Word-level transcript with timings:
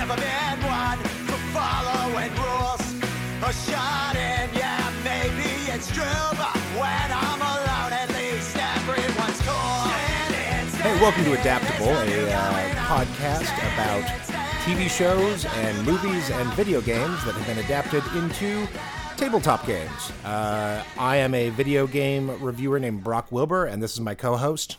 never 0.00 0.16
been 0.16 0.58
one 0.62 0.98
for 1.28 1.36
following 1.52 2.32
rules. 2.36 2.80
A 3.44 3.52
shot 3.52 4.16
in, 4.16 4.48
yeah, 4.56 4.90
maybe 5.04 5.70
it's 5.70 5.92
true, 5.92 6.04
but 6.38 6.56
when 6.80 7.08
I'm 7.12 7.38
alone, 7.38 7.92
at 7.92 8.08
least 8.16 8.56
everyone's 8.56 9.40
cool. 9.42 10.80
Hey, 10.80 10.98
welcome 11.02 11.24
to 11.24 11.38
Adaptable, 11.38 11.88
a 11.90 12.32
uh, 12.32 12.70
podcast 12.86 13.52
about 13.74 14.04
TV 14.64 14.88
shows 14.88 15.44
and 15.44 15.84
movies 15.84 16.30
and 16.30 16.50
video 16.54 16.80
games 16.80 17.22
that 17.26 17.34
have 17.34 17.46
been 17.46 17.62
adapted 17.62 18.02
into 18.14 18.66
tabletop 19.18 19.66
games. 19.66 20.12
Uh, 20.24 20.82
I 20.98 21.16
am 21.16 21.34
a 21.34 21.50
video 21.50 21.86
game 21.86 22.42
reviewer 22.42 22.80
named 22.80 23.04
Brock 23.04 23.30
Wilbur, 23.30 23.66
and 23.66 23.82
this 23.82 23.92
is 23.92 24.00
my 24.00 24.14
co 24.14 24.38
host. 24.38 24.78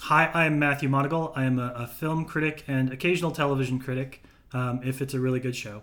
Hi, 0.00 0.30
I'm 0.34 0.58
Matthew 0.58 0.90
Monagle. 0.90 1.32
I 1.34 1.44
am 1.44 1.58
a, 1.58 1.72
a 1.74 1.86
film 1.86 2.26
critic 2.26 2.64
and 2.68 2.92
occasional 2.92 3.30
television 3.30 3.78
critic 3.78 4.20
um, 4.54 4.80
if 4.82 5.02
it's 5.02 5.12
a 5.12 5.20
really 5.20 5.40
good 5.40 5.54
show. 5.56 5.82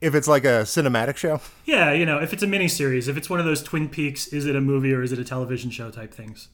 If 0.00 0.14
it's 0.14 0.26
like 0.26 0.44
a 0.44 0.64
cinematic 0.64 1.16
show, 1.16 1.40
Yeah, 1.64 1.92
you 1.92 2.06
know, 2.06 2.18
if 2.18 2.32
it's 2.32 2.42
a 2.42 2.46
miniseries, 2.46 3.06
if 3.08 3.16
it's 3.16 3.28
one 3.30 3.38
of 3.38 3.44
those 3.46 3.62
Twin 3.62 3.88
Peaks, 3.88 4.26
is 4.28 4.46
it 4.46 4.56
a 4.56 4.60
movie 4.60 4.92
or 4.92 5.02
is 5.02 5.12
it 5.12 5.18
a 5.18 5.24
television 5.24 5.70
show 5.70 5.90
type 5.90 6.12
things? 6.12 6.48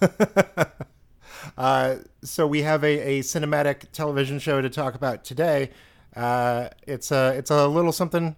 uh, 1.58 1.96
so 2.22 2.46
we 2.46 2.62
have 2.62 2.84
a, 2.84 3.18
a 3.18 3.20
cinematic 3.20 3.90
television 3.92 4.38
show 4.38 4.60
to 4.60 4.68
talk 4.68 4.94
about 4.94 5.24
today. 5.24 5.70
Uh, 6.14 6.68
it's 6.86 7.10
a 7.10 7.34
it's 7.36 7.50
a 7.50 7.66
little 7.66 7.92
something. 7.92 8.36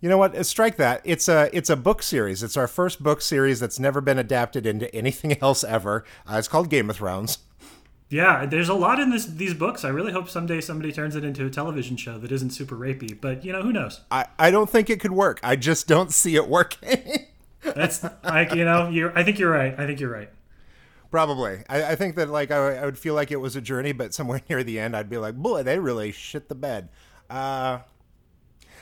You 0.00 0.08
know 0.08 0.18
what? 0.18 0.44
Strike 0.46 0.76
that. 0.76 1.02
It's 1.04 1.28
a 1.28 1.50
it's 1.52 1.68
a 1.70 1.76
book 1.76 2.02
series. 2.02 2.42
It's 2.42 2.56
our 2.56 2.68
first 2.68 3.02
book 3.02 3.20
series 3.20 3.60
that's 3.60 3.78
never 3.78 4.00
been 4.00 4.18
adapted 4.18 4.66
into 4.66 4.92
anything 4.94 5.36
else 5.42 5.64
ever. 5.64 6.04
Uh, 6.30 6.36
it's 6.36 6.48
called 6.48 6.70
Game 6.70 6.88
of 6.90 6.96
Thrones. 6.96 7.38
Yeah, 8.10 8.44
there's 8.44 8.68
a 8.68 8.74
lot 8.74 8.98
in 8.98 9.10
this 9.10 9.24
these 9.24 9.54
books. 9.54 9.84
I 9.84 9.88
really 9.88 10.10
hope 10.10 10.28
someday 10.28 10.60
somebody 10.60 10.92
turns 10.92 11.14
it 11.14 11.24
into 11.24 11.46
a 11.46 11.50
television 11.50 11.96
show 11.96 12.18
that 12.18 12.32
isn't 12.32 12.50
super 12.50 12.74
rapey. 12.74 13.18
But 13.18 13.44
you 13.44 13.52
know, 13.52 13.62
who 13.62 13.72
knows? 13.72 14.00
I, 14.10 14.26
I 14.36 14.50
don't 14.50 14.68
think 14.68 14.90
it 14.90 14.98
could 14.98 15.12
work. 15.12 15.38
I 15.44 15.54
just 15.54 15.86
don't 15.86 16.12
see 16.12 16.34
it 16.34 16.48
working. 16.48 17.26
That's 17.62 18.04
like 18.24 18.52
you 18.52 18.64
know, 18.64 18.88
you're. 18.88 19.16
I 19.16 19.22
think 19.22 19.38
you're 19.38 19.52
right. 19.52 19.78
I 19.78 19.86
think 19.86 20.00
you're 20.00 20.10
right. 20.10 20.28
Probably. 21.12 21.62
I, 21.68 21.92
I 21.92 21.94
think 21.94 22.16
that 22.16 22.28
like 22.28 22.50
I, 22.50 22.78
I 22.78 22.84
would 22.84 22.98
feel 22.98 23.14
like 23.14 23.30
it 23.30 23.36
was 23.36 23.54
a 23.54 23.60
journey, 23.60 23.92
but 23.92 24.12
somewhere 24.12 24.42
near 24.50 24.64
the 24.64 24.80
end, 24.80 24.96
I'd 24.96 25.08
be 25.08 25.18
like, 25.18 25.36
boy, 25.36 25.62
they 25.62 25.78
really 25.78 26.10
shit 26.10 26.48
the 26.48 26.56
bed. 26.56 26.88
Uh, 27.28 27.78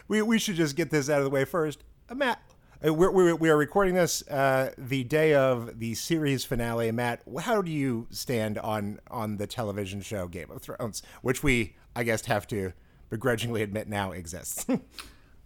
we 0.08 0.22
we 0.22 0.38
should 0.38 0.56
just 0.56 0.74
get 0.74 0.90
this 0.90 1.10
out 1.10 1.18
of 1.18 1.24
the 1.24 1.30
way 1.30 1.44
first. 1.44 1.84
Uh, 2.08 2.14
Matt, 2.14 2.40
we're, 2.82 3.10
we're, 3.10 3.34
we 3.34 3.50
are 3.50 3.56
recording 3.56 3.94
this 3.94 4.26
uh, 4.28 4.72
the 4.78 5.04
day 5.04 5.34
of 5.34 5.78
the 5.78 5.94
series 5.94 6.44
finale. 6.44 6.90
Matt, 6.92 7.22
how 7.40 7.62
do 7.62 7.70
you 7.70 8.06
stand 8.10 8.58
on 8.58 9.00
on 9.10 9.36
the 9.36 9.46
television 9.46 10.00
show 10.00 10.28
Game 10.28 10.50
of 10.50 10.62
Thrones, 10.62 11.02
which 11.22 11.42
we 11.42 11.76
I 11.96 12.04
guess 12.04 12.24
have 12.26 12.46
to 12.48 12.72
begrudgingly 13.10 13.62
admit 13.62 13.88
now 13.88 14.12
exists? 14.12 14.66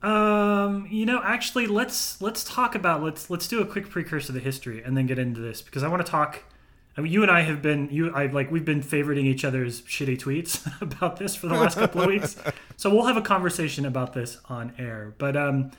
Um, 0.03 0.89
you 0.91 1.07
know, 1.07 1.21
actually, 1.23 1.69
let's 1.69 2.21
let's 2.21 2.43
talk 2.43 2.75
about 2.75 3.03
let's 3.03 3.31
let's 3.31 3.47
do 3.47 3.61
a 3.61 3.65
quick 3.65 3.89
precursor 3.89 4.27
to 4.27 4.33
the 4.33 4.41
history 4.41 4.83
and 4.83 4.97
then 4.97 5.07
get 5.07 5.19
into 5.19 5.41
this 5.41 5.63
because 5.63 5.83
I 5.85 5.89
want 5.89 6.05
to 6.05 6.11
talk. 6.11 6.43
I 6.97 7.01
mean, 7.01 7.13
you 7.13 7.23
and 7.23 7.31
I 7.31 7.43
have 7.43 7.63
been 7.63 7.89
you 7.91 8.13
I 8.13 8.27
like 8.27 8.51
we've 8.51 8.65
been 8.65 8.83
favoriting 8.83 9.25
each 9.27 9.45
other's 9.45 9.83
shitty 9.83 10.19
tweets 10.19 10.69
about 10.83 11.19
this 11.19 11.37
for 11.37 11.47
the 11.47 11.55
last 11.55 11.79
couple 11.79 12.01
of 12.03 12.09
weeks, 12.09 12.37
so 12.77 12.91
we'll 12.91 13.07
have 13.07 13.17
a 13.17 13.23
conversation 13.23 13.87
about 13.87 14.13
this 14.13 14.39
on 14.49 14.73
air. 14.77 15.15
But 15.19 15.37
um, 15.37 15.71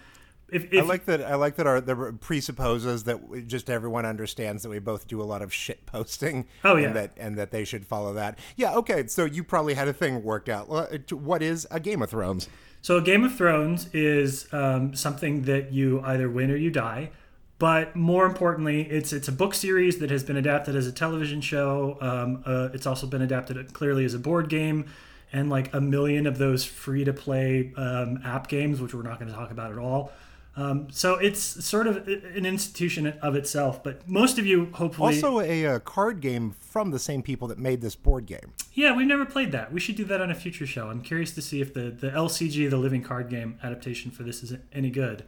if, 0.52 0.72
if 0.73 0.83
I 0.83 0.88
like 0.88 1.05
that. 1.05 1.22
I 1.22 1.36
like 1.36 1.55
that 1.55 1.67
our 1.67 1.81
the 1.81 2.16
presupposes 2.19 3.05
that 3.05 3.47
just 3.47 3.69
everyone 3.69 4.05
understands 4.05 4.63
that 4.63 4.69
we 4.69 4.80
both 4.80 5.08
do 5.08 5.22
a 5.22 5.23
lot 5.23 5.41
of 5.41 5.53
shit 5.53 5.85
posting. 5.85 6.45
Oh, 6.63 6.75
yeah. 6.75 6.88
and 6.88 6.95
that 6.95 7.11
and 7.17 7.38
that 7.38 7.52
they 7.52 7.66
should 7.66 7.85
follow 7.85 8.13
that. 8.13 8.38
Yeah, 8.55 8.75
okay. 8.75 9.08
So 9.08 9.25
you 9.25 9.44
probably 9.44 9.73
had 9.73 9.88
a 9.88 9.94
thing 9.94 10.23
worked 10.23 10.50
out. 10.50 10.67
Uh, 10.69 10.97
What 11.16 11.41
is 11.41 11.67
a 11.72 11.80
Game 11.80 12.02
of 12.02 12.09
Thrones? 12.09 12.50
So, 12.81 12.97
a 12.97 13.02
Game 13.02 13.23
of 13.23 13.33
Thrones 13.33 13.88
is 13.94 14.47
um, 14.52 14.94
something 14.94 15.44
that 15.44 15.72
you 15.72 16.02
either 16.02 16.30
win 16.30 16.52
or 16.52 16.57
you 16.57 16.69
die. 16.69 17.11
But 17.57 17.95
more 17.95 18.25
importantly, 18.25 18.81
it's 18.81 19.13
it's 19.13 19.29
a 19.29 19.31
book 19.31 19.53
series 19.53 20.00
that 20.00 20.12
has 20.12 20.22
been 20.22 20.35
adapted 20.35 20.75
as 20.75 20.85
a 20.85 20.91
television 20.91 21.39
show. 21.39 21.97
Um, 22.01 22.44
uh, 22.45 22.69
it's 22.73 22.85
also 22.85 23.07
been 23.07 23.22
adapted 23.22 23.72
clearly 23.72 24.03
as 24.03 24.13
a 24.13 24.19
board 24.19 24.50
game, 24.50 24.88
and 25.31 25.50
like 25.50 25.73
a 25.73 25.79
million 25.79 26.28
of 26.28 26.38
those 26.38 26.66
free 26.66 27.06
to 27.06 27.13
play 27.13 27.72
um, 27.78 28.19
app 28.25 28.50
games, 28.50 28.81
which 28.81 28.94
we're 28.94 29.03
not 29.03 29.18
going 29.18 29.31
to 29.31 29.38
talk 29.38 29.51
about 29.51 29.72
at 29.72 29.78
all. 29.78 30.12
Um, 30.56 30.88
so 30.91 31.16
it's 31.16 31.40
sort 31.41 31.88
of 31.88 32.08
an 32.08 32.46
institution 32.46 33.08
of 33.22 33.36
itself. 33.36 33.84
But 33.84 34.08
most 34.08 34.38
of 34.38 34.46
you, 34.46 34.69
hopefully, 34.74 35.16
Also, 35.16 35.40
a, 35.40 35.66
uh 35.66 35.80
card 35.80 36.22
game 36.22 36.52
from 36.59 36.91
the 36.91 37.00
same 37.00 37.24
people 37.24 37.47
that 37.47 37.58
made 37.58 37.81
this 37.81 37.96
board 37.96 38.25
game. 38.28 38.53
yeah, 38.74 38.96
we've 38.96 39.08
never 39.08 39.25
played 39.25 39.52
that. 39.52 39.74
We 39.74 39.80
should 39.80 39.96
do 39.96 40.06
that 40.06 40.22
on 40.22 40.30
a 40.30 40.36
future 40.36 40.68
show. 40.68 40.90
I'm 40.90 41.02
curious 41.02 41.31
to 41.31 41.42
see 41.42 41.59
if 41.62 41.74
the, 41.74 41.90
the 41.90 42.09
LCG, 42.12 42.69
the 42.69 42.78
living 42.78 43.02
card 43.02 43.30
game 43.30 43.58
adaptation 43.63 44.12
for 44.12 44.22
this 44.24 44.44
is 44.44 44.53
any 44.72 44.90
good. 44.92 45.24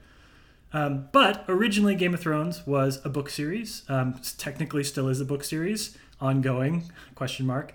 Um, 0.73 1.07
but 1.11 1.45
originally, 1.47 1.95
Game 1.95 2.13
of 2.13 2.19
Thrones 2.19 2.67
was 2.67 3.03
a 3.05 3.09
book 3.09 3.29
series. 3.29 3.83
Um, 3.87 4.19
technically, 4.37 4.83
still 4.83 5.07
is 5.07 5.21
a 5.21 5.25
book 5.25 5.43
series, 5.43 5.97
ongoing? 6.19 6.91
Question 7.15 7.45
mark. 7.45 7.73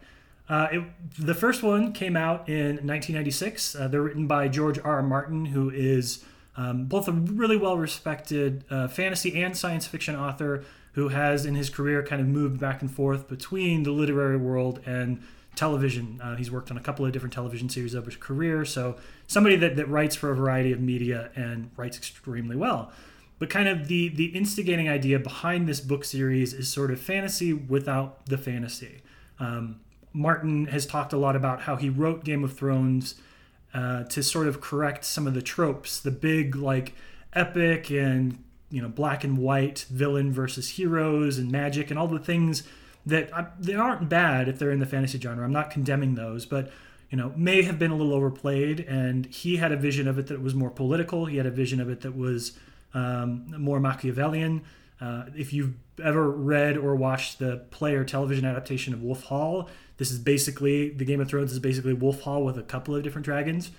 Uh, 0.49 0.69
it, 0.73 0.83
the 1.19 1.35
first 1.35 1.63
one 1.63 1.93
came 1.93 2.17
out 2.17 2.49
in 2.49 2.77
1996. 2.87 3.75
Uh, 3.75 3.89
they're 3.89 4.03
written 4.03 4.27
by 4.27 4.49
George 4.49 4.79
R. 4.81 4.97
R. 4.97 5.03
Martin, 5.03 5.47
who 5.47 5.71
is 5.71 6.25
um, 6.61 6.85
both 6.85 7.09
a 7.09 7.13
really 7.13 7.57
well-respected 7.57 8.65
uh, 8.69 8.87
fantasy 8.87 9.43
and 9.43 9.57
science 9.57 9.87
fiction 9.87 10.15
author 10.15 10.63
who 10.93 11.09
has, 11.09 11.47
in 11.47 11.55
his 11.55 11.71
career, 11.71 12.03
kind 12.03 12.21
of 12.21 12.29
moved 12.29 12.61
back 12.61 12.83
and 12.83 12.91
forth 12.91 13.29
between 13.29 13.85
the 13.85 13.91
literary 13.91 14.37
world 14.37 14.81
and 14.85 15.23
television. 15.57 16.21
Uh, 16.23 16.37
he's 16.37 16.51
worked 16.51 16.71
on 16.71 16.77
a 16.77 16.81
couple 16.81 17.07
of 17.07 17.13
different 17.13 17.33
television 17.33 17.71
series 17.71 17.95
over 17.95 18.11
his 18.11 18.17
career, 18.17 18.67
so 18.67 18.97
somebody 19.27 19.57
that, 19.57 19.77
that 19.77 19.89
writes 19.89 20.15
for 20.15 20.31
a 20.31 20.37
variety 20.37 20.71
of 20.71 20.81
media 20.81 21.31
and 21.35 21.71
writes 21.79 21.97
extremely 21.97 22.57
well. 22.57 22.93
But 23.39 23.49
kind 23.49 23.67
of 23.67 23.89
the 23.89 24.11
the 24.11 24.27
instigating 24.27 24.89
idea 24.89 25.19
behind 25.19 25.67
this 25.67 25.81
book 25.81 26.05
series 26.05 26.53
is 26.53 26.71
sort 26.71 26.91
of 26.91 27.01
fantasy 27.01 27.55
without 27.55 28.27
the 28.27 28.37
fantasy. 28.37 29.01
Um, 29.39 29.81
Martin 30.13 30.67
has 30.67 30.85
talked 30.85 31.15
a 31.15 31.17
lot 31.17 31.37
about 31.37 31.63
how 31.63 31.77
he 31.77 31.89
wrote 31.89 32.23
Game 32.23 32.45
of 32.45 32.53
Thrones 32.53 33.15
uh, 33.73 34.05
to 34.05 34.23
sort 34.23 34.47
of 34.47 34.61
correct 34.61 35.05
some 35.05 35.27
of 35.27 35.35
the 35.35 35.43
tropes, 35.43 36.01
the 36.01 36.11
big 36.11 36.57
like 36.57 36.95
epic 37.33 37.91
and 37.91 38.43
you 38.71 38.83
know 38.83 38.89
black 38.89 39.23
and 39.25 39.39
white 39.39 39.87
villain 39.91 40.33
versus 40.33 40.71
heroes 40.71 41.39
and 41.39 41.51
magic 41.51 41.91
and 41.91 41.99
all 41.99 42.09
the 42.09 42.19
things 42.19 42.65
that 43.07 43.33
uh, 43.33 43.47
they 43.59 43.75
aren't 43.75 44.09
bad 44.09 44.49
if 44.49 44.59
they're 44.59 44.71
in 44.71 44.81
the 44.81 44.87
fantasy 44.87 45.19
genre. 45.19 45.45
I'm 45.45 45.53
not 45.53 45.71
condemning 45.71 46.15
those, 46.15 46.47
but 46.47 46.71
you 47.11 47.19
know 47.19 47.33
may 47.37 47.63
have 47.63 47.79
been 47.79 47.91
a 47.91 47.97
little 47.97 48.13
overplayed. 48.13 48.81
And 48.81 49.27
he 49.27 49.57
had 49.57 49.73
a 49.73 49.77
vision 49.77 50.09
of 50.09 50.19
it 50.19 50.27
that 50.29 50.41
was 50.41 50.55
more 50.55 50.71
political. 50.71 51.27
He 51.27 51.37
had 51.37 51.47
a 51.47 51.51
vision 51.51 51.81
of 51.81 51.89
it 51.89 52.01
that 52.03 52.17
was 52.17 52.59
um, 52.95 53.55
more 53.57 53.81
Machiavellian. 53.81 54.63
Uh, 55.01 55.25
if 55.35 55.53
you've 55.53 55.75
ever 56.03 56.31
read 56.31 56.77
or 56.77 56.95
watched 56.95 57.39
the 57.39 57.65
play 57.71 57.95
or 57.95 58.05
television 58.05 58.45
adaptation 58.45 58.93
of 58.93 59.03
Wolf 59.03 59.25
Hall, 59.25 59.69
this 60.01 60.11
is 60.11 60.19
basically 60.19 60.89
the 60.89 61.05
Game 61.05 61.21
of 61.21 61.29
Thrones 61.29 61.53
is 61.53 61.59
basically 61.59 61.93
Wolf 61.93 62.23
Hall 62.23 62.43
with 62.43 62.57
a 62.57 62.63
couple 62.63 62.97
of 62.97 63.03
different 63.03 63.27
dragons. 63.27 63.71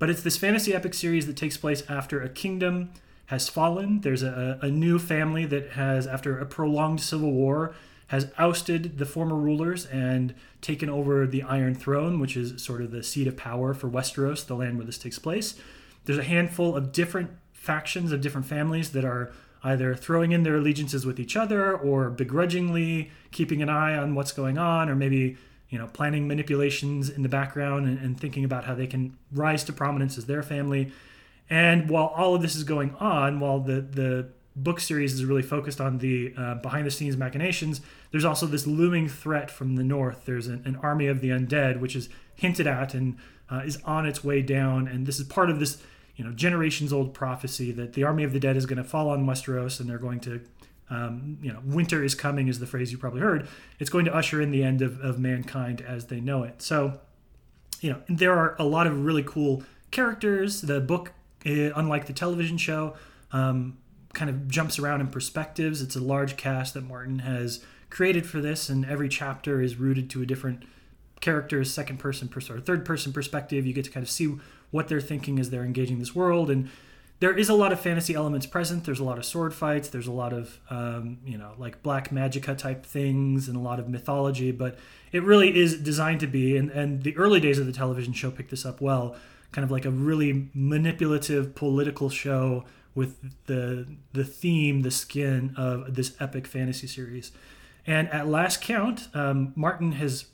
But 0.00 0.10
it's 0.10 0.22
this 0.22 0.36
fantasy 0.36 0.74
epic 0.74 0.92
series 0.92 1.28
that 1.28 1.36
takes 1.36 1.56
place 1.56 1.84
after 1.88 2.20
a 2.20 2.28
kingdom 2.28 2.90
has 3.26 3.48
fallen. 3.48 4.00
There's 4.00 4.24
a, 4.24 4.58
a 4.60 4.70
new 4.72 4.98
family 4.98 5.46
that 5.46 5.70
has, 5.70 6.08
after 6.08 6.36
a 6.36 6.46
prolonged 6.46 7.00
civil 7.00 7.30
war, 7.30 7.76
has 8.08 8.32
ousted 8.38 8.98
the 8.98 9.06
former 9.06 9.36
rulers 9.36 9.86
and 9.86 10.34
taken 10.60 10.90
over 10.90 11.28
the 11.28 11.44
Iron 11.44 11.76
Throne, 11.76 12.18
which 12.18 12.36
is 12.36 12.60
sort 12.60 12.82
of 12.82 12.90
the 12.90 13.04
seat 13.04 13.28
of 13.28 13.36
power 13.36 13.72
for 13.72 13.88
Westeros, 13.88 14.44
the 14.44 14.56
land 14.56 14.78
where 14.78 14.86
this 14.86 14.98
takes 14.98 15.20
place. 15.20 15.54
There's 16.06 16.18
a 16.18 16.24
handful 16.24 16.74
of 16.74 16.90
different 16.90 17.30
factions 17.52 18.10
of 18.10 18.20
different 18.20 18.48
families 18.48 18.90
that 18.90 19.04
are 19.04 19.30
either 19.62 19.94
throwing 19.94 20.32
in 20.32 20.42
their 20.42 20.56
allegiances 20.56 21.06
with 21.06 21.20
each 21.20 21.36
other 21.36 21.72
or 21.72 22.10
begrudgingly 22.10 23.12
keeping 23.30 23.62
an 23.62 23.68
eye 23.68 23.96
on 23.96 24.16
what's 24.16 24.32
going 24.32 24.58
on 24.58 24.88
or 24.88 24.96
maybe 24.96 25.36
you 25.68 25.78
know 25.78 25.86
planning 25.88 26.26
manipulations 26.26 27.08
in 27.08 27.22
the 27.22 27.28
background 27.28 27.86
and, 27.86 27.98
and 27.98 28.20
thinking 28.20 28.44
about 28.44 28.64
how 28.64 28.74
they 28.74 28.86
can 28.86 29.16
rise 29.32 29.64
to 29.64 29.72
prominence 29.72 30.18
as 30.18 30.26
their 30.26 30.42
family. 30.42 30.92
And 31.50 31.88
while 31.88 32.12
all 32.16 32.34
of 32.34 32.42
this 32.42 32.54
is 32.56 32.64
going 32.64 32.94
on 32.96 33.40
while 33.40 33.60
the 33.60 33.80
the 33.80 34.28
book 34.56 34.80
series 34.80 35.14
is 35.14 35.24
really 35.24 35.42
focused 35.42 35.80
on 35.80 35.98
the 35.98 36.34
uh, 36.36 36.54
behind 36.56 36.84
the 36.86 36.90
scenes 36.90 37.16
machinations 37.16 37.80
there's 38.10 38.24
also 38.24 38.46
this 38.46 38.66
looming 38.66 39.08
threat 39.08 39.50
from 39.50 39.76
the 39.76 39.84
north. 39.84 40.24
There's 40.24 40.46
an, 40.46 40.62
an 40.64 40.76
army 40.76 41.06
of 41.06 41.20
the 41.20 41.30
undead 41.30 41.80
which 41.80 41.94
is 41.94 42.08
hinted 42.34 42.66
at 42.66 42.94
and 42.94 43.16
uh, 43.50 43.62
is 43.64 43.78
on 43.84 44.06
its 44.06 44.24
way 44.24 44.42
down. 44.42 44.88
And 44.88 45.06
this 45.06 45.18
is 45.18 45.26
part 45.26 45.50
of 45.50 45.60
this 45.60 45.78
you 46.16 46.24
know 46.24 46.32
generations 46.32 46.92
old 46.92 47.14
prophecy 47.14 47.70
that 47.72 47.92
the 47.92 48.04
army 48.04 48.24
of 48.24 48.32
the 48.32 48.40
dead 48.40 48.56
is 48.56 48.66
going 48.66 48.78
to 48.78 48.84
fall 48.84 49.08
on 49.08 49.26
westeros 49.26 49.78
and 49.78 49.88
they're 49.88 49.98
going 49.98 50.20
to 50.20 50.40
um, 50.90 51.38
you 51.42 51.52
know, 51.52 51.60
winter 51.64 52.02
is 52.02 52.14
coming 52.14 52.48
is 52.48 52.58
the 52.58 52.66
phrase 52.66 52.92
you 52.92 52.98
probably 52.98 53.20
heard. 53.20 53.48
It's 53.78 53.90
going 53.90 54.04
to 54.06 54.14
usher 54.14 54.40
in 54.40 54.50
the 54.50 54.62
end 54.62 54.82
of, 54.82 55.00
of 55.00 55.18
mankind 55.18 55.80
as 55.80 56.06
they 56.06 56.20
know 56.20 56.42
it. 56.44 56.62
So, 56.62 57.00
you 57.80 57.90
know, 57.90 58.02
there 58.08 58.32
are 58.32 58.56
a 58.58 58.64
lot 58.64 58.86
of 58.86 59.04
really 59.04 59.22
cool 59.22 59.62
characters. 59.90 60.62
The 60.62 60.80
book, 60.80 61.12
eh, 61.44 61.70
unlike 61.76 62.06
the 62.06 62.12
television 62.12 62.56
show, 62.56 62.94
um, 63.32 63.76
kind 64.14 64.30
of 64.30 64.48
jumps 64.48 64.78
around 64.78 65.00
in 65.00 65.08
perspectives. 65.08 65.82
It's 65.82 65.96
a 65.96 66.00
large 66.00 66.36
cast 66.36 66.74
that 66.74 66.84
Martin 66.84 67.20
has 67.20 67.62
created 67.90 68.26
for 68.26 68.40
this, 68.40 68.68
and 68.68 68.84
every 68.84 69.08
chapter 69.08 69.60
is 69.60 69.76
rooted 69.76 70.10
to 70.10 70.22
a 70.22 70.26
different 70.26 70.64
characters' 71.20 71.72
second 71.72 71.98
person 71.98 72.28
pers- 72.28 72.50
or 72.50 72.60
third 72.60 72.84
person 72.84 73.12
perspective. 73.12 73.66
You 73.66 73.72
get 73.72 73.84
to 73.84 73.90
kind 73.90 74.04
of 74.04 74.10
see 74.10 74.36
what 74.70 74.88
they're 74.88 75.00
thinking 75.00 75.38
as 75.38 75.50
they're 75.50 75.64
engaging 75.64 75.98
this 75.98 76.14
world, 76.14 76.50
and 76.50 76.70
there 77.20 77.36
is 77.36 77.48
a 77.48 77.54
lot 77.54 77.72
of 77.72 77.80
fantasy 77.80 78.14
elements 78.14 78.46
present. 78.46 78.84
There's 78.84 79.00
a 79.00 79.04
lot 79.04 79.18
of 79.18 79.24
sword 79.24 79.52
fights. 79.52 79.88
There's 79.88 80.06
a 80.06 80.12
lot 80.12 80.32
of 80.32 80.58
um, 80.70 81.18
you 81.24 81.36
know 81.36 81.52
like 81.58 81.82
black 81.82 82.10
magica 82.10 82.56
type 82.56 82.86
things 82.86 83.48
and 83.48 83.56
a 83.56 83.60
lot 83.60 83.80
of 83.80 83.88
mythology. 83.88 84.52
But 84.52 84.78
it 85.12 85.22
really 85.22 85.56
is 85.56 85.78
designed 85.78 86.20
to 86.20 86.26
be, 86.26 86.56
and, 86.56 86.70
and 86.70 87.02
the 87.02 87.16
early 87.16 87.40
days 87.40 87.58
of 87.58 87.66
the 87.66 87.72
television 87.72 88.12
show 88.12 88.30
picked 88.30 88.50
this 88.50 88.64
up 88.64 88.80
well, 88.80 89.16
kind 89.52 89.64
of 89.64 89.70
like 89.70 89.84
a 89.84 89.90
really 89.90 90.50
manipulative 90.54 91.54
political 91.54 92.08
show 92.08 92.64
with 92.94 93.16
the 93.46 93.86
the 94.12 94.24
theme, 94.24 94.82
the 94.82 94.90
skin 94.90 95.54
of 95.56 95.94
this 95.94 96.14
epic 96.20 96.46
fantasy 96.46 96.86
series. 96.86 97.32
And 97.86 98.08
at 98.10 98.28
last 98.28 98.60
count, 98.60 99.08
um, 99.14 99.54
Martin 99.56 99.92
has, 99.92 100.26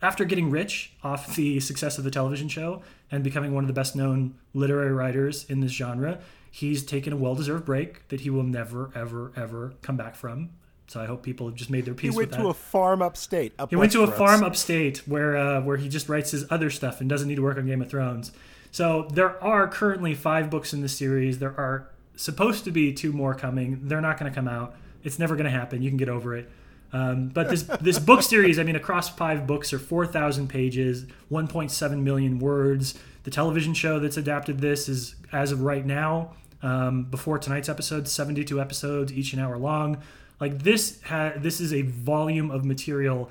after 0.00 0.24
getting 0.24 0.50
rich 0.50 0.94
off 1.02 1.36
the 1.36 1.60
success 1.60 1.98
of 1.98 2.04
the 2.04 2.10
television 2.10 2.48
show 2.48 2.82
and 3.10 3.24
becoming 3.24 3.54
one 3.54 3.64
of 3.64 3.68
the 3.68 3.74
best 3.74 3.96
known 3.96 4.34
literary 4.54 4.92
writers 4.92 5.44
in 5.48 5.60
this 5.60 5.72
genre, 5.72 6.20
he's 6.50 6.84
taken 6.84 7.12
a 7.12 7.16
well 7.16 7.34
deserved 7.34 7.64
break 7.64 8.06
that 8.08 8.20
he 8.20 8.30
will 8.30 8.42
never, 8.42 8.90
ever, 8.94 9.32
ever 9.36 9.74
come 9.82 9.96
back 9.96 10.14
from. 10.14 10.50
So 10.88 11.00
I 11.00 11.04
hope 11.04 11.22
people 11.22 11.46
have 11.46 11.54
just 11.54 11.68
made 11.68 11.84
their 11.84 11.94
peace. 11.94 12.12
He 12.12 12.16
went 12.16 12.30
with 12.30 12.38
to 12.38 12.48
a 12.48 12.54
farm 12.54 13.02
upstate. 13.02 13.52
Up 13.58 13.68
He 13.68 13.76
went 13.76 13.92
to 13.92 14.02
a 14.02 14.10
farm 14.10 14.42
upstate 14.42 15.06
where 15.06 15.36
uh, 15.36 15.60
where 15.60 15.76
he 15.76 15.88
just 15.88 16.08
writes 16.08 16.30
his 16.30 16.50
other 16.50 16.70
stuff 16.70 17.00
and 17.00 17.10
doesn't 17.10 17.28
need 17.28 17.36
to 17.36 17.42
work 17.42 17.58
on 17.58 17.66
Game 17.66 17.82
of 17.82 17.90
Thrones. 17.90 18.32
So 18.70 19.08
there 19.12 19.42
are 19.42 19.68
currently 19.68 20.14
five 20.14 20.50
books 20.50 20.72
in 20.72 20.80
the 20.80 20.88
series. 20.88 21.38
There 21.38 21.54
are 21.58 21.88
supposed 22.16 22.64
to 22.64 22.70
be 22.70 22.92
two 22.92 23.12
more 23.12 23.34
coming. 23.34 23.80
They're 23.82 24.00
not 24.00 24.18
going 24.18 24.30
to 24.30 24.34
come 24.34 24.48
out. 24.48 24.74
It's 25.04 25.18
never 25.18 25.36
going 25.36 25.44
to 25.44 25.50
happen. 25.50 25.82
You 25.82 25.90
can 25.90 25.98
get 25.98 26.08
over 26.08 26.34
it. 26.34 26.50
Um, 26.92 27.28
but 27.28 27.50
this 27.50 27.62
this 27.80 27.98
book 27.98 28.22
series, 28.22 28.58
I 28.58 28.62
mean, 28.62 28.76
across 28.76 29.08
five 29.08 29.46
books 29.46 29.72
are 29.72 29.78
four 29.78 30.06
thousand 30.06 30.48
pages, 30.48 31.06
one 31.28 31.46
point 31.48 31.70
seven 31.70 32.02
million 32.02 32.38
words. 32.38 32.94
The 33.24 33.30
television 33.30 33.74
show 33.74 33.98
that's 33.98 34.16
adapted 34.16 34.60
this 34.60 34.88
is, 34.88 35.14
as 35.32 35.52
of 35.52 35.62
right 35.62 35.84
now, 35.84 36.32
um, 36.62 37.04
before 37.04 37.38
tonight's 37.38 37.68
episode, 37.68 38.08
seventy 38.08 38.44
two 38.44 38.60
episodes, 38.60 39.12
each 39.12 39.32
an 39.32 39.38
hour 39.38 39.58
long. 39.58 40.02
Like 40.40 40.62
this, 40.62 41.02
ha- 41.02 41.32
this 41.36 41.60
is 41.60 41.72
a 41.72 41.82
volume 41.82 42.50
of 42.50 42.64
material 42.64 43.30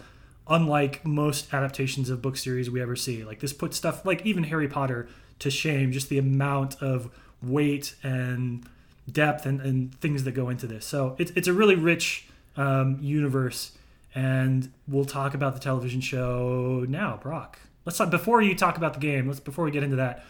unlike 0.49 1.05
most 1.05 1.53
adaptations 1.53 2.09
of 2.09 2.21
book 2.21 2.37
series 2.37 2.69
we 2.69 2.81
ever 2.81 2.95
see. 2.95 3.23
Like 3.23 3.39
this 3.39 3.53
puts 3.53 3.77
stuff 3.77 4.05
like 4.05 4.25
even 4.25 4.43
Harry 4.43 4.67
Potter 4.67 5.07
to 5.39 5.49
shame, 5.49 5.91
just 5.91 6.09
the 6.09 6.17
amount 6.17 6.81
of 6.81 7.09
weight 7.41 7.95
and 8.03 8.67
depth 9.11 9.45
and, 9.45 9.61
and 9.61 9.93
things 9.99 10.23
that 10.23 10.33
go 10.33 10.49
into 10.49 10.67
this. 10.67 10.85
So 10.85 11.15
it's, 11.17 11.31
it's 11.35 11.47
a 11.47 11.53
really 11.53 11.75
rich 11.75 12.27
um, 12.57 12.97
universe. 12.99 13.71
And 14.13 14.71
we'll 14.87 15.05
talk 15.05 15.33
about 15.33 15.53
the 15.53 15.59
television 15.59 16.01
show 16.01 16.85
now, 16.89 17.19
Brock. 17.21 17.59
Let's 17.85 17.97
talk 17.97 18.09
before 18.09 18.41
you 18.41 18.55
talk 18.55 18.75
about 18.77 18.93
the 18.93 18.99
game. 18.99 19.27
Let's 19.27 19.39
before 19.39 19.63
we 19.63 19.71
get 19.71 19.83
into 19.83 19.95
that. 19.97 20.25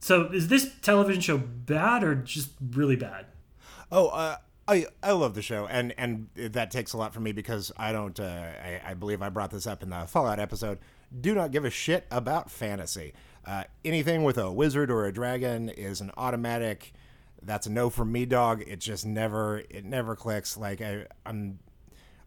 So 0.00 0.26
is 0.26 0.48
this 0.48 0.70
television 0.82 1.20
show 1.22 1.38
bad 1.38 2.04
or 2.04 2.14
just 2.14 2.50
really 2.72 2.96
bad? 2.96 3.26
Oh, 3.90 4.08
uh, 4.08 4.36
I 4.66 4.86
I 5.02 5.12
love 5.12 5.34
the 5.34 5.42
show, 5.42 5.66
and 5.66 5.94
and 5.96 6.28
that 6.36 6.70
takes 6.70 6.92
a 6.92 6.98
lot 6.98 7.14
from 7.14 7.22
me 7.22 7.32
because 7.32 7.72
I 7.76 7.92
don't. 7.92 8.18
Uh, 8.20 8.52
I, 8.62 8.80
I 8.88 8.94
believe 8.94 9.22
I 9.22 9.28
brought 9.30 9.50
this 9.50 9.66
up 9.66 9.82
in 9.82 9.90
the 9.90 10.06
Fallout 10.06 10.38
episode. 10.38 10.78
Do 11.20 11.34
not 11.34 11.52
give 11.52 11.64
a 11.64 11.70
shit 11.70 12.06
about 12.10 12.50
fantasy. 12.50 13.14
Uh, 13.46 13.64
anything 13.84 14.24
with 14.24 14.36
a 14.36 14.52
wizard 14.52 14.90
or 14.90 15.06
a 15.06 15.12
dragon 15.12 15.70
is 15.70 16.00
an 16.00 16.10
automatic. 16.16 16.92
That's 17.42 17.66
a 17.66 17.70
no 17.70 17.90
from 17.90 18.12
me, 18.12 18.26
dog. 18.26 18.62
It 18.66 18.80
just 18.80 19.06
never 19.06 19.62
it 19.70 19.84
never 19.84 20.16
clicks. 20.16 20.56
Like 20.56 20.80
I 20.80 21.06
I'm 21.24 21.58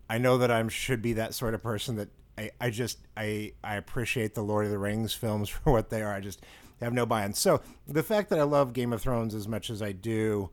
I 0.09 0.17
know 0.17 0.37
that 0.39 0.51
I 0.51 0.67
should 0.67 1.01
be 1.01 1.13
that 1.13 1.33
sort 1.33 1.53
of 1.53 1.63
person 1.63 1.95
that 1.97 2.09
I, 2.37 2.51
I 2.59 2.69
just 2.69 2.99
I 3.15 3.53
I 3.63 3.75
appreciate 3.75 4.35
the 4.35 4.41
Lord 4.41 4.65
of 4.65 4.71
the 4.71 4.79
Rings 4.79 5.13
films 5.13 5.49
for 5.49 5.71
what 5.71 5.89
they 5.89 6.01
are. 6.01 6.13
I 6.13 6.19
just 6.19 6.41
have 6.81 6.93
no 6.93 7.05
buy-in. 7.05 7.33
So 7.33 7.61
the 7.87 8.03
fact 8.03 8.29
that 8.29 8.39
I 8.39 8.43
love 8.43 8.73
Game 8.73 8.91
of 8.91 9.01
Thrones 9.01 9.35
as 9.35 9.47
much 9.47 9.69
as 9.69 9.81
I 9.81 9.91
do, 9.91 10.49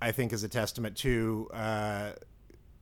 I 0.00 0.12
think 0.12 0.32
is 0.32 0.44
a 0.44 0.48
testament 0.48 0.96
to 0.98 1.50
uh, 1.52 2.12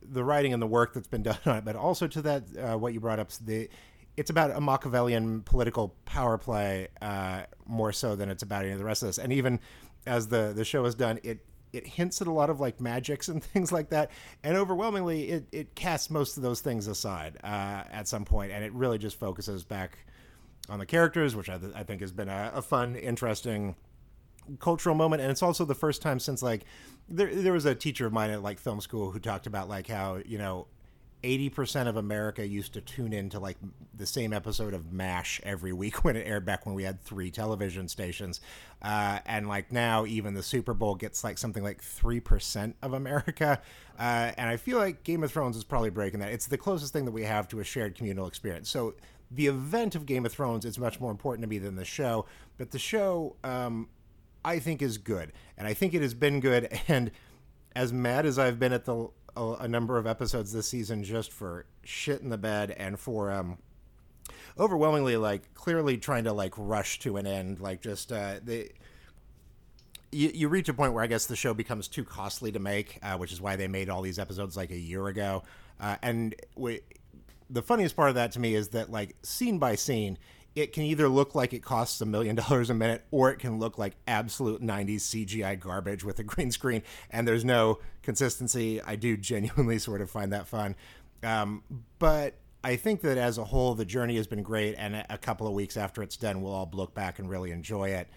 the 0.01 0.23
writing 0.23 0.53
and 0.53 0.61
the 0.61 0.67
work 0.67 0.93
that's 0.93 1.07
been 1.07 1.23
done 1.23 1.39
on 1.45 1.57
it, 1.57 1.65
but 1.65 1.75
also 1.75 2.07
to 2.07 2.21
that 2.21 2.43
uh, 2.57 2.77
what 2.77 2.93
you 2.93 2.99
brought 2.99 3.19
up. 3.19 3.31
The 3.31 3.69
it's 4.17 4.29
about 4.29 4.51
a 4.51 4.59
Machiavellian 4.59 5.41
political 5.41 5.95
power 6.05 6.37
play 6.37 6.89
uh, 7.01 7.43
more 7.65 7.93
so 7.93 8.15
than 8.15 8.29
it's 8.29 8.43
about 8.43 8.63
any 8.63 8.73
of 8.73 8.77
the 8.77 8.85
rest 8.85 9.03
of 9.03 9.07
this. 9.07 9.17
And 9.17 9.31
even 9.31 9.59
as 10.05 10.27
the 10.27 10.53
the 10.55 10.65
show 10.65 10.85
is 10.85 10.95
done, 10.95 11.19
it 11.23 11.45
it 11.73 11.87
hints 11.87 12.21
at 12.21 12.27
a 12.27 12.31
lot 12.31 12.49
of 12.49 12.59
like 12.59 12.81
magics 12.81 13.27
and 13.27 13.43
things 13.53 13.71
like 13.71 13.89
that. 13.89 14.11
And 14.43 14.57
overwhelmingly, 14.57 15.29
it 15.29 15.47
it 15.51 15.75
casts 15.75 16.09
most 16.09 16.37
of 16.37 16.43
those 16.43 16.61
things 16.61 16.87
aside 16.87 17.37
uh, 17.43 17.83
at 17.91 18.07
some 18.07 18.25
point, 18.25 18.51
and 18.51 18.63
it 18.63 18.73
really 18.73 18.97
just 18.97 19.19
focuses 19.19 19.63
back 19.63 19.97
on 20.69 20.79
the 20.79 20.85
characters, 20.85 21.35
which 21.35 21.49
I, 21.49 21.57
th- 21.57 21.73
I 21.75 21.83
think 21.83 22.01
has 22.01 22.11
been 22.11 22.29
a, 22.29 22.51
a 22.55 22.61
fun, 22.61 22.95
interesting 22.95 23.75
cultural 24.59 24.95
moment 24.95 25.21
and 25.21 25.31
it's 25.31 25.43
also 25.43 25.65
the 25.65 25.75
first 25.75 26.01
time 26.01 26.19
since 26.19 26.41
like 26.41 26.65
there 27.07 27.33
there 27.33 27.53
was 27.53 27.65
a 27.65 27.75
teacher 27.75 28.07
of 28.07 28.11
mine 28.11 28.29
at 28.31 28.41
like 28.41 28.59
film 28.59 28.81
school 28.81 29.11
who 29.11 29.19
talked 29.19 29.47
about 29.47 29.69
like 29.69 29.87
how 29.87 30.19
you 30.25 30.37
know 30.37 30.67
80% 31.23 31.87
of 31.87 31.97
America 31.97 32.45
used 32.45 32.73
to 32.73 32.81
tune 32.81 33.13
into 33.13 33.39
like 33.39 33.57
the 33.93 34.05
same 34.05 34.33
episode 34.33 34.73
of 34.73 34.91
MASH 34.91 35.39
every 35.43 35.73
week 35.73 35.95
when 36.03 36.15
it 36.15 36.27
aired 36.27 36.45
back 36.45 36.65
when 36.65 36.75
we 36.75 36.83
had 36.83 37.01
three 37.01 37.31
television 37.31 37.87
stations. 37.87 38.41
Uh, 38.81 39.19
and 39.25 39.47
like 39.47 39.71
now, 39.71 40.05
even 40.05 40.33
the 40.33 40.43
Super 40.43 40.73
Bowl 40.73 40.95
gets 40.95 41.23
like 41.23 41.37
something 41.37 41.63
like 41.63 41.81
3% 41.81 42.73
of 42.81 42.93
America. 42.93 43.61
Uh, 43.99 44.31
and 44.37 44.49
I 44.49 44.57
feel 44.57 44.77
like 44.77 45.03
Game 45.03 45.23
of 45.23 45.31
Thrones 45.31 45.55
is 45.55 45.63
probably 45.63 45.91
breaking 45.91 46.19
that. 46.21 46.31
It's 46.31 46.47
the 46.47 46.57
closest 46.57 46.93
thing 46.93 47.05
that 47.05 47.11
we 47.11 47.23
have 47.23 47.47
to 47.49 47.59
a 47.59 47.63
shared 47.63 47.95
communal 47.95 48.27
experience. 48.27 48.69
So 48.69 48.95
the 49.29 49.47
event 49.47 49.95
of 49.95 50.05
Game 50.05 50.25
of 50.25 50.31
Thrones 50.31 50.65
is 50.65 50.77
much 50.79 50.99
more 50.99 51.11
important 51.11 51.43
to 51.43 51.47
me 51.49 51.59
than 51.59 51.75
the 51.75 51.85
show. 51.85 52.25
But 52.57 52.71
the 52.71 52.79
show, 52.79 53.35
um, 53.43 53.89
I 54.43 54.59
think 54.59 54.81
is 54.81 54.97
good, 54.97 55.31
and 55.57 55.67
I 55.67 55.73
think 55.73 55.93
it 55.93 56.01
has 56.01 56.13
been 56.13 56.39
good. 56.39 56.67
And 56.87 57.11
as 57.75 57.93
mad 57.93 58.25
as 58.25 58.37
I've 58.37 58.59
been 58.59 58.73
at 58.73 58.85
the 58.85 59.07
a, 59.35 59.53
a 59.61 59.67
number 59.67 59.97
of 59.97 60.07
episodes 60.07 60.51
this 60.51 60.67
season, 60.67 61.03
just 61.03 61.31
for 61.31 61.65
shit 61.83 62.21
in 62.21 62.29
the 62.29 62.37
bed 62.37 62.71
and 62.71 62.99
for 62.99 63.31
um, 63.31 63.57
overwhelmingly 64.59 65.17
like 65.17 65.53
clearly 65.53 65.97
trying 65.97 66.23
to 66.25 66.33
like 66.33 66.53
rush 66.57 66.99
to 66.99 67.17
an 67.17 67.27
end, 67.27 67.59
like 67.59 67.81
just 67.81 68.11
uh, 68.11 68.35
the. 68.43 68.69
You, 70.13 70.29
you 70.33 70.49
reach 70.49 70.67
a 70.67 70.73
point 70.73 70.91
where 70.91 71.01
I 71.01 71.07
guess 71.07 71.27
the 71.27 71.37
show 71.37 71.53
becomes 71.53 71.87
too 71.87 72.03
costly 72.03 72.51
to 72.51 72.59
make, 72.59 72.99
uh, 73.01 73.15
which 73.17 73.31
is 73.31 73.39
why 73.39 73.55
they 73.55 73.69
made 73.69 73.89
all 73.89 74.01
these 74.01 74.19
episodes 74.19 74.57
like 74.57 74.69
a 74.69 74.77
year 74.77 75.07
ago. 75.07 75.43
Uh, 75.79 75.95
and 76.01 76.35
we, 76.57 76.81
the 77.49 77.61
funniest 77.61 77.95
part 77.95 78.09
of 78.09 78.15
that 78.15 78.33
to 78.33 78.39
me 78.39 78.53
is 78.53 78.69
that 78.69 78.91
like 78.91 79.15
scene 79.23 79.57
by 79.57 79.75
scene 79.75 80.17
it 80.55 80.73
can 80.73 80.83
either 80.83 81.07
look 81.07 81.33
like 81.33 81.53
it 81.53 81.63
costs 81.63 82.01
a 82.01 82.05
million 82.05 82.35
dollars 82.47 82.69
a 82.69 82.73
minute 82.73 83.05
or 83.11 83.31
it 83.31 83.39
can 83.39 83.57
look 83.59 83.77
like 83.77 83.95
absolute 84.07 84.61
90s 84.61 84.97
cgi 85.01 85.59
garbage 85.59 86.03
with 86.03 86.19
a 86.19 86.23
green 86.23 86.51
screen. 86.51 86.83
And 87.09 87.27
there's 87.27 87.45
no 87.45 87.79
consistency. 88.03 88.81
I 88.81 88.95
do 88.95 89.15
genuinely 89.17 89.79
sort 89.79 90.01
of 90.01 90.09
find 90.11 90.33
that 90.33 90.47
fun. 90.47 90.75
Um, 91.23 91.63
but 91.99 92.35
i 92.63 92.75
think 92.75 93.01
that 93.01 93.17
as 93.17 93.37
a 93.39 93.43
whole 93.43 93.73
the 93.73 93.85
journey 93.85 94.15
has 94.17 94.27
been 94.27 94.43
great. 94.43 94.75
And 94.77 95.05
a 95.09 95.17
couple 95.17 95.47
of 95.47 95.53
weeks 95.53 95.77
after 95.77 96.03
it's 96.03 96.17
done 96.17 96.41
we'll 96.41 96.53
all 96.53 96.69
look 96.73 96.93
back 96.93 97.19
and 97.19 97.29
really 97.29 97.51
enjoy 97.51 97.89
it 97.89 98.07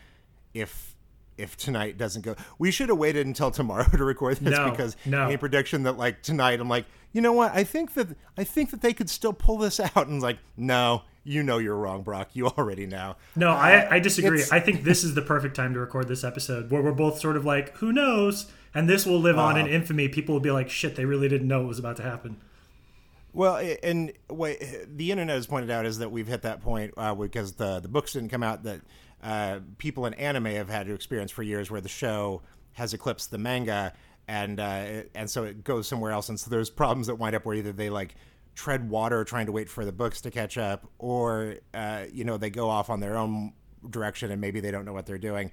if 0.53 0.95
if 1.37 1.57
tonight 1.57 1.99
doesn't 1.99 2.23
go. 2.23 2.37
We 2.59 2.71
should 2.71 2.89
have 2.91 2.99
waited 2.99 3.27
until 3.27 3.51
tomorrow 3.61 3.85
to 3.85 4.05
record 4.05 4.37
this 4.39 4.57
No, 4.57 4.71
because 4.71 4.97
no. 5.05 5.27
any 5.27 5.37
prediction 5.37 5.83
that 5.85 5.97
like 5.99 6.23
tonight 6.23 6.61
i'm 6.61 6.69
like 6.69 6.87
you 7.13 7.21
know 7.21 7.33
what? 7.33 7.53
I 7.55 7.63
think 7.63 7.95
that 7.95 8.09
i 8.37 8.43
think 8.45 8.71
that 8.71 8.81
they 8.83 8.93
could 8.93 9.09
still 9.09 9.33
pull 9.33 9.59
this 9.59 9.79
out. 9.97 10.09
And 10.09 10.21
like 10.21 10.39
no 10.57 11.03
you 11.25 11.43
know 11.43 11.59
you're 11.59 11.77
wrong 11.77 12.03
brock 12.03 12.29
you 12.35 12.47
already 12.47 12.87
know 12.87 13.17
No, 13.35 13.49
I, 13.51 13.97
I 13.97 13.99
disagree. 13.99 14.39
it's- 14.41 14.53
I 14.53 14.61
think 14.61 14.85
this 14.85 15.03
is 15.05 15.15
the 15.15 15.23
perfect 15.23 15.57
time 15.57 15.73
to 15.75 15.81
record 15.81 16.07
this 16.07 16.23
episode 16.25 16.71
where 16.71 16.83
we're 16.83 16.93
both 16.93 17.19
sort 17.19 17.37
of 17.37 17.45
like, 17.45 17.77
who 17.79 17.93
knows? 17.93 18.47
And 18.75 18.89
this 18.89 19.07
will 19.07 19.21
live 19.21 19.39
on 19.39 19.57
in 19.57 19.67
infamy. 19.67 20.09
People 20.09 20.35
will 20.35 20.41
be 20.41 20.51
like, 20.51 20.69
shit, 20.69 20.97
they 20.97 21.05
really 21.05 21.29
didn't 21.29 21.47
know 21.49 21.61
what 21.61 21.69
was 21.69 21.79
about 21.79 21.97
to 21.97 22.03
happen. 22.03 22.37
Well, 23.33 23.57
and 23.83 24.13
what 24.29 24.59
the 24.87 25.11
internet 25.11 25.35
has 25.35 25.47
pointed 25.47 25.71
out 25.71 25.87
is 25.87 25.99
that 25.99 26.11
we've 26.13 26.27
hit 26.29 26.43
that 26.43 26.61
point 26.61 26.95
uh, 26.97 27.15
because 27.15 27.55
the 27.55 27.81
the 27.81 27.89
books 27.89 28.13
didn't 28.13 28.29
come 28.29 28.43
out 28.45 28.63
that 28.65 28.81
uh, 29.23 29.61
people 29.79 30.07
in 30.07 30.15
anime 30.15 30.45
have 30.47 30.69
had 30.69 30.87
to 30.87 30.95
experience 30.95 31.33
for 31.33 31.43
years, 31.43 31.71
where 31.71 31.81
the 31.81 31.89
show 31.89 32.43
has 32.75 32.95
eclipsed 32.95 33.31
the 33.33 33.39
manga, 33.39 33.93
and 34.29 34.61
uh, 34.61 35.03
and 35.17 35.29
so 35.29 35.45
it 35.45 35.65
goes 35.65 35.89
somewhere 35.89 36.13
else, 36.13 36.29
and 36.29 36.39
so 36.39 36.49
there's 36.51 36.71
problems 36.71 37.09
that 37.09 37.17
wind 37.17 37.35
up 37.35 37.45
where 37.45 37.57
either 37.57 37.73
they 37.73 37.91
like 37.91 38.15
tread 38.55 38.89
water 38.89 39.25
trying 39.25 39.47
to 39.47 39.53
wait 39.53 39.69
for 39.69 39.85
the 39.85 39.93
books 39.93 40.21
to 40.23 40.31
catch 40.31 40.57
up, 40.59 40.89
or 40.99 41.57
uh, 41.73 42.05
you 42.13 42.25
know 42.25 42.37
they 42.37 42.51
go 42.51 42.69
off 42.69 42.91
on 42.91 43.01
their 43.01 43.17
own 43.17 43.53
direction 43.89 44.31
and 44.31 44.41
maybe 44.41 44.61
they 44.61 44.71
don't 44.71 44.85
know 44.85 44.93
what 44.93 45.07
they're 45.07 45.19
doing. 45.19 45.51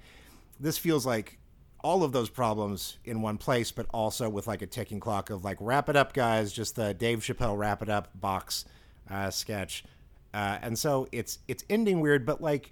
This 0.60 0.78
feels 0.78 1.04
like 1.04 1.38
all 1.82 2.04
of 2.04 2.12
those 2.12 2.30
problems 2.30 2.98
in 3.04 3.22
one 3.22 3.36
place, 3.36 3.72
but 3.72 3.86
also 3.92 4.28
with 4.28 4.46
like 4.46 4.62
a 4.62 4.66
ticking 4.66 5.00
clock 5.00 5.30
of 5.30 5.44
like 5.44 5.56
wrap 5.60 5.88
it 5.88 5.96
up, 5.96 6.12
guys. 6.12 6.52
Just 6.52 6.76
the 6.76 6.94
Dave 6.94 7.20
Chappelle 7.20 7.58
wrap 7.58 7.82
it 7.82 7.88
up 7.88 8.08
box 8.18 8.64
uh, 9.10 9.30
sketch, 9.30 9.84
uh, 10.32 10.58
and 10.62 10.78
so 10.78 11.08
it's 11.12 11.38
it's 11.48 11.64
ending 11.68 12.00
weird, 12.00 12.24
but 12.24 12.40
like 12.40 12.70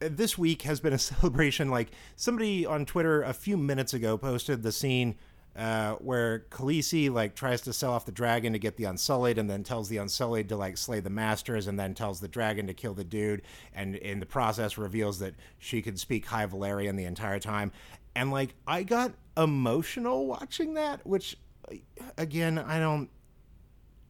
this 0.00 0.38
week 0.38 0.62
has 0.62 0.80
been 0.80 0.92
a 0.92 0.98
celebration. 0.98 1.70
Like 1.70 1.88
somebody 2.16 2.66
on 2.66 2.84
Twitter 2.84 3.22
a 3.22 3.32
few 3.32 3.56
minutes 3.56 3.94
ago 3.94 4.16
posted 4.18 4.62
the 4.62 4.72
scene 4.72 5.16
uh, 5.58 5.94
where 5.96 6.46
Khaleesi 6.50 7.10
like 7.10 7.34
tries 7.34 7.60
to 7.62 7.72
sell 7.72 7.92
off 7.92 8.06
the 8.06 8.12
dragon 8.12 8.52
to 8.52 8.60
get 8.60 8.76
the 8.76 8.84
Unsullied, 8.84 9.38
and 9.38 9.50
then 9.50 9.64
tells 9.64 9.88
the 9.88 9.96
Unsullied 9.96 10.48
to 10.50 10.56
like 10.56 10.78
slay 10.78 11.00
the 11.00 11.10
Masters, 11.10 11.66
and 11.66 11.78
then 11.78 11.94
tells 11.94 12.20
the 12.20 12.28
dragon 12.28 12.68
to 12.68 12.74
kill 12.74 12.94
the 12.94 13.02
dude, 13.02 13.42
and 13.74 13.96
in 13.96 14.20
the 14.20 14.26
process 14.26 14.78
reveals 14.78 15.18
that 15.18 15.34
she 15.58 15.82
could 15.82 15.98
speak 15.98 16.26
High 16.26 16.46
Valyrian 16.46 16.96
the 16.96 17.04
entire 17.04 17.40
time, 17.40 17.72
and 18.14 18.30
like 18.30 18.54
I 18.68 18.84
got 18.84 19.12
emotional 19.36 20.26
watching 20.26 20.74
that, 20.74 21.04
which 21.04 21.36
again 22.16 22.58
I 22.58 22.78
don't. 22.78 23.10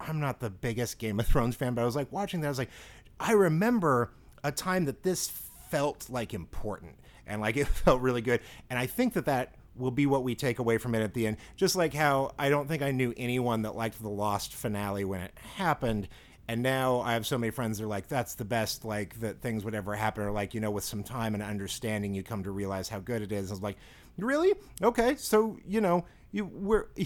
I'm 0.00 0.20
not 0.20 0.40
the 0.40 0.50
biggest 0.50 0.98
Game 0.98 1.18
of 1.18 1.26
Thrones 1.26 1.56
fan, 1.56 1.74
but 1.74 1.82
I 1.82 1.84
was 1.86 1.96
like 1.96 2.12
watching 2.12 2.42
that. 2.42 2.48
I 2.48 2.50
was 2.50 2.58
like, 2.58 2.70
I 3.18 3.32
remember 3.32 4.12
a 4.44 4.52
time 4.52 4.84
that 4.84 5.02
this 5.02 5.28
felt 5.70 6.08
like 6.08 6.34
important 6.34 6.94
and 7.26 7.40
like 7.40 7.56
it 7.58 7.66
felt 7.66 8.00
really 8.00 8.22
good. 8.22 8.40
And 8.70 8.78
I 8.78 8.86
think 8.86 9.14
that 9.14 9.24
that 9.26 9.54
will 9.78 9.90
be 9.90 10.06
what 10.06 10.24
we 10.24 10.34
take 10.34 10.58
away 10.58 10.78
from 10.78 10.94
it 10.94 11.02
at 11.02 11.14
the 11.14 11.26
end. 11.26 11.36
Just 11.56 11.76
like 11.76 11.94
how 11.94 12.32
I 12.38 12.48
don't 12.48 12.68
think 12.68 12.82
I 12.82 12.90
knew 12.90 13.14
anyone 13.16 13.62
that 13.62 13.76
liked 13.76 14.00
the 14.02 14.08
Lost 14.08 14.54
finale 14.54 15.04
when 15.04 15.20
it 15.20 15.32
happened. 15.56 16.08
And 16.48 16.62
now 16.62 17.00
I 17.00 17.12
have 17.12 17.26
so 17.26 17.36
many 17.36 17.50
friends 17.50 17.78
that 17.78 17.84
are 17.84 17.88
like, 17.88 18.08
that's 18.08 18.34
the 18.34 18.44
best, 18.44 18.82
like, 18.82 19.20
that 19.20 19.42
things 19.42 19.66
would 19.66 19.74
ever 19.74 19.94
happen. 19.94 20.24
Or, 20.24 20.30
like, 20.30 20.54
you 20.54 20.60
know, 20.60 20.70
with 20.70 20.84
some 20.84 21.02
time 21.02 21.34
and 21.34 21.42
understanding, 21.42 22.14
you 22.14 22.22
come 22.22 22.42
to 22.44 22.50
realize 22.50 22.88
how 22.88 23.00
good 23.00 23.20
it 23.20 23.32
is. 23.32 23.50
I 23.50 23.52
was 23.52 23.62
like, 23.62 23.76
really? 24.16 24.54
Okay. 24.82 25.16
So, 25.16 25.58
you 25.66 25.80
know, 25.80 26.04
you 26.32 26.46
were. 26.46 26.88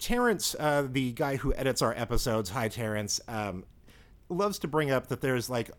Terrence, 0.00 0.56
uh, 0.58 0.88
the 0.90 1.12
guy 1.12 1.36
who 1.36 1.54
edits 1.54 1.82
our 1.82 1.94
episodes, 1.96 2.50
hi 2.50 2.66
Terrence, 2.66 3.20
um, 3.28 3.64
loves 4.28 4.58
to 4.58 4.68
bring 4.68 4.90
up 4.90 5.06
that 5.06 5.20
there's 5.20 5.48
like 5.48 5.70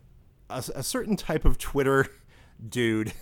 a, 0.49 0.63
a 0.73 0.83
certain 0.83 1.17
type 1.17 1.43
of 1.43 1.57
Twitter 1.57 2.07
dude 2.69 3.13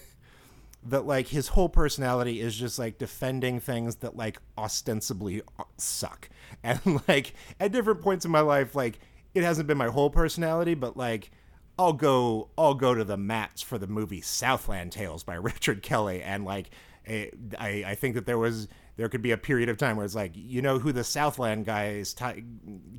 that 0.89 1.05
like 1.05 1.27
his 1.27 1.49
whole 1.49 1.69
personality 1.69 2.39
is 2.39 2.55
just 2.55 2.79
like 2.79 2.97
defending 2.97 3.59
things 3.59 3.97
that 3.97 4.15
like 4.15 4.39
ostensibly 4.57 5.41
uh, 5.59 5.63
suck. 5.77 6.29
And 6.63 6.79
like 7.07 7.33
at 7.59 7.71
different 7.71 8.01
points 8.01 8.25
in 8.25 8.31
my 8.31 8.39
life 8.39 8.73
like 8.73 8.99
it 9.35 9.43
hasn't 9.43 9.67
been 9.67 9.77
my 9.77 9.89
whole 9.89 10.09
personality 10.09 10.73
but 10.73 10.97
like 10.97 11.29
i'll 11.77 11.93
go 11.93 12.49
i'll 12.57 12.73
go 12.73 12.95
to 12.95 13.03
the 13.03 13.17
mats 13.17 13.61
for 13.61 13.77
the 13.77 13.85
movie 13.85 14.21
southland 14.21 14.91
tales 14.91 15.23
by 15.23 15.35
richard 15.35 15.83
kelly. 15.83 16.23
And 16.23 16.45
like 16.45 16.71
eh, 17.05 17.27
I, 17.59 17.83
I 17.87 17.95
think 17.95 18.15
that 18.15 18.25
there 18.25 18.37
was 18.37 18.67
there 18.95 19.09
could 19.09 19.21
be 19.21 19.31
a 19.31 19.37
period 19.37 19.69
of 19.69 19.77
time 19.77 19.97
where 19.97 20.05
it's 20.05 20.15
like 20.15 20.31
you 20.35 20.61
know 20.61 20.79
who 20.79 20.91
the 20.91 21.03
southland 21.03 21.65
guy 21.65 21.89
is 21.89 22.13
t- 22.13 22.43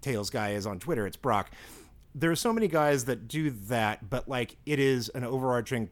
tales 0.00 0.30
guy 0.30 0.50
is 0.50 0.66
on 0.66 0.78
twitter? 0.78 1.06
It's 1.06 1.16
brock. 1.16 1.50
There 2.14 2.30
are 2.30 2.36
so 2.36 2.52
many 2.52 2.68
guys 2.68 3.06
that 3.06 3.28
do 3.28 3.50
that 3.50 4.08
but 4.08 4.28
like 4.28 4.56
it 4.66 4.78
is 4.78 5.08
an 5.10 5.24
overarching 5.24 5.90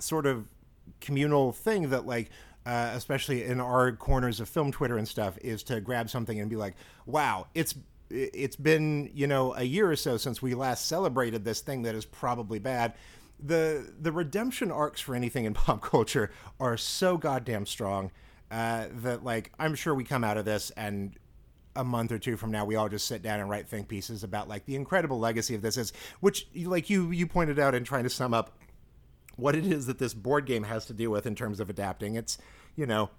sort 0.00 0.26
of 0.26 0.46
communal 1.00 1.52
thing 1.52 1.90
that 1.90 2.06
like 2.06 2.30
uh, 2.66 2.90
especially 2.94 3.44
in 3.44 3.60
our 3.60 3.92
corners 3.92 4.40
of 4.40 4.48
film 4.48 4.72
Twitter 4.72 4.98
and 4.98 5.06
stuff, 5.06 5.38
is 5.40 5.62
to 5.62 5.80
grab 5.80 6.10
something 6.10 6.40
and 6.40 6.50
be 6.50 6.56
like, 6.56 6.74
"Wow, 7.06 7.46
it's 7.54 7.76
it's 8.10 8.56
been 8.56 9.10
you 9.14 9.26
know 9.26 9.54
a 9.54 9.62
year 9.62 9.90
or 9.90 9.96
so 9.96 10.16
since 10.16 10.42
we 10.42 10.54
last 10.54 10.86
celebrated 10.86 11.44
this 11.44 11.60
thing 11.60 11.82
that 11.82 11.94
is 11.94 12.04
probably 12.04 12.58
bad." 12.58 12.94
The 13.38 13.92
the 14.00 14.10
redemption 14.10 14.72
arcs 14.72 15.00
for 15.00 15.14
anything 15.14 15.44
in 15.44 15.54
pop 15.54 15.80
culture 15.80 16.32
are 16.58 16.76
so 16.76 17.16
goddamn 17.16 17.66
strong 17.66 18.10
uh, 18.50 18.86
that 18.96 19.22
like 19.24 19.52
I'm 19.60 19.76
sure 19.76 19.94
we 19.94 20.04
come 20.04 20.24
out 20.24 20.36
of 20.36 20.44
this 20.44 20.70
and 20.76 21.16
a 21.76 21.84
month 21.84 22.10
or 22.10 22.18
two 22.18 22.38
from 22.38 22.50
now 22.50 22.64
we 22.64 22.74
all 22.74 22.88
just 22.88 23.06
sit 23.06 23.22
down 23.22 23.38
and 23.38 23.50
write 23.50 23.68
think 23.68 23.86
pieces 23.86 24.24
about 24.24 24.48
like 24.48 24.64
the 24.64 24.74
incredible 24.74 25.18
legacy 25.18 25.54
of 25.54 25.60
this 25.60 25.76
is 25.76 25.92
which 26.20 26.48
like 26.64 26.88
you 26.88 27.10
you 27.10 27.26
pointed 27.26 27.58
out 27.58 27.74
in 27.74 27.84
trying 27.84 28.04
to 28.04 28.08
sum 28.08 28.32
up 28.32 28.58
what 29.36 29.54
it 29.54 29.66
is 29.66 29.86
that 29.86 29.98
this 29.98 30.14
board 30.14 30.46
game 30.46 30.64
has 30.64 30.86
to 30.86 30.92
deal 30.92 31.10
with 31.10 31.26
in 31.26 31.34
terms 31.34 31.60
of 31.60 31.70
adapting. 31.70 32.14
It's, 32.14 32.38
you 32.74 32.86
know, 32.86 33.10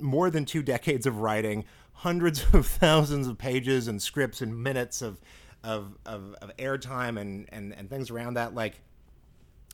more 0.00 0.30
than 0.30 0.44
two 0.44 0.62
decades 0.62 1.06
of 1.06 1.18
writing, 1.18 1.64
hundreds 1.92 2.44
of 2.52 2.66
thousands 2.66 3.26
of 3.26 3.38
pages 3.38 3.88
and 3.88 4.00
scripts 4.00 4.40
and 4.40 4.62
minutes 4.62 5.02
of 5.02 5.18
of, 5.64 5.98
of, 6.06 6.34
of 6.40 6.56
airtime 6.58 7.20
and, 7.20 7.48
and, 7.50 7.74
and 7.74 7.90
things 7.90 8.10
around 8.10 8.34
that. 8.34 8.54
Like, 8.54 8.80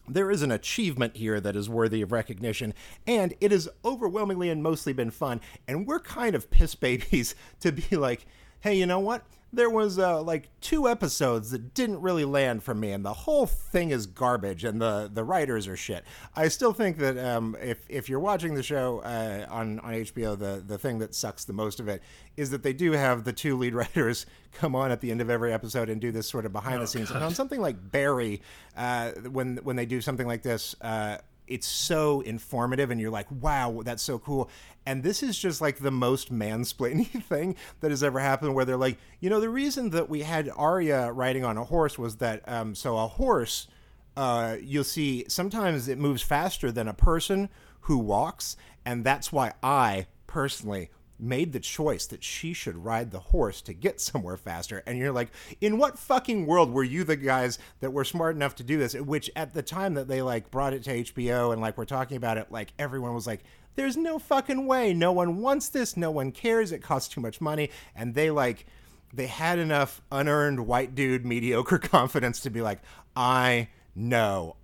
there 0.09 0.31
is 0.31 0.43
an 0.43 0.51
achievement 0.51 1.17
here 1.17 1.39
that 1.41 1.55
is 1.55 1.69
worthy 1.69 2.03
of 2.03 2.13
recognition, 2.13 2.75
and 3.07 3.35
it 3.41 3.53
has 3.53 3.69
overwhelmingly 3.85 4.49
and 4.49 4.63
mostly 4.63 4.93
been 4.93 5.11
fun. 5.11 5.41
And 5.69 5.87
we're 5.87 6.01
kind 6.01 6.35
of 6.35 6.51
piss 6.51 6.75
babies 6.75 7.35
to 7.61 7.73
be 7.73 7.97
like, 7.97 8.27
hey, 8.61 8.75
you 8.75 8.87
know 8.87 9.01
what? 9.01 9.25
There 9.53 9.69
was 9.69 9.99
uh, 9.99 10.23
like 10.23 10.49
two 10.61 10.89
episodes 10.89 11.51
that 11.51 11.75
didn't 11.75 12.01
really 12.01 12.25
land 12.25 12.63
for 12.63 12.75
me, 12.75 12.93
and 12.93 13.05
the 13.05 13.13
whole 13.13 13.47
thing 13.47 13.91
is 13.91 14.07
garbage, 14.07 14.65
and 14.65 14.81
the 14.81 15.11
the 15.13 15.25
writers 15.25 15.69
are 15.69 15.77
shit. 15.77 16.05
I 16.35 16.49
still 16.49 16.73
think 16.73 16.97
that 16.99 17.19
um, 17.19 17.57
if 17.61 17.85
if 17.89 18.09
you're 18.09 18.21
watching 18.21 18.55
the 18.55 18.63
show 18.63 19.01
uh, 19.01 19.47
on 19.51 19.79
on 19.81 19.93
HBO, 19.93 20.39
the 20.39 20.63
the 20.67 20.79
thing 20.79 20.99
that 21.01 21.15
sucks 21.15 21.45
the 21.45 21.53
most 21.53 21.81
of 21.81 21.89
it 21.89 22.03
is 22.37 22.51
that 22.51 22.63
they 22.63 22.73
do 22.73 22.93
have 22.93 23.25
the 23.25 23.33
two 23.33 23.57
lead 23.59 23.75
writers 23.75 24.25
come 24.53 24.75
on 24.75 24.91
at 24.91 25.01
the 25.01 25.11
end 25.11 25.21
of 25.21 25.29
every 25.29 25.53
episode 25.53 25.91
and 25.91 26.01
do 26.01 26.11
this 26.11 26.29
sort 26.29 26.47
of 26.47 26.53
behind 26.53 26.77
oh, 26.77 26.81
the 26.81 26.87
scenes. 26.87 27.09
God. 27.09 27.17
And 27.17 27.25
on 27.27 27.35
something 27.35 27.61
like 27.61 27.77
Barry, 27.91 28.41
uh, 28.77 29.11
when 29.31 29.59
when 29.59 29.77
they 29.77 29.87
do 29.87 30.01
something 30.01 30.27
like 30.27 30.43
this 30.43 30.75
uh, 30.81 31.19
it's 31.47 31.67
so 31.67 32.21
informative 32.23 32.91
and 32.91 33.01
you're 33.01 33.11
like 33.11 33.27
wow 33.31 33.83
that's 33.85 34.03
so 34.03 34.19
cool. 34.19 34.51
And 34.85 35.03
this 35.05 35.23
is 35.23 35.39
just 35.39 35.61
like 35.61 35.79
the 35.79 35.91
most 35.91 36.33
mansplaining 36.33 37.23
thing 37.29 37.55
that 37.81 37.91
has 37.91 38.03
ever 38.03 38.19
happened 38.19 38.55
where 38.55 38.65
they're 38.65 38.77
like 38.77 38.99
you 39.21 39.31
know 39.31 39.41
the 39.41 39.49
reason 39.49 39.91
that 39.91 40.09
we 40.09 40.23
had 40.23 40.51
Arya 40.57 41.13
riding 41.13 41.45
on 41.45 41.57
a 41.57 41.65
horse 41.65 41.99
was 41.99 42.17
that 42.17 42.47
um, 42.49 42.75
so 42.75 42.97
a 42.97 43.07
horse 43.07 43.69
uh, 44.17 44.57
you'll 44.61 44.85
see 44.85 45.25
sometimes 45.29 45.89
it 45.89 45.99
moves 45.99 46.23
faster 46.23 46.71
than 46.71 46.89
a 46.89 46.95
person 46.95 47.49
who 47.83 47.99
walks 47.99 48.57
and 48.85 49.05
that's 49.05 49.33
why 49.33 49.53
I 49.63 50.07
personally 50.27 50.91
made 51.23 51.53
the 51.53 51.61
choice 51.61 52.07
that 52.07 52.25
she 52.25 52.53
should 52.53 52.85
ride 52.85 53.11
the 53.11 53.21
horse 53.21 53.63
to 53.63 53.73
get 53.73 54.01
somewhere 54.01 54.37
faster. 54.37 54.83
And 54.87 54.99
you're 54.99 55.13
like, 55.13 55.31
in 55.61 55.79
what 55.79 55.99
fucking 55.99 56.47
world 56.47 56.73
were 56.73 56.83
you 56.83 57.05
the 57.05 57.17
guys 57.17 57.59
that 57.81 57.93
were 57.93 58.05
smart 58.05 58.37
enough 58.37 58.57
to 58.57 58.65
do 58.65 58.77
this? 58.77 58.95
Which 58.95 59.31
at 59.37 59.55
the 59.55 59.63
time 59.63 59.95
that 59.95 60.09
they 60.09 60.21
like 60.21 60.51
brought 60.51 60.75
it 60.75 60.83
to 60.85 61.05
HBO 61.05 61.53
and 61.53 61.63
like 61.63 61.79
we're 61.79 61.85
talking 61.85 62.17
about 62.17 62.39
it, 62.39 62.51
like 62.51 62.73
everyone 62.79 63.15
was 63.15 63.27
like, 63.27 63.45
there's 63.75 63.97
no 63.97 64.19
fucking 64.19 64.67
way. 64.67 64.93
No 64.93 65.13
one 65.13 65.39
wants 65.39 65.69
this. 65.69 65.97
No 65.97 66.11
one 66.11 66.33
cares. 66.33 66.73
It 66.73 66.83
costs 66.83 67.09
too 67.09 67.21
much 67.21 67.41
money. 67.41 67.71
And 67.95 68.15
they 68.15 68.31
like, 68.31 68.67
they 69.15 69.27
had 69.27 69.59
enough 69.59 70.03
unearned 70.11 70.67
white 70.67 70.95
dude 70.95 71.25
mediocre 71.25 71.79
confidence 71.79 72.41
to 72.41 72.51
be 72.51 72.61
like, 72.61 72.81
I 73.17 73.69
know 73.95 74.57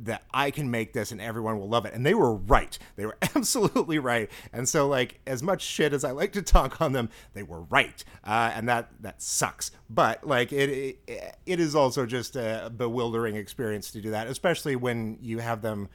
that 0.00 0.22
I 0.32 0.50
can 0.50 0.70
make 0.70 0.92
this 0.92 1.12
and 1.12 1.20
everyone 1.20 1.58
will 1.58 1.68
love 1.68 1.84
it. 1.86 1.94
And 1.94 2.04
they 2.04 2.14
were 2.14 2.34
right. 2.34 2.78
They 2.96 3.06
were 3.06 3.16
absolutely 3.34 3.98
right. 3.98 4.30
And 4.52 4.68
so, 4.68 4.88
like, 4.88 5.20
as 5.26 5.42
much 5.42 5.62
shit 5.62 5.92
as 5.92 6.04
I 6.04 6.10
like 6.10 6.32
to 6.32 6.42
talk 6.42 6.80
on 6.80 6.92
them, 6.92 7.10
they 7.34 7.42
were 7.42 7.62
right. 7.62 8.02
Uh, 8.24 8.52
and 8.54 8.68
that 8.68 8.90
that 9.00 9.22
sucks. 9.22 9.70
But 9.88 10.26
like, 10.26 10.52
it, 10.52 10.98
it 11.06 11.36
it 11.46 11.60
is 11.60 11.74
also 11.74 12.06
just 12.06 12.36
a 12.36 12.72
bewildering 12.74 13.36
experience 13.36 13.90
to 13.92 14.00
do 14.00 14.10
that, 14.10 14.26
especially 14.26 14.76
when 14.76 15.18
you 15.20 15.38
have 15.38 15.62
them 15.62 15.88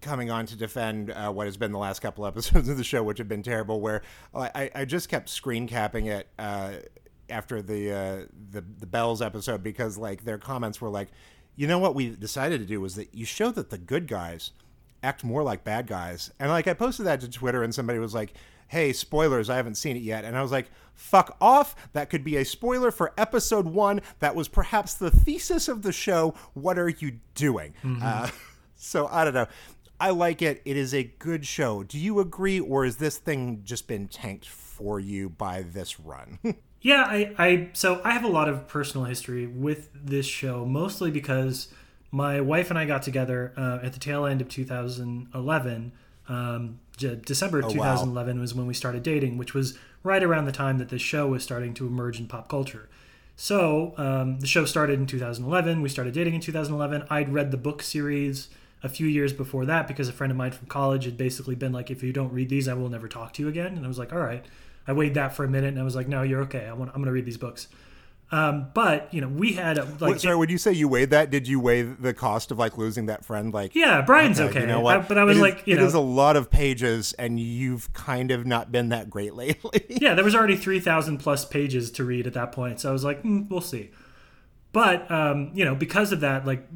coming 0.00 0.30
on 0.30 0.44
to 0.44 0.56
defend 0.56 1.10
uh, 1.10 1.32
what 1.32 1.46
has 1.46 1.56
been 1.56 1.72
the 1.72 1.78
last 1.78 2.00
couple 2.00 2.26
episodes 2.26 2.68
of 2.68 2.76
the 2.76 2.84
show, 2.84 3.02
which 3.02 3.18
have 3.18 3.28
been 3.28 3.42
terrible. 3.42 3.80
Where 3.80 4.02
I, 4.34 4.70
I 4.74 4.84
just 4.84 5.08
kept 5.08 5.28
screen 5.28 5.66
capping 5.66 6.06
it. 6.06 6.28
Uh, 6.38 6.74
after 7.30 7.62
the 7.62 7.90
uh, 7.90 8.26
the 8.50 8.62
the 8.80 8.86
bells 8.86 9.22
episode 9.22 9.62
because 9.62 9.96
like 9.96 10.24
their 10.24 10.38
comments 10.38 10.80
were 10.80 10.90
like 10.90 11.08
you 11.56 11.66
know 11.66 11.78
what 11.78 11.94
we 11.94 12.10
decided 12.10 12.60
to 12.60 12.66
do 12.66 12.80
was 12.80 12.94
that 12.96 13.14
you 13.14 13.24
show 13.24 13.50
that 13.50 13.70
the 13.70 13.78
good 13.78 14.06
guys 14.06 14.52
act 15.02 15.22
more 15.22 15.42
like 15.42 15.64
bad 15.64 15.86
guys. 15.86 16.32
And 16.40 16.50
like 16.50 16.66
I 16.66 16.74
posted 16.74 17.06
that 17.06 17.20
to 17.20 17.30
Twitter 17.30 17.62
and 17.62 17.74
somebody 17.74 17.98
was 17.98 18.14
like, 18.14 18.32
"Hey, 18.68 18.92
spoilers, 18.92 19.50
I 19.50 19.56
haven't 19.56 19.76
seen 19.76 19.96
it 19.96 20.02
yet." 20.02 20.24
And 20.24 20.36
I 20.36 20.42
was 20.42 20.50
like, 20.50 20.70
"Fuck 20.94 21.36
off. 21.40 21.76
That 21.92 22.10
could 22.10 22.24
be 22.24 22.36
a 22.36 22.44
spoiler 22.44 22.90
for 22.90 23.12
episode 23.18 23.66
1 23.66 24.00
that 24.18 24.34
was 24.34 24.48
perhaps 24.48 24.94
the 24.94 25.10
thesis 25.10 25.68
of 25.68 25.82
the 25.82 25.92
show. 25.92 26.34
What 26.54 26.78
are 26.78 26.88
you 26.88 27.18
doing?" 27.34 27.74
Mm-hmm. 27.84 28.02
Uh, 28.02 28.30
so 28.76 29.06
I 29.08 29.24
don't 29.24 29.34
know. 29.34 29.46
I 30.00 30.10
like 30.10 30.42
it. 30.42 30.60
It 30.64 30.76
is 30.76 30.92
a 30.92 31.04
good 31.04 31.46
show. 31.46 31.84
Do 31.84 31.98
you 31.98 32.18
agree 32.18 32.58
or 32.58 32.84
has 32.84 32.96
this 32.96 33.16
thing 33.16 33.60
just 33.64 33.86
been 33.86 34.08
tanked 34.08 34.48
for 34.48 34.98
you 34.98 35.28
by 35.28 35.62
this 35.62 36.00
run? 36.00 36.38
Yeah, 36.84 37.04
I, 37.04 37.34
I 37.38 37.68
so 37.72 38.02
I 38.04 38.10
have 38.10 38.24
a 38.24 38.28
lot 38.28 38.46
of 38.46 38.68
personal 38.68 39.06
history 39.06 39.46
with 39.46 39.88
this 39.94 40.26
show, 40.26 40.66
mostly 40.66 41.10
because 41.10 41.68
my 42.10 42.42
wife 42.42 42.68
and 42.68 42.78
I 42.78 42.84
got 42.84 43.02
together 43.02 43.54
uh, 43.56 43.78
at 43.82 43.94
the 43.94 43.98
tail 43.98 44.26
end 44.26 44.42
of 44.42 44.50
2011. 44.50 45.92
Um, 46.28 46.78
December 46.98 47.62
oh, 47.64 47.70
2011 47.70 48.36
wow. 48.36 48.40
was 48.40 48.54
when 48.54 48.66
we 48.66 48.74
started 48.74 49.02
dating, 49.02 49.38
which 49.38 49.54
was 49.54 49.78
right 50.02 50.22
around 50.22 50.44
the 50.44 50.52
time 50.52 50.76
that 50.76 50.90
this 50.90 51.00
show 51.00 51.26
was 51.26 51.42
starting 51.42 51.72
to 51.72 51.86
emerge 51.86 52.20
in 52.20 52.26
pop 52.26 52.50
culture. 52.50 52.86
So 53.34 53.94
um, 53.96 54.40
the 54.40 54.46
show 54.46 54.66
started 54.66 55.00
in 55.00 55.06
2011. 55.06 55.80
We 55.80 55.88
started 55.88 56.12
dating 56.12 56.34
in 56.34 56.42
2011. 56.42 57.06
I'd 57.08 57.32
read 57.32 57.50
the 57.50 57.56
book 57.56 57.82
series 57.82 58.48
a 58.82 58.90
few 58.90 59.06
years 59.06 59.32
before 59.32 59.64
that 59.64 59.88
because 59.88 60.10
a 60.10 60.12
friend 60.12 60.30
of 60.30 60.36
mine 60.36 60.52
from 60.52 60.66
college 60.66 61.06
had 61.06 61.16
basically 61.16 61.54
been 61.54 61.72
like, 61.72 61.90
"If 61.90 62.02
you 62.02 62.12
don't 62.12 62.30
read 62.30 62.50
these, 62.50 62.68
I 62.68 62.74
will 62.74 62.90
never 62.90 63.08
talk 63.08 63.32
to 63.32 63.42
you 63.42 63.48
again." 63.48 63.74
And 63.74 63.86
I 63.86 63.88
was 63.88 63.98
like, 63.98 64.12
"All 64.12 64.18
right." 64.18 64.44
I 64.86 64.92
weighed 64.92 65.14
that 65.14 65.34
for 65.34 65.44
a 65.44 65.48
minute 65.48 65.68
and 65.68 65.78
I 65.80 65.82
was 65.84 65.96
like, 65.96 66.08
no, 66.08 66.22
you're 66.22 66.42
okay. 66.42 66.66
I 66.66 66.72
want, 66.72 66.90
I'm 66.90 66.96
going 66.96 67.06
to 67.06 67.12
read 67.12 67.24
these 67.26 67.38
books. 67.38 67.68
Um, 68.32 68.68
but 68.74 69.12
you 69.14 69.20
know, 69.20 69.28
we 69.28 69.52
had 69.52 69.78
a, 69.78 69.84
like 69.84 70.00
Wait, 70.12 70.20
sorry, 70.20 70.34
would 70.34 70.50
you 70.50 70.58
say 70.58 70.72
you 70.72 70.88
weighed 70.88 71.10
that? 71.10 71.30
Did 71.30 71.46
you 71.46 71.60
weigh 71.60 71.82
the 71.82 72.12
cost 72.14 72.50
of 72.50 72.58
like 72.58 72.76
losing 72.76 73.06
that 73.06 73.24
friend? 73.24 73.52
Like, 73.54 73.74
yeah, 73.74 74.00
Brian's 74.00 74.40
uh, 74.40 74.44
okay. 74.44 74.62
You 74.62 74.66
know 74.66 74.80
what? 74.80 74.96
I- 74.96 75.00
but 75.00 75.18
I 75.18 75.24
was 75.24 75.36
It 75.36 75.40
is- 75.40 75.42
like, 75.42 75.66
you 75.66 75.74
it 75.74 75.78
know, 75.78 75.84
is 75.86 75.94
a 75.94 76.00
lot 76.00 76.34
of 76.36 76.50
pages, 76.50 77.12
and 77.12 77.38
you've 77.38 77.92
kind 77.92 78.30
of 78.30 78.46
not 78.46 78.72
been 78.72 78.88
that 78.88 79.08
great 79.10 79.34
lately. 79.42 79.84
yeah, 79.88 80.14
there 80.14 80.24
was 80.24 80.34
already 80.34 80.56
3,000 80.56 81.18
plus 81.18 81.44
pages 81.44 81.90
to 81.92 82.02
read 82.04 82.26
at 82.26 82.32
that 82.32 82.50
point. 82.50 82.80
So 82.80 82.88
I 82.88 82.92
was 82.92 83.04
like, 83.04 83.22
mm, 83.22 83.48
we'll 83.48 83.60
see. 83.60 83.90
But, 84.72 85.08
um, 85.10 85.50
you 85.54 85.64
know, 85.64 85.74
because 85.76 86.10
of 86.10 86.20
that, 86.20 86.44
like 86.46 86.66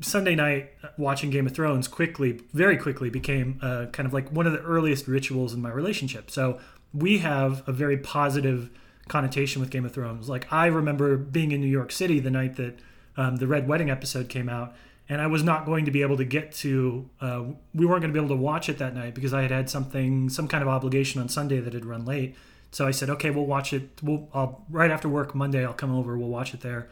Sunday 0.00 0.34
night 0.34 0.72
watching 0.96 1.30
Game 1.30 1.46
of 1.46 1.54
Thrones 1.54 1.88
quickly, 1.88 2.40
very 2.52 2.76
quickly 2.76 3.10
became 3.10 3.58
uh, 3.62 3.86
kind 3.92 4.06
of 4.06 4.12
like 4.12 4.30
one 4.30 4.46
of 4.46 4.52
the 4.52 4.60
earliest 4.62 5.08
rituals 5.08 5.54
in 5.54 5.62
my 5.62 5.70
relationship. 5.70 6.30
So 6.30 6.60
we 6.94 7.18
have 7.18 7.62
a 7.68 7.72
very 7.72 7.96
positive 7.96 8.70
connotation 9.08 9.60
with 9.60 9.70
Game 9.70 9.84
of 9.84 9.92
Thrones. 9.92 10.28
Like 10.28 10.52
I 10.52 10.66
remember 10.66 11.16
being 11.16 11.52
in 11.52 11.60
New 11.60 11.66
York 11.66 11.92
City 11.92 12.20
the 12.20 12.30
night 12.30 12.56
that 12.56 12.78
um, 13.16 13.36
the 13.36 13.46
Red 13.46 13.68
Wedding 13.68 13.90
episode 13.90 14.28
came 14.28 14.48
out. 14.48 14.74
And 15.10 15.22
I 15.22 15.26
was 15.26 15.42
not 15.42 15.64
going 15.64 15.86
to 15.86 15.90
be 15.90 16.02
able 16.02 16.18
to 16.18 16.24
get 16.24 16.52
to. 16.56 17.08
Uh, 17.18 17.44
we 17.74 17.86
weren't 17.86 18.02
going 18.02 18.12
to 18.12 18.20
be 18.20 18.22
able 18.22 18.36
to 18.36 18.40
watch 18.40 18.68
it 18.68 18.76
that 18.76 18.94
night 18.94 19.14
because 19.14 19.32
I 19.32 19.40
had 19.40 19.50
had 19.50 19.70
something, 19.70 20.28
some 20.28 20.48
kind 20.48 20.60
of 20.60 20.68
obligation 20.68 21.18
on 21.18 21.30
Sunday 21.30 21.60
that 21.60 21.72
had 21.72 21.86
run 21.86 22.04
late. 22.04 22.36
So 22.72 22.86
I 22.86 22.90
said, 22.90 23.08
okay, 23.10 23.30
we'll 23.30 23.46
watch 23.46 23.72
it. 23.72 23.88
We'll 24.02 24.28
I'll, 24.34 24.66
right 24.68 24.90
after 24.90 25.08
work 25.08 25.34
Monday. 25.34 25.64
I'll 25.64 25.72
come 25.72 25.94
over. 25.94 26.18
We'll 26.18 26.28
watch 26.28 26.52
it 26.52 26.60
there. 26.60 26.90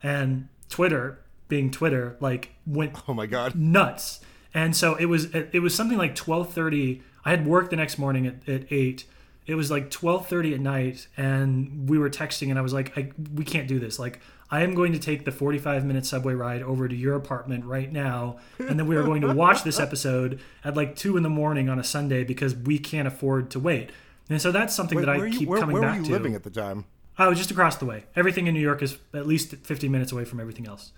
And 0.00 0.48
Twitter, 0.68 1.18
being 1.48 1.70
Twitter, 1.70 2.16
like 2.20 2.50
went 2.66 2.96
oh 3.08 3.14
my 3.14 3.26
god! 3.26 3.54
nuts. 3.54 4.20
And 4.54 4.74
so 4.74 4.94
it 4.94 5.06
was 5.06 5.26
it 5.34 5.60
was 5.62 5.74
something 5.74 5.98
like 5.98 6.14
twelve 6.14 6.52
thirty. 6.52 7.02
I 7.24 7.30
had 7.30 7.46
work 7.46 7.70
the 7.70 7.76
next 7.76 7.98
morning 7.98 8.26
at, 8.26 8.48
at 8.48 8.72
eight. 8.72 9.04
It 9.46 9.54
was 9.54 9.70
like 9.70 9.90
twelve 9.90 10.28
thirty 10.28 10.54
at 10.54 10.60
night, 10.60 11.06
and 11.16 11.88
we 11.88 11.98
were 11.98 12.10
texting, 12.10 12.50
and 12.50 12.58
I 12.58 12.62
was 12.62 12.72
like, 12.72 12.96
I, 12.96 13.10
"We 13.34 13.44
can't 13.44 13.68
do 13.68 13.78
this. 13.78 13.98
Like, 13.98 14.20
I 14.50 14.62
am 14.62 14.74
going 14.74 14.92
to 14.92 14.98
take 14.98 15.24
the 15.24 15.30
forty-five 15.30 15.84
minute 15.84 16.06
subway 16.06 16.34
ride 16.34 16.62
over 16.62 16.88
to 16.88 16.94
your 16.96 17.14
apartment 17.14 17.64
right 17.64 17.92
now, 17.92 18.38
and 18.58 18.78
then 18.78 18.86
we 18.86 18.96
are 18.96 19.02
going 19.04 19.20
to 19.20 19.32
watch 19.32 19.62
this 19.62 19.78
episode 19.78 20.40
at 20.64 20.74
like 20.76 20.96
two 20.96 21.16
in 21.16 21.22
the 21.22 21.28
morning 21.28 21.68
on 21.68 21.78
a 21.78 21.84
Sunday 21.84 22.24
because 22.24 22.56
we 22.56 22.78
can't 22.78 23.06
afford 23.06 23.50
to 23.50 23.60
wait." 23.60 23.90
And 24.28 24.42
so 24.42 24.50
that's 24.50 24.74
something 24.74 24.96
Wait, 24.96 25.04
that 25.06 25.12
I 25.14 25.18
where 25.18 25.26
you- 25.28 25.38
keep 25.38 25.48
where, 25.48 25.60
coming 25.60 25.74
where 25.74 25.82
were 25.82 25.88
back 25.88 25.98
you 25.98 26.04
to. 26.06 26.10
living 26.10 26.34
at 26.34 26.42
the 26.42 26.50
time? 26.50 26.84
I 27.18 27.28
was 27.28 27.38
just 27.38 27.50
across 27.52 27.76
the 27.76 27.84
way. 27.86 28.04
Everything 28.16 28.48
in 28.48 28.54
New 28.54 28.60
York 28.60 28.82
is 28.82 28.98
at 29.14 29.26
least 29.26 29.54
fifty 29.64 29.88
minutes 29.88 30.10
away 30.12 30.24
from 30.24 30.40
everything 30.40 30.66
else. 30.66 30.92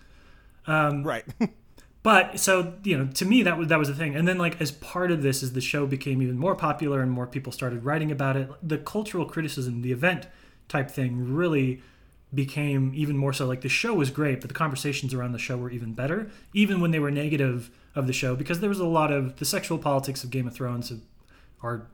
Right. 1.05 1.25
But 2.03 2.39
so 2.39 2.75
you 2.85 2.97
know, 2.97 3.07
to 3.15 3.25
me 3.25 3.43
that 3.43 3.59
was 3.59 3.69
that 3.69 3.79
was 3.79 3.89
the 3.89 3.95
thing. 3.95 4.15
And 4.15 4.27
then 4.27 4.39
like 4.39 4.61
as 4.61 4.71
part 4.71 5.11
of 5.11 5.23
this, 5.23 5.43
as 5.43 5.53
the 5.53 5.61
show 5.61 5.87
became 5.87 6.23
even 6.23 6.39
more 6.39 6.55
popular 6.55 7.03
and 7.03 7.11
more 7.11 7.27
people 7.27 7.53
started 7.53 7.85
writing 7.85 8.11
about 8.11 8.37
it, 8.37 8.49
the 8.63 8.79
cultural 8.79 9.27
criticism, 9.27 9.83
the 9.83 9.93
event 9.93 10.27
type 10.69 10.91
thing, 10.91 11.35
really 11.35 11.83
became 12.33 12.93
even 12.95 13.17
more 13.17 13.33
so. 13.33 13.47
Like 13.47 13.63
the 13.63 13.69
show 13.69 13.95
was 13.95 14.11
great, 14.11 14.41
but 14.41 14.49
the 14.49 14.55
conversations 14.55 15.13
around 15.13 15.33
the 15.33 15.39
show 15.39 15.57
were 15.57 15.71
even 15.71 15.93
better, 15.93 16.31
even 16.55 16.81
when 16.81 16.93
they 16.93 16.99
were 16.99 17.11
negative 17.11 17.71
of 17.95 18.07
the 18.07 18.13
show, 18.13 18.37
because 18.37 18.61
there 18.61 18.69
was 18.69 18.81
a 18.81 18.87
lot 18.87 19.13
of 19.13 19.37
the 19.37 19.45
sexual 19.45 19.79
politics 19.79 20.23
of 20.23 20.31
Game 20.31 20.47
of 20.47 20.55
Thrones 20.55 20.93
are 21.63 21.89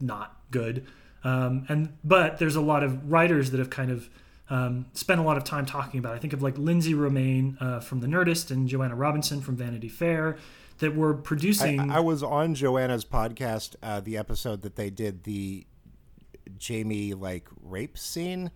not 0.00 0.40
good. 0.50 0.86
Um, 1.24 1.66
and 1.68 1.98
but 2.04 2.38
there's 2.38 2.56
a 2.56 2.60
lot 2.60 2.84
of 2.84 3.10
writers 3.10 3.50
that 3.50 3.58
have 3.58 3.70
kind 3.70 3.90
of 3.90 4.08
um, 4.50 4.86
spent 4.94 5.20
a 5.20 5.22
lot 5.22 5.36
of 5.36 5.44
time 5.44 5.66
talking 5.66 5.98
about. 5.98 6.14
I 6.14 6.18
think 6.18 6.32
of 6.32 6.42
like 6.42 6.56
Lindsey 6.58 6.94
Romain 6.94 7.56
uh, 7.60 7.80
from 7.80 8.00
The 8.00 8.06
Nerdist 8.06 8.50
and 8.50 8.68
Joanna 8.68 8.94
Robinson 8.94 9.40
from 9.40 9.56
Vanity 9.56 9.88
Fair 9.88 10.36
that 10.78 10.94
were 10.94 11.14
producing. 11.14 11.80
I, 11.80 11.96
I 11.96 12.00
was 12.00 12.22
on 12.22 12.54
Joanna's 12.54 13.04
podcast, 13.04 13.76
uh, 13.82 14.00
the 14.00 14.16
episode 14.16 14.62
that 14.62 14.76
they 14.76 14.90
did 14.90 15.24
the 15.24 15.66
Jaime 16.66 17.14
like 17.14 17.48
rape 17.62 17.98
scene, 17.98 18.50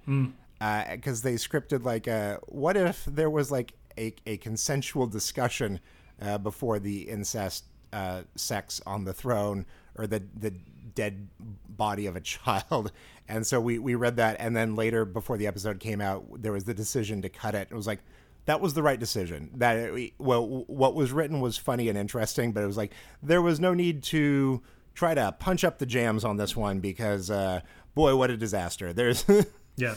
because 0.59 1.23
they 1.23 1.35
scripted 1.35 1.85
like, 1.85 2.09
uh, 2.09 2.39
what 2.49 2.77
if 2.77 3.05
there 3.05 3.31
was 3.31 3.51
like 3.51 3.75
a, 3.99 4.15
a 4.27 4.37
consensual 4.39 5.07
discussion 5.07 5.81
uh, 6.21 6.39
before 6.39 6.79
the 6.79 7.03
incest 7.03 7.65
uh, 7.93 8.23
sex 8.37 8.81
on 8.87 9.05
the 9.05 9.13
throne 9.13 9.67
or 9.97 10.07
the 10.07 10.23
the 10.35 10.53
dead 10.95 11.29
body 11.69 12.07
of 12.07 12.17
a 12.17 12.21
child, 12.35 12.93
and 13.33 13.47
so 13.47 13.61
we 13.61 13.79
we 13.79 13.95
read 13.95 14.17
that, 14.17 14.37
and 14.39 14.55
then 14.55 14.77
later 14.77 15.05
before 15.05 15.37
the 15.39 15.47
episode 15.47 15.81
came 15.81 16.01
out, 16.01 16.25
there 16.43 16.53
was 16.53 16.65
the 16.65 16.75
decision 16.75 17.23
to 17.23 17.29
cut 17.29 17.55
it. 17.55 17.69
It 17.71 17.75
was 17.75 17.87
like 17.87 18.01
that 18.45 18.61
was 18.61 18.75
the 18.75 18.83
right 18.83 18.99
decision. 19.01 19.51
That 19.55 19.77
it, 19.77 20.13
well, 20.19 20.65
what 20.67 20.95
was 20.95 21.13
written 21.13 21.41
was 21.41 21.57
funny 21.57 21.89
and 21.89 21.97
interesting, 21.97 22.53
but 22.53 22.63
it 22.63 22.67
was 22.67 22.77
like 22.77 22.93
there 23.23 23.41
was 23.43 23.59
no 23.61 23.73
need 23.75 24.03
to 24.05 24.63
try 24.95 25.15
to 25.15 25.33
punch 25.39 25.65
up 25.65 25.79
the 25.79 25.87
jams 25.87 26.25
on 26.25 26.37
this 26.37 26.55
one 26.57 26.81
because 26.81 27.31
uh, 27.31 27.61
boy, 27.95 28.15
what 28.17 28.31
a 28.31 28.37
disaster! 28.37 28.93
There's 28.93 29.25
Yeah. 29.77 29.95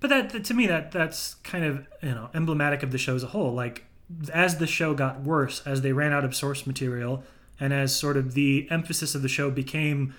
But 0.00 0.08
that, 0.10 0.30
that- 0.30 0.44
to 0.44 0.54
me 0.54 0.66
that 0.66 0.90
that's 0.92 1.34
kind 1.34 1.64
of 1.64 1.86
you 2.02 2.10
know 2.10 2.30
emblematic 2.34 2.82
of 2.82 2.90
the 2.90 2.98
show 2.98 3.14
as 3.14 3.22
a 3.22 3.28
whole. 3.28 3.52
Like 3.52 3.84
as 4.32 4.56
the 4.56 4.66
show 4.66 4.94
got 4.94 5.20
worse, 5.22 5.62
as 5.66 5.82
they 5.82 5.92
ran 5.92 6.12
out 6.12 6.24
of 6.24 6.34
source 6.34 6.66
material, 6.66 7.22
and 7.60 7.72
as 7.72 7.94
sort 7.94 8.16
of 8.16 8.34
the 8.34 8.66
emphasis 8.70 9.14
of 9.14 9.22
the 9.22 9.28
show 9.28 9.50
became 9.50 10.14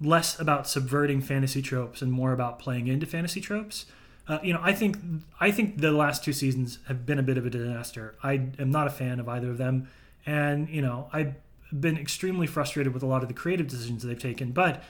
less 0.00 0.38
about 0.38 0.68
subverting 0.68 1.20
fantasy 1.20 1.62
tropes 1.62 2.02
and 2.02 2.12
more 2.12 2.32
about 2.32 2.58
playing 2.58 2.86
into 2.86 3.06
fantasy 3.06 3.40
tropes. 3.40 3.86
Uh, 4.28 4.38
you 4.42 4.52
know, 4.52 4.60
I 4.62 4.72
think 4.72 4.98
I 5.40 5.50
think 5.50 5.78
the 5.78 5.92
last 5.92 6.22
two 6.22 6.32
seasons 6.32 6.78
have 6.86 7.06
been 7.06 7.18
a 7.18 7.22
bit 7.22 7.38
of 7.38 7.46
a 7.46 7.50
disaster. 7.50 8.14
I 8.22 8.48
am 8.58 8.70
not 8.70 8.86
a 8.86 8.90
fan 8.90 9.20
of 9.20 9.28
either 9.28 9.50
of 9.50 9.58
them, 9.58 9.88
and 10.26 10.68
you 10.68 10.82
know, 10.82 11.08
I've 11.12 11.34
been 11.72 11.96
extremely 11.96 12.46
frustrated 12.46 12.92
with 12.92 13.02
a 13.02 13.06
lot 13.06 13.22
of 13.22 13.28
the 13.28 13.34
creative 13.34 13.68
decisions 13.68 14.02
they've 14.02 14.18
taken. 14.18 14.52
But 14.52 14.82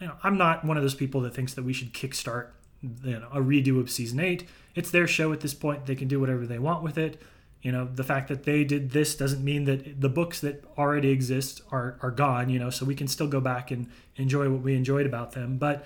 you 0.00 0.08
know, 0.08 0.14
I'm 0.22 0.36
not 0.36 0.64
one 0.64 0.76
of 0.76 0.82
those 0.82 0.94
people 0.94 1.22
that 1.22 1.34
thinks 1.34 1.54
that 1.54 1.64
we 1.64 1.72
should 1.72 1.94
kickstart 1.94 2.48
you 2.82 3.18
know 3.18 3.28
a 3.32 3.40
redo 3.40 3.80
of 3.80 3.90
season 3.90 4.20
eight. 4.20 4.46
It's 4.74 4.90
their 4.90 5.06
show 5.06 5.32
at 5.32 5.40
this 5.40 5.54
point; 5.54 5.86
they 5.86 5.94
can 5.94 6.08
do 6.08 6.20
whatever 6.20 6.46
they 6.46 6.58
want 6.58 6.82
with 6.82 6.98
it. 6.98 7.20
You 7.62 7.70
know, 7.70 7.88
the 7.92 8.04
fact 8.04 8.28
that 8.28 8.42
they 8.42 8.64
did 8.64 8.90
this 8.90 9.14
doesn't 9.14 9.42
mean 9.42 9.64
that 9.64 10.00
the 10.00 10.08
books 10.08 10.40
that 10.40 10.64
already 10.76 11.10
exist 11.10 11.62
are 11.70 11.96
are 12.02 12.10
gone. 12.10 12.48
You 12.48 12.58
know, 12.58 12.70
so 12.70 12.84
we 12.84 12.94
can 12.94 13.08
still 13.08 13.28
go 13.28 13.40
back 13.40 13.70
and 13.70 13.88
enjoy 14.16 14.50
what 14.50 14.62
we 14.62 14.74
enjoyed 14.74 15.06
about 15.06 15.32
them. 15.32 15.58
But 15.58 15.84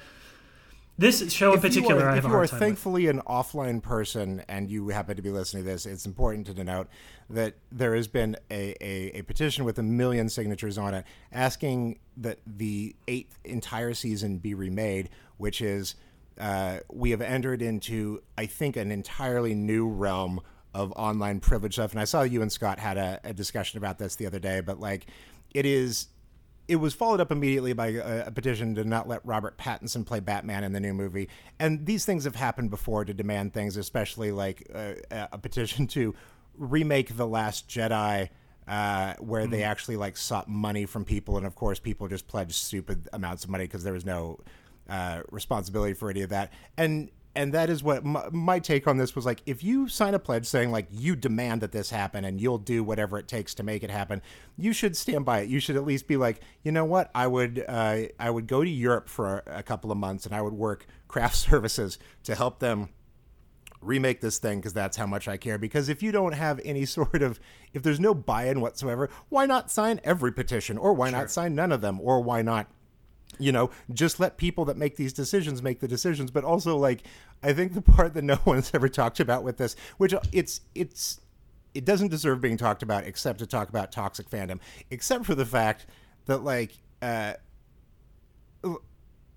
this 0.99 1.31
show 1.31 1.53
in 1.53 1.59
if 1.59 1.65
you 1.65 1.69
particular, 1.69 2.05
are, 2.05 2.11
I 2.11 2.15
have 2.15 2.25
if 2.25 2.31
you 2.31 2.37
are 2.37 2.47
time 2.47 2.55
with. 2.55 2.61
thankfully 2.61 3.07
an 3.09 3.21
offline 3.27 3.83
person 3.83 4.43
and 4.49 4.71
you 4.71 4.89
happen 4.89 5.17
to 5.17 5.23
be 5.23 5.31
listening 5.31 5.65
to 5.65 5.71
this, 5.71 5.85
it's 5.85 6.07
important 6.07 6.47
to 6.47 6.55
denote 6.55 6.89
that 7.29 7.57
there 7.71 7.95
has 7.95 8.09
been 8.09 8.37
a, 8.51 8.75
a, 8.81 9.19
a 9.19 9.23
petition 9.23 9.67
with 9.67 9.79
a 9.79 9.83
million 9.83 10.31
signatures 10.31 10.79
on 10.79 10.95
it 10.95 11.05
asking 11.33 11.99
that 12.17 12.39
the 12.47 12.97
eighth 13.09 13.39
entire 13.45 13.93
season 13.93 14.39
be 14.39 14.55
remade, 14.55 15.11
which 15.37 15.61
is 15.61 15.97
uh, 16.41 16.79
we 16.91 17.11
have 17.11 17.21
entered 17.21 17.61
into, 17.61 18.23
I 18.39 18.47
think, 18.47 18.77
an 18.77 18.91
entirely 18.91 19.55
new 19.55 19.87
realm 19.89 20.41
of 20.77 20.93
online 20.95 21.41
privilege 21.41 21.73
stuff. 21.75 21.93
And 21.93 22.01
I 22.01 22.05
saw 22.05 22.23
you 22.23 22.43
and 22.43 22.53
Scott 22.53 22.79
had 22.79 22.99
a, 22.99 23.19
a 23.25 23.33
discussion 23.33 23.79
about 23.79 23.99
this 23.99 24.17
the 24.17 24.27
other 24.27 24.39
day, 24.39 24.61
but 24.61 24.79
like 24.79 25.07
it 25.55 25.65
is 25.65 26.09
it 26.69 26.77
was 26.77 26.93
followed 26.93 27.21
up 27.21 27.31
immediately 27.31 27.73
by 27.73 27.89
a, 27.89 28.27
a 28.27 28.31
petition 28.31 28.75
to 28.75 28.85
not 28.85 29.09
let 29.09 29.25
Robert 29.25 29.57
Pattinson 29.57 30.05
play 30.05 30.21
Batman 30.21 30.65
in 30.65 30.73
the 30.73 30.81
new 30.81 30.93
movie. 30.93 31.29
And 31.59 31.87
these 31.87 32.05
things 32.05 32.25
have 32.25 32.35
happened 32.35 32.71
before 32.71 33.05
to 33.05 33.15
demand 33.15 33.55
things, 33.55 33.77
especially 33.77 34.33
like 34.33 34.69
uh, 34.75 34.95
a 35.33 35.39
petition 35.39 35.87
to 35.89 36.15
remake 36.57 37.17
The 37.17 37.27
Last 37.27 37.69
Jedi. 37.69 38.29
Uh, 38.69 39.15
where 39.21 39.47
they 39.47 39.63
actually 39.63 39.97
like 39.97 40.17
sought 40.17 40.49
money 40.49 40.87
from 40.87 41.05
people, 41.05 41.37
and 41.37 41.47
of 41.47 41.55
course, 41.55 41.79
people 41.79 42.09
just 42.09 42.27
pledged 42.27 42.57
stupid 42.57 43.09
amounts 43.13 43.45
of 43.45 43.51
money 43.51 43.63
because 43.63 43.85
there 43.85 43.93
was 43.93 44.05
no 44.05 44.41
uh, 44.91 45.23
responsibility 45.31 45.95
for 45.95 46.11
any 46.11 46.23
of 46.23 46.31
that. 46.31 46.53
And 46.77 47.13
and 47.37 47.53
that 47.53 47.71
is 47.71 47.83
what 47.83 48.05
my, 48.05 48.29
my 48.33 48.59
take 48.59 48.89
on 48.89 48.97
this 48.97 49.15
was 49.15 49.27
like. 49.27 49.43
If 49.47 49.63
you 49.63 49.89
sign 49.89 50.15
a 50.15 50.19
pledge 50.19 50.47
saying 50.47 50.73
like 50.73 50.87
you 50.91 51.15
demand 51.15 51.61
that 51.61 51.71
this 51.71 51.91
happen 51.91 52.25
and 52.25 52.41
you'll 52.41 52.59
do 52.59 52.83
whatever 52.83 53.19
it 53.19 53.29
takes 53.29 53.55
to 53.57 53.63
make 53.63 53.83
it 53.85 53.91
happen, 53.91 54.23
you 54.57 54.73
should 54.73 54.97
stand 54.97 55.25
by 55.25 55.41
it. 55.41 55.49
You 55.49 55.61
should 55.61 55.77
at 55.77 55.85
least 55.85 56.09
be 56.09 56.17
like, 56.17 56.41
you 56.65 56.73
know 56.73 56.85
what, 56.85 57.11
I 57.15 57.27
would 57.27 57.65
uh, 57.69 58.03
I 58.19 58.31
would 58.31 58.47
go 58.47 58.65
to 58.65 58.71
Europe 58.71 59.09
for 59.09 59.45
a, 59.47 59.59
a 59.59 59.63
couple 59.63 59.93
of 59.93 59.99
months 59.99 60.27
and 60.27 60.35
I 60.35 60.41
would 60.41 60.55
work 60.55 60.87
craft 61.09 61.37
services 61.37 61.99
to 62.25 62.35
help 62.35 62.59
them 62.59 62.89
remake 63.83 64.21
this 64.21 64.39
thing 64.39 64.59
because 64.59 64.73
that's 64.73 64.97
how 64.97 65.07
much 65.07 65.29
I 65.29 65.37
care. 65.37 65.59
Because 65.59 65.89
if 65.89 66.03
you 66.03 66.13
don't 66.13 66.33
have 66.33 66.61
any 66.65 66.85
sort 66.87 67.23
of, 67.23 67.39
if 67.73 67.83
there's 67.83 68.01
no 68.01 68.15
buy-in 68.15 68.61
whatsoever, 68.61 69.11
why 69.29 69.47
not 69.47 69.71
sign 69.71 70.01
every 70.05 70.33
petition, 70.33 70.79
or 70.79 70.95
why 70.95 71.11
not 71.11 71.31
sign 71.31 71.55
none 71.55 71.73
of 71.73 71.81
them, 71.81 72.01
or 72.01 72.21
why 72.21 72.43
not 72.43 72.71
you 73.39 73.53
know 73.53 73.71
just 73.93 74.19
let 74.19 74.37
people 74.37 74.65
that 74.65 74.77
make 74.77 74.97
these 74.97 75.13
decisions 75.13 75.63
make 75.63 75.81
the 75.81 75.89
decisions. 75.89 76.31
But 76.31 76.45
also 76.45 76.77
like 76.77 77.03
i 77.43 77.53
think 77.53 77.75
the 77.75 77.83
part 77.97 78.15
that 78.15 78.25
no 78.25 78.39
one's 78.45 78.71
ever 78.75 78.89
talked 78.89 79.21
about 79.21 79.45
with 79.45 79.59
this 79.59 79.77
which 79.99 80.15
it's 80.33 80.61
it's 80.75 81.21
it 81.75 81.85
doesn't 81.85 82.09
deserve 82.09 82.41
being 82.41 82.57
talked 82.57 82.83
about 82.83 83.05
except 83.05 83.39
to 83.41 83.47
talk 83.47 83.69
about 83.69 83.93
toxic 83.93 84.31
fandom 84.31 84.59
except 84.91 85.27
for 85.27 85.35
the 85.35 85.45
fact 85.45 85.87
that 86.27 86.43
like 86.43 86.73
uh 87.03 87.35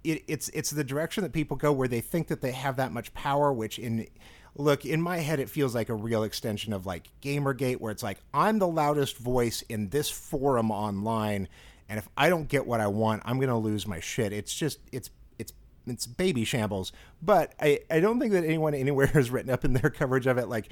it, 0.03 0.23
it's 0.27 0.49
it's 0.49 0.69
the 0.69 0.83
direction 0.83 1.23
that 1.23 1.33
people 1.33 1.57
go 1.57 1.71
where 1.71 1.87
they 1.87 2.01
think 2.01 2.27
that 2.27 2.41
they 2.41 2.51
have 2.51 2.77
that 2.77 2.91
much 2.91 3.13
power 3.13 3.51
which 3.51 3.77
in 3.77 4.07
look 4.55 4.85
in 4.85 5.01
my 5.01 5.17
head 5.17 5.39
it 5.39 5.49
feels 5.49 5.75
like 5.75 5.89
a 5.89 5.93
real 5.93 6.23
extension 6.23 6.73
of 6.73 6.85
like 6.85 7.09
gamergate 7.21 7.77
where 7.77 7.91
it's 7.91 8.03
like 8.03 8.19
i'm 8.33 8.59
the 8.59 8.67
loudest 8.67 9.17
voice 9.17 9.61
in 9.63 9.89
this 9.89 10.09
forum 10.09 10.71
online 10.71 11.47
and 11.89 11.97
if 11.97 12.07
i 12.15 12.29
don't 12.29 12.47
get 12.47 12.65
what 12.65 12.79
i 12.79 12.87
want 12.87 13.21
i'm 13.25 13.37
going 13.37 13.49
to 13.49 13.57
lose 13.57 13.85
my 13.85 13.99
shit 13.99 14.31
it's 14.31 14.53
just 14.55 14.79
it's 14.91 15.09
it's 15.37 15.53
it's 15.89 16.07
baby 16.07 16.43
shambles. 16.43 16.91
But 17.21 17.53
I, 17.59 17.79
I 17.89 17.99
don't 17.99 18.19
think 18.19 18.33
that 18.33 18.45
anyone 18.45 18.73
anywhere 18.73 19.07
has 19.13 19.31
written 19.31 19.51
up 19.51 19.65
in 19.65 19.73
their 19.73 19.89
coverage 19.89 20.27
of 20.27 20.37
it 20.37 20.47
like 20.47 20.69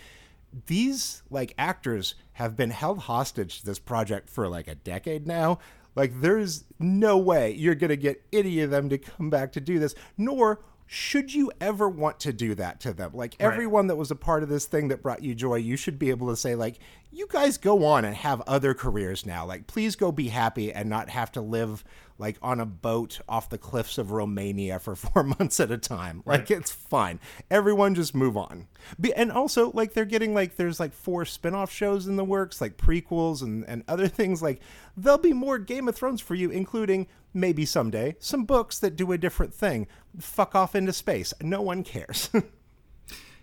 these 0.68 1.24
like 1.30 1.54
actors 1.58 2.16
have 2.34 2.56
been 2.56 2.70
held 2.70 3.00
hostage 3.00 3.60
to 3.60 3.66
this 3.66 3.80
project 3.80 4.30
for 4.30 4.48
like 4.48 4.68
a 4.68 4.76
decade 4.76 5.28
now. 5.28 5.60
Like 5.96 6.22
there's 6.22 6.64
no 6.80 7.18
way 7.18 7.54
you're 7.54 7.76
gonna 7.76 7.96
get 7.96 8.24
any 8.32 8.62
of 8.62 8.70
them 8.70 8.88
to 8.90 8.98
come 8.98 9.30
back 9.30 9.52
to 9.54 9.62
do 9.62 9.80
this, 9.80 9.96
nor 10.18 10.62
should 10.88 11.34
you 11.34 11.52
ever 11.60 11.88
want 11.90 12.20
to 12.22 12.32
do 12.34 12.56
that 12.56 12.80
to 12.80 12.94
them 12.94 13.12
like 13.14 13.36
Right. 13.40 13.46
everyone 13.54 13.88
that 13.88 13.98
was 13.98 14.10
a 14.10 14.16
part 14.16 14.42
of 14.42 14.50
this 14.50 14.66
thing 14.66 14.88
that 14.88 15.04
brought 15.04 15.22
you 15.22 15.36
joy 15.36 15.56
you 15.56 15.76
should 15.76 16.00
be 16.00 16.10
able 16.10 16.30
to 16.30 16.36
say 16.36 16.56
like 16.56 16.80
you 17.12 17.28
guys 17.30 17.58
go 17.58 17.84
on 17.86 18.06
and 18.06 18.16
have 18.16 18.42
other 18.48 18.74
careers 18.74 19.26
now 19.26 19.46
like 19.46 19.68
please 19.68 19.96
go 19.96 20.12
be 20.12 20.30
happy 20.30 20.72
and 20.72 20.90
not 20.90 21.10
have 21.10 21.32
to 21.34 21.42
live 21.42 21.84
like 22.18 22.38
on 22.42 22.60
a 22.60 22.66
boat 22.66 23.20
off 23.28 23.50
the 23.50 23.58
cliffs 23.58 23.98
of 23.98 24.12
romania 24.12 24.80
for 24.80 24.96
four 24.96 25.24
months 25.24 25.60
at 25.60 25.72
a 25.72 25.78
time. 25.78 26.24
Like 26.26 26.52
it's 26.52 26.72
fine. 26.72 27.20
Everyone 27.50 27.96
just 27.96 28.16
move 28.16 28.38
on. 28.38 28.68
Be, 29.00 29.14
and 29.14 29.32
also 29.32 29.72
like 29.72 29.94
they're 29.94 30.06
getting 30.06 30.34
like 30.34 30.56
there's 30.56 30.80
like 30.80 30.94
four 30.94 31.26
spin-off 31.26 31.72
shows 31.72 32.08
in 32.08 32.16
the 32.16 32.26
works 32.26 32.62
like 32.62 32.78
prequels 32.78 33.42
and, 33.42 33.64
and 33.68 33.84
other 33.88 34.08
things. 34.08 34.42
Like 34.42 34.62
there'll 34.96 35.18
be 35.18 35.34
more 35.34 35.60
game 35.60 35.88
of 35.88 35.96
thrones 35.96 36.22
for 36.22 36.36
you 36.36 36.50
including 36.50 37.08
maybe 37.34 37.66
someday 37.66 38.16
some 38.20 38.46
books 38.46 38.80
that 38.80 38.96
do 38.96 39.12
a 39.12 39.18
different 39.18 39.54
thing. 39.54 39.88
Fuck 40.20 40.56
off 40.56 40.76
into 40.76 40.94
space. 40.94 41.34
No 41.42 41.62
one 41.62 41.84
cares. 41.84 42.30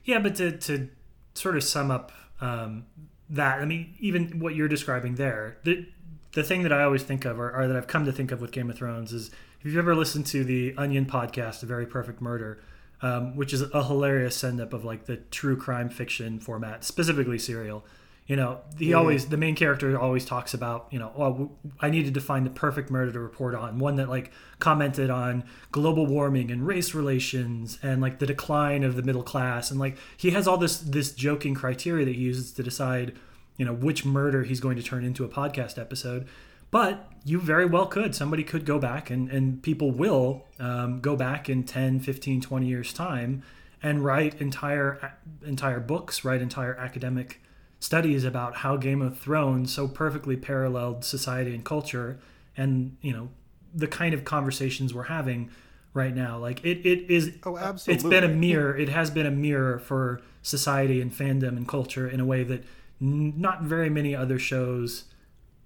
Yeah, 0.04 0.18
but 0.18 0.37
to, 0.37 0.56
to 0.58 0.88
sort 1.34 1.56
of 1.56 1.64
sum 1.64 1.90
up 1.90 2.12
um, 2.40 2.87
that, 3.30 3.60
I 3.60 3.64
mean, 3.64 3.94
even 3.98 4.38
what 4.38 4.54
you're 4.54 4.68
describing 4.68 5.14
there, 5.14 5.58
the 5.64 5.87
the 6.34 6.42
thing 6.42 6.62
that 6.64 6.72
I 6.72 6.82
always 6.82 7.02
think 7.02 7.24
of, 7.24 7.38
or, 7.40 7.54
or 7.54 7.66
that 7.66 7.76
I've 7.76 7.86
come 7.86 8.04
to 8.04 8.12
think 8.12 8.32
of 8.32 8.40
with 8.40 8.52
Game 8.52 8.68
of 8.68 8.76
Thrones, 8.76 9.12
is 9.12 9.30
if 9.60 9.66
you've 9.66 9.76
ever 9.76 9.94
listened 9.94 10.26
to 10.26 10.44
the 10.44 10.74
Onion 10.76 11.06
podcast, 11.06 11.62
A 11.62 11.66
Very 11.66 11.86
Perfect 11.86 12.20
Murder, 12.20 12.60
um, 13.02 13.36
which 13.36 13.52
is 13.52 13.62
a 13.62 13.84
hilarious 13.84 14.36
send 14.36 14.60
up 14.60 14.72
of 14.72 14.84
like 14.84 15.06
the 15.06 15.16
true 15.16 15.56
crime 15.56 15.88
fiction 15.88 16.38
format, 16.38 16.84
specifically 16.84 17.38
serial. 17.38 17.84
You 18.26 18.36
know, 18.36 18.60
he 18.78 18.94
always 18.94 19.26
the 19.26 19.36
main 19.36 19.54
character 19.54 20.00
always 20.00 20.24
talks 20.24 20.54
about 20.54 20.88
you 20.90 20.98
know, 20.98 21.12
oh, 21.14 21.30
w- 21.32 21.50
I 21.80 21.90
needed 21.90 22.14
to 22.14 22.22
find 22.22 22.46
the 22.46 22.50
perfect 22.50 22.90
murder 22.90 23.12
to 23.12 23.20
report 23.20 23.54
on, 23.54 23.78
one 23.78 23.96
that 23.96 24.08
like 24.08 24.32
commented 24.58 25.10
on 25.10 25.44
global 25.72 26.06
warming 26.06 26.50
and 26.50 26.66
race 26.66 26.94
relations 26.94 27.78
and 27.82 28.00
like 28.00 28.20
the 28.20 28.26
decline 28.26 28.82
of 28.82 28.96
the 28.96 29.02
middle 29.02 29.22
class, 29.22 29.70
and 29.70 29.78
like 29.78 29.98
he 30.16 30.30
has 30.30 30.48
all 30.48 30.56
this 30.56 30.78
this 30.78 31.12
joking 31.12 31.54
criteria 31.54 32.06
that 32.06 32.14
he 32.14 32.22
uses 32.22 32.52
to 32.52 32.62
decide 32.62 33.14
you 33.56 33.64
know 33.64 33.72
which 33.72 34.04
murder 34.04 34.44
he's 34.44 34.60
going 34.60 34.76
to 34.76 34.82
turn 34.82 35.04
into 35.04 35.24
a 35.24 35.28
podcast 35.28 35.78
episode. 35.78 36.26
But 36.70 37.08
you 37.24 37.40
very 37.40 37.66
well 37.66 37.86
could. 37.86 38.16
Somebody 38.16 38.42
could 38.42 38.66
go 38.66 38.80
back, 38.80 39.08
and, 39.08 39.30
and 39.30 39.62
people 39.62 39.92
will 39.92 40.44
um, 40.58 41.00
go 41.00 41.14
back 41.14 41.48
in 41.48 41.62
10, 41.62 42.00
15, 42.00 42.40
20 42.40 42.66
years' 42.66 42.92
time 42.92 43.44
and 43.80 44.04
write 44.04 44.40
entire 44.40 45.14
entire 45.46 45.78
books, 45.78 46.24
write 46.24 46.42
entire 46.42 46.74
academic 46.74 47.40
studies 47.78 48.24
about 48.24 48.56
how 48.56 48.76
Game 48.76 49.02
of 49.02 49.18
Thrones 49.18 49.72
so 49.72 49.86
perfectly 49.86 50.36
paralleled 50.36 51.04
society 51.04 51.54
and 51.54 51.64
culture, 51.64 52.18
and 52.56 52.96
you 53.02 53.12
know 53.12 53.28
the 53.74 53.86
kind 53.86 54.14
of 54.14 54.24
conversations 54.24 54.94
we're 54.94 55.04
having 55.04 55.50
right 55.92 56.14
now. 56.14 56.38
Like 56.38 56.64
it, 56.64 56.84
it 56.86 57.10
is. 57.10 57.32
Oh, 57.44 57.56
absolutely 57.56 57.94
It's 57.94 58.04
been 58.04 58.24
a 58.24 58.34
mirror. 58.34 58.76
It 58.76 58.88
has 58.88 59.10
been 59.10 59.26
a 59.26 59.30
mirror 59.30 59.78
for 59.78 60.22
society 60.42 61.00
and 61.00 61.12
fandom 61.12 61.56
and 61.56 61.68
culture 61.68 62.08
in 62.08 62.20
a 62.20 62.24
way 62.24 62.42
that 62.42 62.64
not 63.00 63.62
very 63.62 63.90
many 63.90 64.14
other 64.14 64.38
shows 64.38 65.04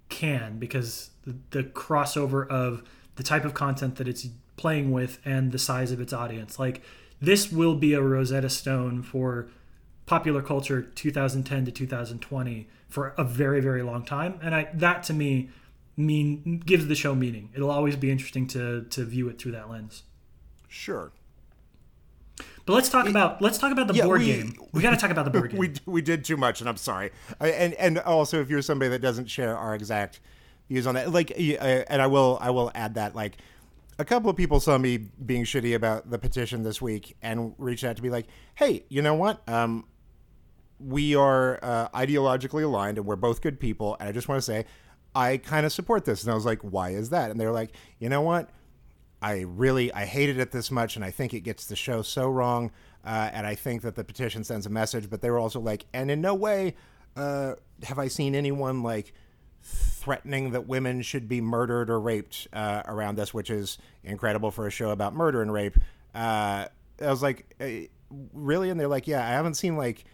can 0.09 0.57
because 0.57 1.11
the, 1.25 1.35
the 1.51 1.63
crossover 1.63 2.47
of 2.47 2.83
the 3.15 3.23
type 3.23 3.45
of 3.45 3.53
content 3.53 3.95
that 3.97 4.07
it's 4.07 4.27
playing 4.57 4.91
with 4.91 5.19
and 5.23 5.51
the 5.51 5.59
size 5.59 5.91
of 5.91 6.01
its 6.01 6.11
audience. 6.11 6.59
Like 6.59 6.81
this 7.21 7.51
will 7.51 7.75
be 7.75 7.93
a 7.93 8.01
Rosetta 8.01 8.49
Stone 8.49 9.03
for 9.03 9.49
popular 10.05 10.41
culture 10.41 10.81
2010 10.81 11.65
to 11.65 11.71
2020 11.71 12.67
for 12.87 13.13
a 13.17 13.23
very 13.23 13.61
very 13.61 13.83
long 13.83 14.03
time 14.03 14.39
and 14.41 14.55
I 14.55 14.67
that 14.73 15.03
to 15.03 15.13
me 15.13 15.49
mean 15.95 16.63
gives 16.65 16.87
the 16.87 16.95
show 16.95 17.13
meaning. 17.13 17.49
It'll 17.53 17.69
always 17.69 17.95
be 17.95 18.09
interesting 18.09 18.47
to 18.47 18.85
to 18.89 19.05
view 19.05 19.29
it 19.29 19.39
through 19.39 19.51
that 19.51 19.69
lens. 19.69 20.03
sure 20.67 21.11
But 22.69 22.75
let's 22.75 22.89
talk 22.89 23.09
about 23.09 23.41
let's 23.41 23.57
talk 23.57 23.71
about 23.71 23.87
the 23.87 23.95
Yeah, 23.95 24.03
board 24.05 24.19
we- 24.21 24.27
game. 24.27 24.53
We 24.73 24.83
got 24.83 24.91
to 24.91 24.97
talk 24.97 25.09
about 25.09 25.25
the 25.25 25.31
board 25.39 25.49
game. 25.49 25.59
we 25.59 25.73
we 25.87 26.01
did 26.03 26.23
too 26.23 26.37
much, 26.37 26.59
and 26.61 26.69
I'm 26.69 26.77
sorry. 26.77 27.09
And 27.39 27.73
and 27.73 27.97
also, 27.97 28.39
if 28.41 28.47
you're 28.51 28.61
somebody 28.61 28.89
that 28.89 28.99
doesn't 29.01 29.25
share 29.25 29.57
our 29.57 29.73
exact 29.73 30.19
views 30.69 30.85
on 30.85 30.93
that, 30.93 31.11
like, 31.11 31.31
uh, 31.31 31.33
and 31.89 31.99
I 31.99 32.05
will 32.05 32.37
I 32.39 32.51
will 32.51 32.71
add 32.75 32.93
that 32.93 33.15
like. 33.15 33.37
A 33.97 34.05
couple 34.05 34.29
of 34.29 34.37
people 34.37 34.59
saw 34.59 34.77
me 34.77 34.95
being 34.97 35.43
shitty 35.43 35.73
about 35.75 36.09
the 36.11 36.17
petition 36.19 36.63
this 36.63 36.79
week 36.81 37.17
and 37.23 37.53
reached 37.57 37.83
out 37.83 37.95
to 37.97 38.01
be 38.03 38.11
like, 38.11 38.27
"Hey, 38.55 38.85
you 38.87 39.01
know 39.01 39.15
what? 39.15 39.41
Um, 39.49 39.85
we 40.79 41.15
are 41.15 41.59
uh, 41.63 41.89
ideologically 41.89 42.63
aligned 42.63 42.97
and 42.97 43.05
we're 43.07 43.15
both 43.17 43.41
good 43.41 43.59
people. 43.59 43.97
And 43.99 44.07
I 44.07 44.11
just 44.13 44.29
want 44.29 44.37
to 44.39 44.41
say, 44.43 44.65
I 45.15 45.35
kind 45.37 45.65
of 45.65 45.73
support 45.73 46.05
this." 46.05 46.23
And 46.23 46.31
I 46.31 46.35
was 46.35 46.45
like, 46.45 46.61
"Why 46.61 46.91
is 46.91 47.09
that?" 47.09 47.31
And 47.31 47.39
they 47.39 47.45
were 47.45 47.51
like, 47.51 47.71
"You 47.97 48.07
know 48.09 48.21
what? 48.21 48.49
I 49.21 49.41
really 49.41 49.91
I 49.93 50.05
hated 50.05 50.39
it 50.39 50.51
this 50.51 50.71
much, 50.71 50.95
and 50.95 51.03
I 51.03 51.11
think 51.11 51.33
it 51.33 51.41
gets 51.41 51.65
the 51.65 51.75
show 51.75 52.01
so 52.01 52.29
wrong. 52.29 52.71
Uh, 53.05 53.29
and 53.31 53.47
I 53.47 53.55
think 53.55 53.81
that 53.83 53.95
the 53.95 54.03
petition 54.03 54.43
sends 54.43 54.65
a 54.65 54.69
message. 54.69 55.09
But 55.09 55.21
they 55.21 55.29
were 55.29 55.39
also 55.39 55.59
like, 55.59 55.85
and 55.93 56.11
in 56.11 56.21
no 56.21 56.35
way 56.35 56.75
uh, 57.15 57.55
have 57.83 57.99
I 57.99 58.07
seen 58.07 58.35
anyone 58.35 58.83
like 58.83 59.13
threatening 59.61 60.51
that 60.51 60.67
women 60.67 61.01
should 61.01 61.27
be 61.27 61.41
murdered 61.41 61.89
or 61.89 61.99
raped 61.99 62.47
uh, 62.53 62.83
around 62.85 63.17
this, 63.17 63.33
which 63.33 63.49
is 63.49 63.77
incredible 64.03 64.51
for 64.51 64.67
a 64.67 64.71
show 64.71 64.91
about 64.91 65.13
murder 65.13 65.41
and 65.41 65.51
rape. 65.51 65.77
Uh, 66.15 66.65
I 67.01 67.09
was 67.09 67.21
like, 67.21 67.53
eh, 67.59 67.87
really? 68.33 68.69
And 68.69 68.79
they're 68.79 68.87
like, 68.87 69.07
yeah, 69.07 69.25
I 69.25 69.31
haven't 69.31 69.55
seen 69.55 69.75
like 69.75 70.05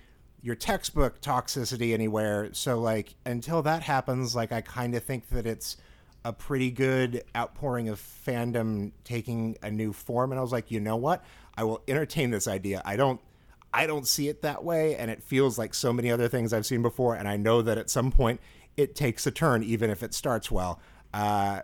your 0.42 0.56
textbook 0.56 1.22
toxicity 1.22 1.94
anywhere. 1.94 2.50
So 2.54 2.80
like 2.80 3.16
until 3.26 3.62
that 3.64 3.84
happens, 3.84 4.36
like 4.36 4.52
I 4.52 4.62
kind 4.62 4.96
of 4.96 5.04
think 5.04 5.30
that 5.30 5.46
it's 5.46 5.78
a 6.26 6.34
pretty 6.34 6.72
good 6.72 7.24
outpouring 7.38 7.88
of 7.88 8.02
fandom 8.02 8.92
taking 9.04 9.56
a 9.62 9.70
new 9.70 9.94
form. 9.94 10.32
And 10.32 10.40
I 10.40 10.42
was 10.42 10.52
like, 10.52 10.72
you 10.72 10.80
know 10.80 10.96
what? 10.96 11.24
I 11.56 11.64
will 11.64 11.84
entertain 11.88 12.32
this 12.32 12.48
idea. 12.48 12.82
I 12.84 12.98
don't. 12.98 13.22
I 13.72 13.88
don't 13.88 14.08
see 14.08 14.30
it 14.30 14.42
that 14.44 14.64
way, 14.64 14.96
and 14.96 15.12
it 15.12 15.22
feels 15.22 15.58
like 15.58 15.74
so 15.74 15.92
many 15.92 16.10
other 16.10 16.30
things 16.30 16.54
I've 16.54 16.66
seen 16.66 16.82
before. 16.82 17.16
And 17.16 17.28
I 17.28 17.36
know 17.36 17.62
that 17.62 17.78
at 17.78 17.90
some 17.90 18.10
point 18.10 18.40
it 18.78 18.96
takes 18.96 19.28
a 19.28 19.32
turn, 19.32 19.64
even 19.64 19.90
if 19.90 20.02
it 20.02 20.14
starts 20.14 20.50
well. 20.50 20.80
Uh, 21.14 21.60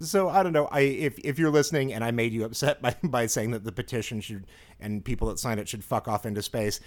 so 0.00 0.28
I 0.28 0.44
don't 0.44 0.52
know. 0.52 0.68
I 0.70 0.80
if 0.80 1.18
if 1.18 1.36
you're 1.36 1.50
listening 1.50 1.92
and 1.92 2.04
I 2.04 2.12
made 2.12 2.32
you 2.32 2.44
upset 2.44 2.80
by 2.82 2.94
by 3.02 3.26
saying 3.26 3.50
that 3.50 3.64
the 3.64 3.72
petition 3.72 4.20
should 4.20 4.46
and 4.80 5.04
people 5.04 5.28
that 5.28 5.38
signed 5.40 5.58
it 5.60 5.68
should 5.68 5.84
fuck 5.84 6.06
off 6.06 6.24
into 6.24 6.42
space, 6.42 6.80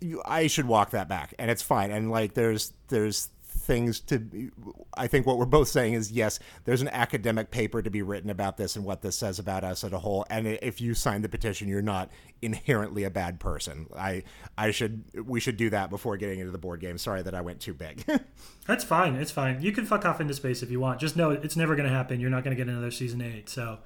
you, 0.00 0.22
I 0.24 0.46
should 0.46 0.66
walk 0.66 0.90
that 0.90 1.08
back, 1.08 1.34
and 1.38 1.50
it's 1.50 1.62
fine. 1.62 1.90
And 1.90 2.10
like 2.10 2.34
there's 2.34 2.74
there's 2.88 3.30
things 3.70 4.00
to 4.00 4.50
I 4.96 5.06
think 5.06 5.26
what 5.26 5.38
we're 5.38 5.46
both 5.46 5.68
saying 5.68 5.92
is 5.92 6.10
yes, 6.10 6.40
there's 6.64 6.82
an 6.82 6.88
academic 6.88 7.52
paper 7.52 7.82
to 7.82 7.90
be 7.90 8.02
written 8.02 8.28
about 8.28 8.56
this 8.56 8.74
and 8.74 8.84
what 8.84 9.00
this 9.02 9.14
says 9.14 9.38
about 9.38 9.62
us 9.62 9.84
as 9.84 9.92
a 9.92 10.00
whole. 10.00 10.26
And 10.28 10.48
if 10.48 10.80
you 10.80 10.92
sign 10.94 11.22
the 11.22 11.28
petition, 11.28 11.68
you're 11.68 11.80
not 11.80 12.10
inherently 12.42 13.04
a 13.04 13.10
bad 13.10 13.38
person. 13.38 13.86
I 13.96 14.24
I 14.58 14.72
should 14.72 15.04
we 15.24 15.38
should 15.38 15.56
do 15.56 15.70
that 15.70 15.88
before 15.88 16.16
getting 16.16 16.40
into 16.40 16.50
the 16.50 16.58
board 16.58 16.80
game. 16.80 16.98
Sorry 16.98 17.22
that 17.22 17.34
I 17.34 17.42
went 17.42 17.60
too 17.60 17.72
big. 17.74 18.04
That's 18.66 18.82
fine. 18.82 19.14
It's 19.14 19.30
fine. 19.30 19.62
You 19.62 19.70
can 19.70 19.86
fuck 19.86 20.04
off 20.04 20.20
into 20.20 20.34
space 20.34 20.64
if 20.64 20.70
you 20.70 20.80
want. 20.80 20.98
Just 20.98 21.16
know 21.16 21.30
it's 21.30 21.56
never 21.56 21.76
going 21.76 21.88
to 21.88 21.94
happen. 21.94 22.18
You're 22.18 22.30
not 22.30 22.42
going 22.42 22.56
to 22.56 22.62
get 22.62 22.68
another 22.68 22.90
season 22.90 23.20
eight. 23.22 23.48
So 23.48 23.78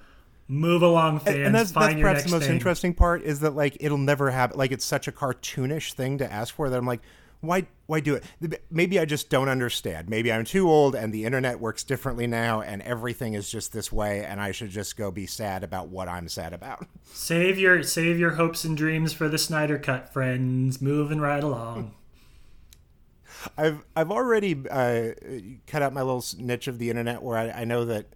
move 0.48 0.82
along, 0.82 1.20
fans. 1.20 1.46
and 1.46 1.54
that's, 1.54 1.72
Find 1.72 1.88
that's 1.90 1.98
your 1.98 2.08
perhaps 2.08 2.24
the 2.24 2.30
most 2.30 2.44
thing. 2.46 2.54
interesting 2.54 2.94
part 2.94 3.22
is 3.22 3.40
that 3.40 3.54
like 3.54 3.76
it'll 3.80 3.98
never 3.98 4.30
happen 4.30 4.58
like 4.58 4.72
it's 4.72 4.84
such 4.84 5.08
a 5.08 5.12
cartoonish 5.12 5.92
thing 5.94 6.18
to 6.18 6.30
ask 6.30 6.54
for 6.54 6.68
that 6.68 6.76
i'm 6.76 6.86
like 6.86 7.00
why 7.46 7.66
why 7.86 8.00
do 8.00 8.14
it 8.14 8.24
maybe 8.70 8.98
i 8.98 9.04
just 9.04 9.28
don't 9.30 9.48
understand 9.48 10.08
maybe 10.08 10.32
i'm 10.32 10.44
too 10.44 10.68
old 10.68 10.94
and 10.94 11.12
the 11.12 11.24
internet 11.24 11.60
works 11.60 11.84
differently 11.84 12.26
now 12.26 12.60
and 12.60 12.82
everything 12.82 13.34
is 13.34 13.50
just 13.50 13.72
this 13.72 13.92
way 13.92 14.24
and 14.24 14.40
i 14.40 14.50
should 14.50 14.70
just 14.70 14.96
go 14.96 15.10
be 15.10 15.26
sad 15.26 15.62
about 15.62 15.88
what 15.88 16.08
i'm 16.08 16.28
sad 16.28 16.52
about 16.52 16.86
Save 17.12 17.58
your 17.58 17.82
save 17.82 18.18
your 18.18 18.32
hopes 18.32 18.64
and 18.64 18.76
dreams 18.76 19.12
for 19.12 19.28
the 19.28 19.38
Snyder 19.38 19.78
Cut, 19.78 20.12
friends. 20.12 20.82
Moving 20.82 21.20
right 21.20 21.42
along. 21.44 21.94
i've 23.56 23.84
i've 23.94 24.10
already 24.10 24.56
uh, 24.70 25.10
cut 25.66 25.82
out 25.82 25.92
my 25.92 26.02
little 26.02 26.24
niche 26.38 26.66
of 26.66 26.78
the 26.78 26.90
internet 26.90 27.22
where 27.22 27.36
i, 27.38 27.50
I 27.50 27.64
know 27.64 27.84
that 27.84 28.06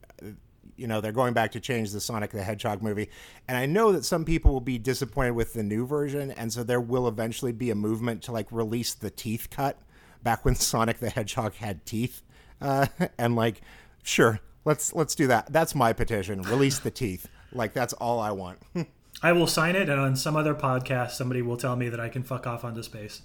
you 0.78 0.86
know 0.86 1.00
they're 1.00 1.12
going 1.12 1.34
back 1.34 1.52
to 1.52 1.60
change 1.60 1.90
the 1.90 2.00
Sonic 2.00 2.30
the 2.30 2.42
Hedgehog 2.42 2.82
movie, 2.82 3.10
and 3.46 3.56
I 3.56 3.66
know 3.66 3.92
that 3.92 4.04
some 4.04 4.24
people 4.24 4.52
will 4.52 4.60
be 4.60 4.78
disappointed 4.78 5.32
with 5.32 5.52
the 5.52 5.62
new 5.62 5.86
version, 5.86 6.30
and 6.30 6.52
so 6.52 6.62
there 6.62 6.80
will 6.80 7.08
eventually 7.08 7.52
be 7.52 7.70
a 7.70 7.74
movement 7.74 8.22
to 8.22 8.32
like 8.32 8.46
release 8.50 8.94
the 8.94 9.10
teeth 9.10 9.48
cut 9.50 9.78
back 10.22 10.44
when 10.44 10.54
Sonic 10.56 10.98
the 10.98 11.10
Hedgehog 11.10 11.54
had 11.54 11.84
teeth, 11.84 12.22
uh, 12.60 12.86
and 13.18 13.36
like, 13.36 13.60
sure, 14.02 14.40
let's 14.64 14.94
let's 14.94 15.14
do 15.14 15.26
that. 15.26 15.52
That's 15.52 15.74
my 15.74 15.92
petition. 15.92 16.42
Release 16.42 16.78
the 16.78 16.90
teeth. 16.90 17.28
Like 17.52 17.72
that's 17.72 17.92
all 17.94 18.20
I 18.20 18.30
want. 18.30 18.58
I 19.22 19.32
will 19.32 19.48
sign 19.48 19.74
it, 19.74 19.88
and 19.88 20.00
on 20.00 20.14
some 20.14 20.36
other 20.36 20.54
podcast, 20.54 21.12
somebody 21.12 21.42
will 21.42 21.56
tell 21.56 21.74
me 21.74 21.88
that 21.88 21.98
I 21.98 22.08
can 22.08 22.22
fuck 22.22 22.46
off 22.46 22.64
onto 22.64 22.84
space. 22.84 23.22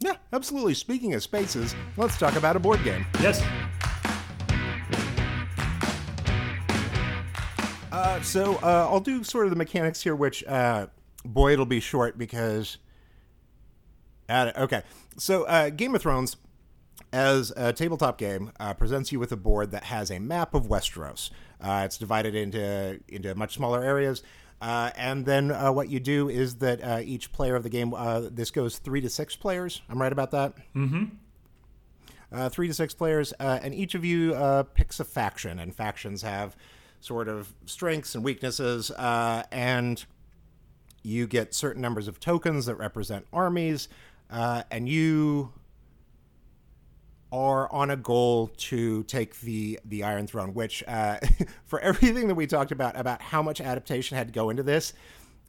yeah, 0.00 0.16
absolutely. 0.32 0.74
Speaking 0.74 1.14
of 1.14 1.22
spaces, 1.22 1.74
let's 1.96 2.18
talk 2.18 2.36
about 2.36 2.54
a 2.54 2.60
board 2.60 2.84
game. 2.84 3.06
Yes. 3.20 3.42
Uh, 7.92 8.22
so 8.22 8.54
uh, 8.62 8.88
I'll 8.90 9.00
do 9.00 9.22
sort 9.22 9.44
of 9.44 9.50
the 9.50 9.56
mechanics 9.56 10.02
here, 10.02 10.16
which 10.16 10.42
uh, 10.44 10.86
boy, 11.24 11.52
it'll 11.52 11.66
be 11.66 11.80
short 11.80 12.18
because. 12.18 12.78
At 14.28 14.56
okay, 14.56 14.82
so 15.18 15.44
uh, 15.44 15.68
Game 15.68 15.94
of 15.94 16.00
Thrones, 16.00 16.36
as 17.12 17.52
a 17.54 17.72
tabletop 17.72 18.16
game, 18.16 18.52
uh, 18.58 18.72
presents 18.72 19.12
you 19.12 19.18
with 19.18 19.30
a 19.30 19.36
board 19.36 19.72
that 19.72 19.84
has 19.84 20.10
a 20.10 20.18
map 20.18 20.54
of 20.54 20.68
Westeros. 20.68 21.30
Uh, 21.60 21.82
it's 21.84 21.98
divided 21.98 22.34
into 22.34 23.00
into 23.08 23.34
much 23.34 23.54
smaller 23.54 23.82
areas. 23.84 24.22
Uh, 24.62 24.90
and 24.96 25.26
then 25.26 25.50
uh, 25.50 25.72
what 25.72 25.88
you 25.88 25.98
do 25.98 26.28
is 26.28 26.56
that 26.58 26.82
uh, 26.84 27.00
each 27.02 27.32
player 27.32 27.56
of 27.56 27.64
the 27.64 27.68
game, 27.68 27.92
uh, 27.92 28.20
this 28.30 28.52
goes 28.52 28.78
three 28.78 29.00
to 29.00 29.10
six 29.10 29.34
players. 29.34 29.82
I'm 29.90 30.00
right 30.00 30.12
about 30.12 30.30
that? 30.30 30.54
Mm-hmm. 30.76 31.04
Uh, 32.30 32.48
three 32.48 32.68
to 32.68 32.74
six 32.74 32.94
players, 32.94 33.34
uh, 33.40 33.58
and 33.60 33.74
each 33.74 33.96
of 33.96 34.04
you 34.04 34.34
uh, 34.34 34.62
picks 34.62 35.00
a 35.00 35.04
faction, 35.04 35.58
and 35.58 35.74
factions 35.74 36.22
have 36.22 36.56
sort 37.02 37.28
of 37.28 37.52
strengths 37.66 38.14
and 38.14 38.24
weaknesses, 38.24 38.90
uh, 38.92 39.42
and 39.50 40.04
you 41.02 41.26
get 41.26 41.52
certain 41.52 41.82
numbers 41.82 42.08
of 42.08 42.20
tokens 42.20 42.66
that 42.66 42.76
represent 42.76 43.26
armies, 43.32 43.88
uh, 44.30 44.62
and 44.70 44.88
you 44.88 45.52
are 47.32 47.70
on 47.72 47.90
a 47.90 47.96
goal 47.96 48.48
to 48.56 49.02
take 49.04 49.40
the 49.40 49.80
the 49.84 50.04
Iron 50.04 50.26
Throne. 50.26 50.54
Which, 50.54 50.84
uh, 50.86 51.18
for 51.64 51.80
everything 51.80 52.28
that 52.28 52.34
we 52.34 52.46
talked 52.46 52.72
about 52.72 52.96
about 52.96 53.20
how 53.20 53.42
much 53.42 53.60
adaptation 53.60 54.16
had 54.16 54.28
to 54.28 54.32
go 54.32 54.50
into 54.50 54.62
this, 54.62 54.92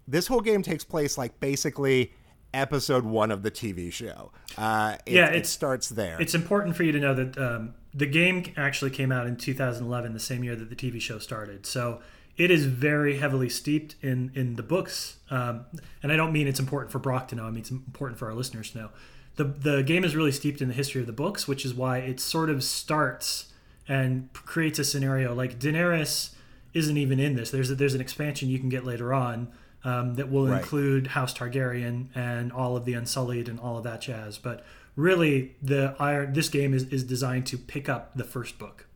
this 0.07 0.27
whole 0.27 0.41
game 0.41 0.63
takes 0.63 0.83
place 0.83 1.17
like 1.17 1.39
basically 1.39 2.13
episode 2.53 3.03
one 3.03 3.31
of 3.31 3.43
the 3.43 3.51
TV 3.51 3.91
show. 3.91 4.31
Uh, 4.57 4.95
it, 5.05 5.13
Yeah, 5.13 5.27
it 5.27 5.45
starts 5.45 5.89
there. 5.89 6.19
It's 6.19 6.35
important 6.35 6.75
for 6.75 6.83
you 6.83 6.91
to 6.91 6.99
know 6.99 7.13
that 7.13 7.37
um, 7.37 7.75
the 7.93 8.05
game 8.05 8.51
actually 8.57 8.91
came 8.91 9.11
out 9.11 9.27
in 9.27 9.35
2011, 9.37 10.13
the 10.13 10.19
same 10.19 10.43
year 10.43 10.55
that 10.55 10.69
the 10.69 10.75
TV 10.75 10.99
show 11.01 11.19
started. 11.19 11.65
So 11.65 12.01
it 12.37 12.49
is 12.49 12.65
very 12.65 13.17
heavily 13.17 13.49
steeped 13.49 13.95
in 14.01 14.31
in 14.33 14.55
the 14.55 14.63
books. 14.63 15.17
Um, 15.29 15.65
and 16.01 16.11
I 16.11 16.15
don't 16.15 16.31
mean 16.33 16.47
it's 16.47 16.59
important 16.59 16.91
for 16.91 16.99
Brock 16.99 17.27
to 17.29 17.35
know. 17.35 17.45
I 17.45 17.49
mean 17.51 17.59
it's 17.59 17.71
important 17.71 18.17
for 18.19 18.27
our 18.27 18.33
listeners 18.33 18.71
to 18.71 18.77
know. 18.79 18.89
The 19.35 19.43
the 19.43 19.83
game 19.83 20.03
is 20.03 20.15
really 20.15 20.31
steeped 20.31 20.61
in 20.61 20.67
the 20.67 20.73
history 20.73 21.01
of 21.01 21.07
the 21.07 21.13
books, 21.13 21.47
which 21.47 21.65
is 21.65 21.73
why 21.73 21.99
it 21.99 22.19
sort 22.19 22.49
of 22.49 22.63
starts 22.63 23.51
and 23.87 24.31
creates 24.33 24.79
a 24.79 24.83
scenario 24.83 25.33
like 25.35 25.59
Daenerys 25.59 26.33
isn't 26.73 26.97
even 26.97 27.19
in 27.19 27.35
this. 27.35 27.51
There's 27.51 27.69
a, 27.69 27.75
there's 27.75 27.93
an 27.93 28.01
expansion 28.01 28.49
you 28.49 28.57
can 28.57 28.69
get 28.69 28.83
later 28.85 29.13
on 29.13 29.51
um, 29.83 30.15
that 30.15 30.31
will 30.31 30.47
Right. 30.47 30.59
include 30.61 31.07
House 31.07 31.33
Targaryen 31.33 32.07
and 32.15 32.51
all 32.51 32.75
of 32.77 32.85
the 32.85 32.93
Unsullied 32.93 33.47
and 33.49 33.59
all 33.59 33.77
of 33.77 33.83
that 33.83 34.01
jazz. 34.01 34.37
But 34.39 34.63
really, 34.95 35.55
the 35.61 35.95
iron 35.99 36.33
this 36.33 36.49
game 36.49 36.73
is, 36.73 36.83
is 36.85 37.03
designed 37.03 37.45
to 37.47 37.57
pick 37.57 37.89
up 37.89 38.15
the 38.15 38.23
first 38.23 38.57
book. 38.57 38.87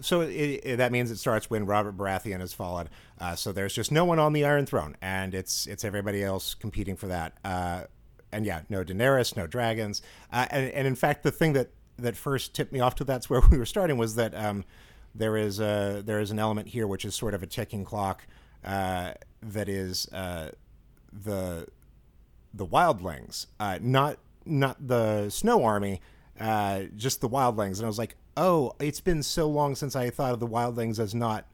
So 0.00 0.22
it, 0.22 0.28
it, 0.28 0.76
that 0.76 0.92
means 0.92 1.10
it 1.10 1.18
starts 1.18 1.50
when 1.50 1.66
Robert 1.66 1.96
Baratheon 1.96 2.40
has 2.40 2.54
fallen. 2.54 2.88
Uh, 3.20 3.36
so 3.36 3.52
there's 3.52 3.74
just 3.74 3.92
no 3.92 4.04
one 4.04 4.18
on 4.18 4.32
the 4.32 4.44
Iron 4.44 4.64
Throne, 4.64 4.96
and 5.02 5.34
it's 5.34 5.66
it's 5.66 5.84
everybody 5.84 6.24
else 6.24 6.54
competing 6.54 6.96
for 6.96 7.06
that. 7.08 7.34
Uh, 7.44 7.82
and 8.32 8.46
yeah, 8.46 8.62
no 8.68 8.82
Daenerys, 8.82 9.36
no 9.36 9.46
dragons. 9.46 10.00
Uh, 10.32 10.46
and, 10.50 10.70
and 10.72 10.86
in 10.86 10.94
fact, 10.94 11.22
the 11.22 11.30
thing 11.30 11.52
that 11.52 11.70
that 11.98 12.16
first 12.16 12.54
tipped 12.54 12.72
me 12.72 12.80
off 12.80 12.94
to 12.96 13.04
that's 13.04 13.28
where 13.28 13.42
we 13.50 13.58
were 13.58 13.66
starting 13.66 13.98
was 13.98 14.14
that 14.14 14.34
um, 14.34 14.64
there 15.14 15.36
is 15.36 15.60
a 15.60 16.02
there 16.04 16.20
is 16.20 16.30
an 16.30 16.38
element 16.38 16.68
here 16.68 16.86
which 16.86 17.04
is 17.04 17.14
sort 17.14 17.34
of 17.34 17.42
a 17.42 17.46
ticking 17.46 17.84
clock 17.84 18.26
uh, 18.64 19.12
that 19.42 19.68
is 19.68 20.08
uh, 20.12 20.50
the 21.12 21.66
the 22.52 22.66
wildlings, 22.66 23.46
uh, 23.58 23.78
not 23.80 24.18
not 24.44 24.86
the 24.86 25.28
snow 25.30 25.64
army, 25.64 26.00
uh, 26.38 26.82
just 26.96 27.20
the 27.20 27.28
wildlings. 27.28 27.76
And 27.76 27.84
I 27.84 27.88
was 27.88 27.98
like, 27.98 28.16
oh, 28.36 28.72
it's 28.80 29.00
been 29.00 29.22
so 29.22 29.48
long 29.48 29.74
since 29.74 29.94
I 29.94 30.10
thought 30.10 30.32
of 30.32 30.40
the 30.40 30.46
wildlings 30.46 30.98
as 30.98 31.14
not 31.14 31.46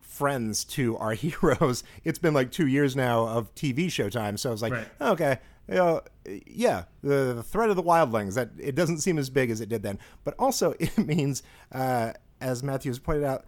friends 0.00 0.64
to 0.64 0.96
our 0.98 1.12
heroes. 1.14 1.84
It's 2.04 2.18
been 2.18 2.34
like 2.34 2.50
two 2.50 2.66
years 2.66 2.94
now 2.96 3.26
of 3.26 3.54
TV 3.54 3.90
show 3.90 4.08
time, 4.08 4.36
so 4.36 4.50
I 4.50 4.52
was 4.52 4.62
like, 4.62 4.72
Right. 4.72 4.88
okay, 5.00 5.38
you 5.68 5.74
know, 5.76 6.02
yeah, 6.46 6.84
the, 7.02 7.34
the 7.34 7.42
threat 7.42 7.70
of 7.70 7.76
the 7.76 7.82
wildlings 7.82 8.34
that 8.34 8.50
it 8.58 8.74
doesn't 8.74 8.98
seem 8.98 9.18
as 9.18 9.30
big 9.30 9.50
as 9.50 9.60
it 9.60 9.68
did 9.68 9.82
then, 9.82 9.98
but 10.24 10.34
also 10.38 10.74
it 10.80 10.96
means, 10.98 11.42
uh, 11.72 12.12
as 12.40 12.62
Matthews 12.62 12.98
pointed 12.98 13.24
out. 13.24 13.44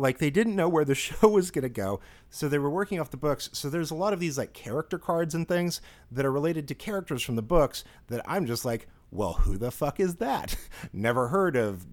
Like 0.00 0.18
they 0.18 0.30
didn't 0.30 0.56
know 0.56 0.68
where 0.68 0.84
the 0.84 0.94
show 0.96 1.28
was 1.28 1.50
going 1.50 1.62
to 1.62 1.68
go, 1.68 2.00
so 2.30 2.48
they 2.48 2.58
were 2.58 2.70
working 2.70 2.98
off 2.98 3.10
the 3.10 3.16
books. 3.16 3.50
So 3.52 3.68
there's 3.68 3.90
a 3.90 3.94
lot 3.94 4.12
of 4.12 4.20
these 4.20 4.38
like 4.38 4.52
character 4.52 4.98
cards 4.98 5.34
and 5.34 5.46
things 5.46 5.80
that 6.10 6.24
are 6.24 6.32
related 6.32 6.66
to 6.68 6.74
characters 6.74 7.22
from 7.22 7.36
the 7.36 7.42
books 7.42 7.84
that 8.08 8.22
I'm 8.26 8.46
just 8.46 8.64
like, 8.64 8.88
well, 9.10 9.34
who 9.34 9.58
the 9.58 9.70
fuck 9.70 10.00
is 10.00 10.16
that? 10.16 10.56
Never 10.92 11.28
heard 11.28 11.56
of 11.56 11.86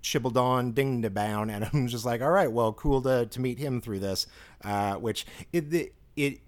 Chibaldon 0.00 0.72
Dingdabound, 0.74 1.50
and 1.50 1.68
I'm 1.72 1.88
just 1.88 2.04
like, 2.04 2.22
all 2.22 2.30
right, 2.30 2.50
well, 2.50 2.72
cool 2.72 3.02
to, 3.02 3.26
to 3.26 3.40
meet 3.40 3.58
him 3.58 3.80
through 3.80 4.00
this. 4.00 4.26
Uh, 4.64 4.94
which 4.94 5.26
it 5.52 5.72
it, 5.72 5.94
it 6.16 6.40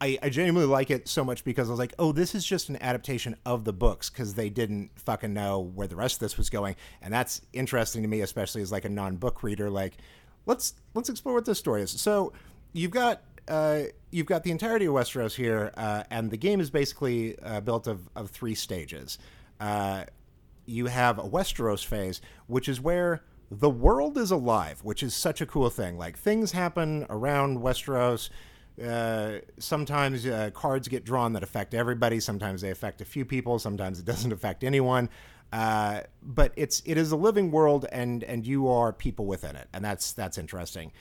I, 0.00 0.18
I 0.20 0.28
genuinely 0.30 0.66
like 0.66 0.90
it 0.90 1.06
so 1.06 1.24
much 1.24 1.44
because 1.44 1.68
I 1.68 1.70
was 1.70 1.78
like, 1.78 1.94
oh, 1.96 2.10
this 2.10 2.34
is 2.34 2.44
just 2.44 2.68
an 2.68 2.76
adaptation 2.80 3.36
of 3.46 3.64
the 3.64 3.72
books 3.72 4.10
because 4.10 4.34
they 4.34 4.50
didn't 4.50 4.90
fucking 4.96 5.32
know 5.32 5.60
where 5.60 5.86
the 5.86 5.94
rest 5.94 6.16
of 6.16 6.20
this 6.20 6.36
was 6.36 6.50
going, 6.50 6.74
and 7.00 7.14
that's 7.14 7.40
interesting 7.52 8.02
to 8.02 8.08
me, 8.08 8.20
especially 8.20 8.62
as 8.62 8.72
like 8.72 8.84
a 8.84 8.88
non-book 8.88 9.44
reader. 9.44 9.70
Like, 9.70 9.98
let's 10.46 10.74
let's 10.94 11.08
explore 11.08 11.34
what 11.34 11.44
this 11.44 11.58
story 11.58 11.82
is. 11.82 11.90
So 11.90 12.32
you've 12.72 12.90
got 12.90 13.22
uh, 13.48 13.82
you've 14.10 14.26
got 14.26 14.44
the 14.44 14.50
entirety 14.50 14.86
of 14.86 14.94
Westeros 14.94 15.34
here, 15.34 15.72
uh, 15.76 16.04
and 16.10 16.30
the 16.30 16.36
game 16.36 16.60
is 16.60 16.70
basically 16.70 17.38
uh, 17.40 17.60
built 17.60 17.86
of, 17.86 18.08
of 18.14 18.30
three 18.30 18.54
stages. 18.54 19.18
Uh, 19.60 20.04
you 20.64 20.86
have 20.86 21.18
a 21.18 21.22
Westeros 21.22 21.84
phase, 21.84 22.20
which 22.46 22.68
is 22.68 22.80
where 22.80 23.22
the 23.50 23.70
world 23.70 24.16
is 24.16 24.30
alive, 24.30 24.80
which 24.82 25.02
is 25.02 25.14
such 25.14 25.40
a 25.40 25.46
cool 25.46 25.68
thing. 25.70 25.98
Like 25.98 26.16
things 26.16 26.52
happen 26.52 27.06
around 27.10 27.58
Westeros. 27.58 28.30
Uh, 28.82 29.40
sometimes 29.58 30.24
uh, 30.24 30.50
cards 30.54 30.88
get 30.88 31.04
drawn 31.04 31.34
that 31.34 31.42
affect 31.42 31.74
everybody. 31.74 32.20
Sometimes 32.20 32.62
they 32.62 32.70
affect 32.70 33.00
a 33.00 33.04
few 33.04 33.24
people. 33.24 33.58
Sometimes 33.58 33.98
it 33.98 34.06
doesn't 34.06 34.32
affect 34.32 34.64
anyone. 34.64 35.10
Uh, 35.52 36.00
but 36.22 36.52
it's 36.56 36.82
it 36.86 36.96
is 36.96 37.12
a 37.12 37.16
living 37.16 37.50
world, 37.50 37.86
and 37.92 38.24
and 38.24 38.46
you 38.46 38.68
are 38.68 38.92
people 38.92 39.26
within 39.26 39.54
it, 39.54 39.68
and 39.72 39.84
that's 39.84 40.12
that's 40.12 40.38
interesting. 40.38 40.92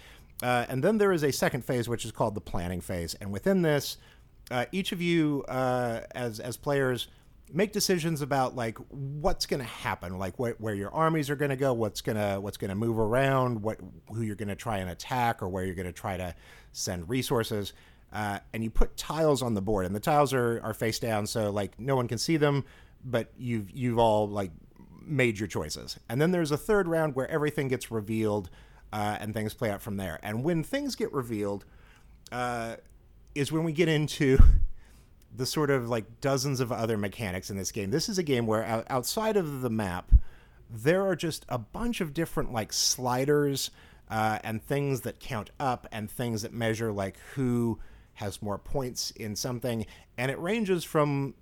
Uh, 0.43 0.65
and 0.69 0.83
then 0.83 0.97
there 0.97 1.11
is 1.11 1.23
a 1.23 1.31
second 1.31 1.63
phase, 1.63 1.87
which 1.87 2.03
is 2.03 2.11
called 2.11 2.35
the 2.35 2.41
planning 2.41 2.81
phase, 2.81 3.13
and 3.21 3.31
within 3.31 3.61
this, 3.61 3.97
uh, 4.49 4.65
each 4.71 4.91
of 4.91 5.01
you 5.01 5.45
uh, 5.47 6.01
as 6.13 6.39
as 6.39 6.57
players 6.57 7.07
make 7.53 7.71
decisions 7.71 8.21
about 8.21 8.55
like 8.55 8.77
what's 8.89 9.45
going 9.45 9.59
to 9.59 9.65
happen 9.65 10.17
like 10.17 10.35
wh- 10.37 10.59
where 10.61 10.73
your 10.73 10.89
armies 10.93 11.29
are 11.29 11.35
going 11.35 11.49
to 11.49 11.57
go 11.57 11.73
what's 11.73 11.99
going 11.99 12.15
to 12.15 12.39
what's 12.39 12.55
going 12.55 12.69
to 12.69 12.75
move 12.75 12.97
around 12.97 13.61
what 13.61 13.77
who 14.07 14.21
you're 14.21 14.35
going 14.35 14.47
to 14.47 14.55
try 14.55 14.77
and 14.77 14.89
attack 14.89 15.41
or 15.41 15.49
where 15.49 15.65
you're 15.65 15.75
going 15.75 15.85
to 15.85 15.91
try 15.91 16.15
to 16.17 16.33
send 16.71 17.07
resources. 17.09 17.73
Uh, 18.13 18.39
and 18.53 18.61
you 18.61 18.69
put 18.69 18.97
tiles 18.97 19.41
on 19.41 19.53
the 19.53 19.61
board 19.61 19.85
and 19.85 19.95
the 19.95 19.99
tiles 19.99 20.33
are, 20.33 20.59
are 20.63 20.73
face 20.73 20.99
down 20.99 21.25
so 21.25 21.49
like 21.49 21.79
no 21.79 21.95
one 21.95 22.09
can 22.09 22.17
see 22.17 22.35
them 22.35 22.65
but 23.03 23.31
you've 23.37 23.69
you've 23.71 23.97
all 23.99 24.27
like 24.27 24.51
made 25.03 25.39
your 25.39 25.47
choices 25.47 25.99
and 26.09 26.21
then 26.21 26.31
there's 26.31 26.51
a 26.51 26.57
third 26.57 26.87
round 26.87 27.15
where 27.15 27.29
everything 27.29 27.67
gets 27.67 27.91
revealed 27.91 28.49
uh, 28.93 29.17
and 29.19 29.33
things 29.33 29.53
play 29.53 29.69
out 29.69 29.81
from 29.81 29.97
there 29.97 30.19
and 30.21 30.43
when 30.43 30.63
things 30.63 30.95
get 30.95 31.11
revealed 31.11 31.65
uh, 32.31 32.75
is 33.35 33.51
when 33.51 33.63
we 33.63 33.71
get 33.71 33.87
into 33.87 34.37
the 35.35 35.45
sort 35.45 35.69
of 35.69 35.89
like 35.89 36.19
dozens 36.19 36.59
of 36.59 36.71
other 36.71 36.97
mechanics 36.97 37.49
in 37.49 37.57
this 37.57 37.71
game. 37.71 37.91
This 37.91 38.09
is 38.09 38.17
a 38.17 38.23
game 38.23 38.45
where 38.45 38.85
outside 38.89 39.37
of 39.37 39.61
the 39.61 39.69
map, 39.69 40.11
there 40.69 41.05
are 41.05 41.15
just 41.15 41.45
a 41.49 41.57
bunch 41.57 42.01
of 42.01 42.13
different 42.13 42.51
like 42.51 42.73
sliders 42.73 43.71
uh, 44.09 44.39
and 44.43 44.61
things 44.61 45.01
that 45.01 45.19
count 45.19 45.49
up 45.59 45.87
and 45.91 46.11
things 46.11 46.41
that 46.41 46.53
measure 46.53 46.91
like 46.91 47.17
who 47.35 47.79
has 48.15 48.41
more 48.41 48.57
points 48.57 49.11
in 49.11 49.35
something. 49.35 49.85
And 50.17 50.29
it 50.29 50.39
ranges 50.39 50.83
from 50.83 51.33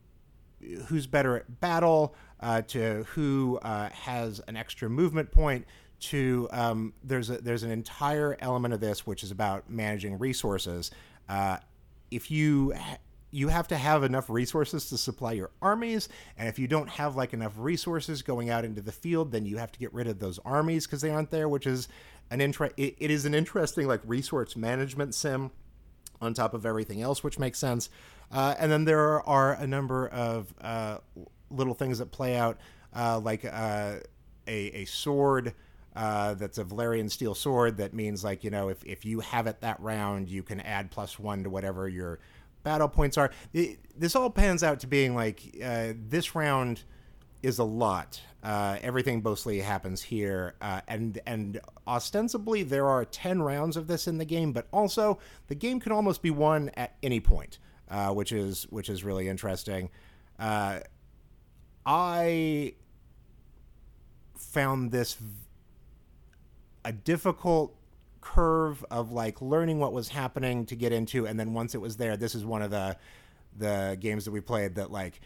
who's 0.88 1.08
better 1.08 1.38
at 1.38 1.60
battle 1.60 2.15
uh, 2.39 2.62
to 2.63 3.06
who 3.12 3.60
uh, 3.62 3.89
has 3.89 4.39
an 4.48 4.56
extra 4.56 4.89
movement 4.89 5.32
point 5.32 5.65
to 6.00 6.48
um, 6.52 6.93
there's 7.04 7.30
a, 7.30 7.38
there's 7.39 7.63
an 7.63 7.72
entire 7.72 8.38
element 8.39 8.74
of 8.74 8.80
this 8.80 9.06
which 9.06 9.24
is 9.24 9.32
about 9.32 9.69
managing 9.69 10.17
resources. 10.17 10.91
Uh, 11.28 11.58
if 12.10 12.32
you 12.32 12.74
ha- 12.74 12.98
you 13.32 13.50
have 13.50 13.67
to 13.67 13.78
have 13.78 14.04
enough 14.04 14.30
resources 14.30 14.89
to 14.89 14.98
supply 14.98 15.34
your 15.34 15.52
armies, 15.62 16.10
and 16.38 16.48
if 16.48 16.58
you 16.58 16.67
don't 16.67 16.89
have 16.89 17.15
like 17.15 17.34
enough 17.34 17.54
resources 17.58 18.22
going 18.22 18.50
out 18.50 18.65
into 18.65 18.82
the 18.82 18.91
field, 18.91 19.32
then 19.32 19.45
you 19.45 19.58
have 19.58 19.72
to 19.72 19.80
get 19.80 19.93
rid 19.93 20.08
of 20.08 20.19
those 20.19 20.39
armies 20.39 20.88
because 20.88 21.02
they 21.02 21.12
aren't 21.12 21.30
there, 21.30 21.48
which 21.48 21.67
is 21.67 21.88
an 22.32 22.41
inter- 22.41 22.72
it, 22.78 22.95
it 22.98 23.12
is 23.12 23.26
an 23.26 23.34
interesting 23.34 23.88
like 23.88 24.02
resource 24.06 24.56
management 24.56 25.13
sim 25.13 25.52
on 26.22 26.34
top 26.34 26.54
of 26.54 26.65
everything 26.65 27.02
else, 27.02 27.24
which 27.24 27.38
makes 27.38 27.60
sense. 27.60 27.89
Uh, 28.32 28.54
and 28.60 28.72
then 28.72 28.86
there 28.86 29.28
are 29.28 29.54
a 29.54 29.65
number 29.65 30.08
of 30.10 30.54
uh, 30.62 30.98
little 31.50 31.74
things 31.74 31.98
that 31.98 32.12
play 32.12 32.36
out, 32.36 32.60
uh, 32.96 33.20
like 33.20 33.44
uh, 33.44 33.96
a, 34.48 34.82
a 34.82 34.86
sword 34.86 35.54
uh, 35.96 36.36
that's 36.36 36.60
a 36.60 36.63
Valyrian 36.63 37.10
steel 37.10 37.34
sword 37.34 37.78
that 37.78 37.94
means, 37.94 38.24
like, 38.24 38.44
you 38.44 38.52
know, 38.52 38.70
if, 38.70 38.84
if 38.86 39.04
you 39.04 39.20
have 39.22 39.48
it 39.48 39.62
that 39.62 39.80
round, 39.80 40.30
you 40.30 40.44
can 40.44 40.60
add 40.60 40.92
plus 40.92 41.18
one 41.18 41.44
to 41.44 41.50
whatever 41.50 41.89
your 41.89 42.20
battle 42.63 42.88
points 42.88 43.18
are. 43.18 43.32
It, 43.54 43.80
this 43.98 44.15
all 44.15 44.30
pans 44.30 44.63
out 44.63 44.80
to 44.82 44.88
being 44.88 45.15
like 45.15 45.42
uh, 45.63 45.94
this 46.08 46.36
round 46.36 46.84
is 47.42 47.58
a 47.58 47.63
lot. 47.63 48.22
Everything 48.44 49.24
mostly 49.24 49.60
happens 49.60 50.02
here, 50.02 50.56
and 50.88 51.20
and 51.26 51.60
ostensibly 51.88 52.63
there 52.63 52.88
are 52.88 53.06
ten 53.06 53.42
rounds 53.42 53.76
of 53.76 53.88
this 53.88 54.08
in 54.08 54.18
the 54.18 54.26
game, 54.26 54.54
but 54.54 54.68
also 54.72 55.20
the 55.48 55.56
game 55.56 55.80
can 55.80 55.92
almost 55.92 56.22
be 56.22 56.32
won 56.32 56.70
at 56.76 56.96
any 57.02 57.20
point, 57.20 57.60
uh, 57.89 58.12
which 58.12 58.32
is 58.32 58.63
which 58.69 58.89
is 58.89 59.04
really 59.04 59.28
interesting. 59.28 59.89
Uh, 60.38 60.80
I 61.86 62.73
found 64.38 64.91
this 64.91 65.17
a 66.86 66.91
difficult 66.91 67.75
curve 68.21 68.86
of 68.91 69.12
like 69.12 69.41
learning 69.41 69.80
what 69.80 69.93
was 69.93 70.10
happening 70.10 70.65
to 70.67 70.75
get 70.75 70.91
into, 70.91 71.25
and 71.28 71.39
then 71.39 71.54
once 71.54 71.75
it 71.75 71.82
was 71.82 71.97
there, 71.97 72.17
this 72.17 72.36
is 72.36 72.45
one 72.45 72.62
of 72.62 72.71
the 72.71 72.97
the 73.58 73.97
games 73.99 74.25
that 74.25 74.32
we 74.32 74.39
played 74.39 74.75
that 74.75 74.91
like 74.91 75.19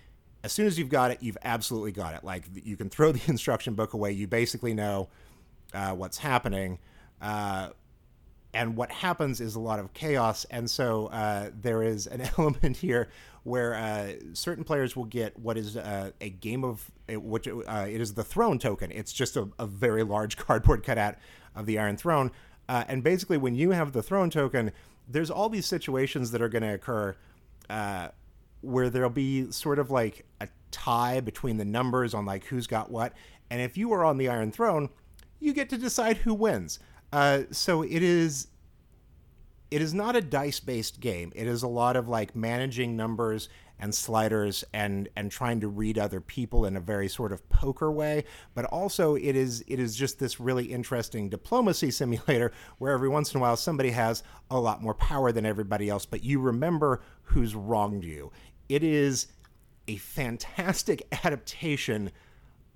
as 0.44 0.52
soon 0.52 0.68
as 0.68 0.78
you've 0.78 0.90
got 0.90 1.12
it, 1.12 1.20
you've 1.22 1.38
absolutely 1.44 1.92
got 1.92 2.14
it. 2.14 2.24
Like 2.24 2.44
you 2.54 2.76
can 2.76 2.90
throw 2.90 3.12
the 3.14 3.22
instruction 3.28 3.74
book 3.74 3.94
away. 3.94 4.12
You 4.12 4.28
basically 4.28 4.74
know 4.74 5.10
uh, 5.74 5.92
what's 5.92 6.18
happening. 6.18 6.80
Uh, 7.22 7.70
and 8.54 8.78
what 8.78 8.92
happens 8.92 9.42
is 9.42 9.56
a 9.56 9.60
lot 9.60 9.80
of 9.80 9.94
chaos. 9.94 10.46
And 10.52 10.70
so 10.70 11.08
uh, 11.08 11.50
there 11.60 11.82
is 11.82 12.08
an 12.08 12.22
element 12.38 12.78
here 12.78 13.10
where 13.44 13.76
uh, 13.76 14.14
certain 14.34 14.64
players 14.64 14.96
will 14.96 15.06
get 15.06 15.38
what 15.38 15.58
is 15.58 15.76
uh, 15.76 16.12
a 16.22 16.30
game 16.30 16.64
of 16.64 16.90
which 17.10 17.48
uh, 17.48 17.86
it 17.90 18.00
is 18.00 18.14
the 18.14 18.24
throne 18.24 18.60
token. 18.60 18.92
It's 18.92 19.12
just 19.12 19.36
a, 19.36 19.50
a, 19.60 19.66
very 19.66 20.04
large 20.04 20.38
cardboard 20.46 20.84
cutout 20.84 21.16
of 21.56 21.66
the 21.66 21.78
Iron 21.78 21.98
Throne. 21.98 22.32
and 22.70 23.04
basically, 23.04 23.38
when 23.38 23.56
you 23.56 23.72
have 23.72 23.92
the 23.92 24.02
throne 24.02 24.30
token, 24.30 24.72
there's 25.10 25.30
all 25.30 25.50
these 25.50 25.66
situations 25.66 26.32
that 26.32 26.42
are 26.42 26.48
going 26.48 26.62
to 26.64 26.74
occur 26.74 27.16
where 28.62 28.90
there'll 28.90 29.10
be 29.10 29.52
sort 29.52 29.78
of 29.78 29.92
like 29.92 30.26
a 30.40 30.48
tie 30.72 31.20
between 31.20 31.58
the 31.58 31.66
numbers 31.66 32.14
on 32.14 32.26
like 32.26 32.46
who's 32.46 32.66
got 32.66 32.90
what. 32.90 33.14
And 33.50 33.62
if 33.62 33.78
you 33.78 33.92
are 33.92 34.06
on 34.06 34.18
the 34.18 34.30
Iron 34.30 34.52
Throne, 34.52 34.90
you 35.40 35.54
get 35.54 35.70
to 35.70 35.78
decide 35.78 36.18
who 36.18 36.34
wins. 36.34 36.80
Uh, 37.14 37.44
so 37.52 37.84
it 37.84 38.02
is 38.02 38.48
it 39.70 39.84
is 39.84 39.94
not 39.94 40.16
a 40.16 40.22
dice 40.22 40.60
based 40.60 41.00
game. 41.00 41.32
It 41.36 41.46
is 41.46 41.62
a 41.62 41.68
lot 41.68 41.96
of 41.96 42.08
like 42.08 42.36
managing 42.36 42.98
numbers 42.98 43.50
and 43.78 43.94
sliders 43.94 44.64
and 44.74 45.08
and 45.16 45.30
trying 45.30 45.60
to 45.60 45.68
read 45.68 46.00
other 46.00 46.20
people 46.20 46.66
in 46.66 46.76
a 46.76 46.80
very 46.80 47.08
sort 47.08 47.32
of 47.32 47.48
poker 47.50 47.92
way 47.92 48.24
but 48.56 48.66
also 48.66 49.16
it 49.16 49.36
is 49.36 49.64
it 49.68 49.80
is 49.80 49.96
just 49.96 50.20
this 50.20 50.40
really 50.40 50.66
interesting 50.66 51.28
diplomacy 51.28 51.92
simulator 52.02 52.52
where 52.78 52.94
every 52.94 53.10
once 53.10 53.34
in 53.34 53.40
a 53.40 53.42
while 53.42 53.58
somebody 53.58 53.90
has 53.90 54.24
a 54.50 54.60
lot 54.60 54.82
more 54.82 54.94
power 54.94 55.32
than 55.32 55.46
everybody 55.46 55.90
else 55.90 56.06
but 56.06 56.24
you 56.24 56.40
remember 56.40 57.02
who's 57.24 57.56
wronged 57.56 58.04
you 58.04 58.32
it 58.70 58.84
is 58.84 59.28
a 59.88 59.98
fantastic 59.98 61.06
adaptation 61.26 62.12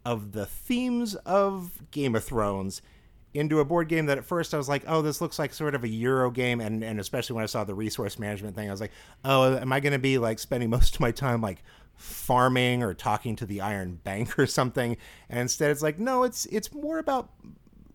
of 0.04 0.32
the 0.32 0.46
themes 0.46 1.16
of 1.26 1.82
Game 1.92 2.16
of 2.16 2.24
Thrones 2.24 2.82
into 3.34 3.60
a 3.60 3.66
board 3.66 3.88
game 3.88 4.06
that 4.08 4.18
at 4.18 4.26
first 4.26 4.54
I 4.54 4.58
was 4.58 4.70
like, 4.70 4.84
oh, 4.88 5.02
this 5.02 5.22
looks 5.22 5.38
like 5.38 5.54
sort 5.54 5.76
of 5.76 5.84
a 5.84 5.88
Euro 5.88 6.32
game. 6.32 6.60
And, 6.62 6.84
and 6.84 7.00
especially 7.00 7.36
when 7.36 7.44
I 7.44 7.48
saw 7.48 7.64
the 7.64 7.76
resource 7.76 8.18
management 8.18 8.56
thing, 8.56 8.68
I 8.68 8.72
was 8.72 8.82
like, 8.82 8.92
oh, 9.26 9.58
am 9.58 9.72
I 9.72 9.80
going 9.80 9.94
to 9.94 10.00
be 10.00 10.18
like 10.18 10.40
spending 10.40 10.70
most 10.72 10.96
of 10.96 11.02
my 11.02 11.12
time 11.12 11.42
like 11.42 11.64
farming 11.96 12.84
or 12.84 12.94
talking 12.94 13.36
to 13.38 13.46
the 13.46 13.62
Iron 13.62 14.00
Bank 14.04 14.38
or 14.40 14.48
something? 14.48 14.98
And 15.30 15.40
instead 15.40 15.72
it's 15.72 15.82
like, 15.82 16.00
no, 16.00 16.24
it's, 16.24 16.46
it's 16.48 16.74
more 16.74 17.00
about 17.00 17.30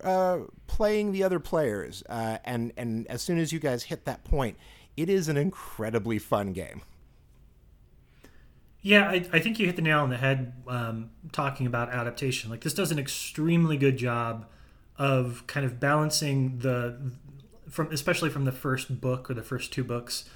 uh, 0.05 0.41
playing 0.67 1.13
the 1.13 1.25
other 1.25 1.41
players. 1.41 2.03
Uh, 2.09 2.39
and, 2.45 2.73
and 2.77 3.07
as 3.09 3.23
soon 3.23 3.39
as 3.39 3.53
you 3.53 3.59
guys 3.59 3.85
hit 3.85 4.05
that 4.05 4.25
point, 4.25 4.57
it 4.97 5.09
is 5.09 5.29
an 5.29 5.37
incredibly 5.37 6.19
fun 6.19 6.53
game. 6.53 6.83
Yeah, 8.83 9.09
I, 9.09 9.25
I 9.33 9.39
think 9.39 9.61
you 9.61 9.67
hit 9.67 9.77
the 9.77 9.83
nail 9.83 10.01
on 10.01 10.11
the 10.11 10.17
head 10.17 10.53
um, 10.67 11.11
talking 11.31 11.67
about 11.67 11.91
adaptation. 11.91 12.51
Like 12.51 12.63
this 12.63 12.75
does 12.75 12.91
an 12.91 12.99
extremely 12.99 13.77
good 13.77 13.97
job 13.97 14.47
of 14.99 15.45
kind 15.47 15.65
of 15.65 15.81
balancing 15.81 16.59
the 16.59 17.13
from 17.71 17.91
especially 17.91 18.31
from 18.31 18.45
the 18.45 18.53
first 18.53 19.01
book 19.01 19.31
or 19.31 19.35
the 19.35 19.43
first 19.43 19.73
two 19.73 19.83
books 19.83 20.29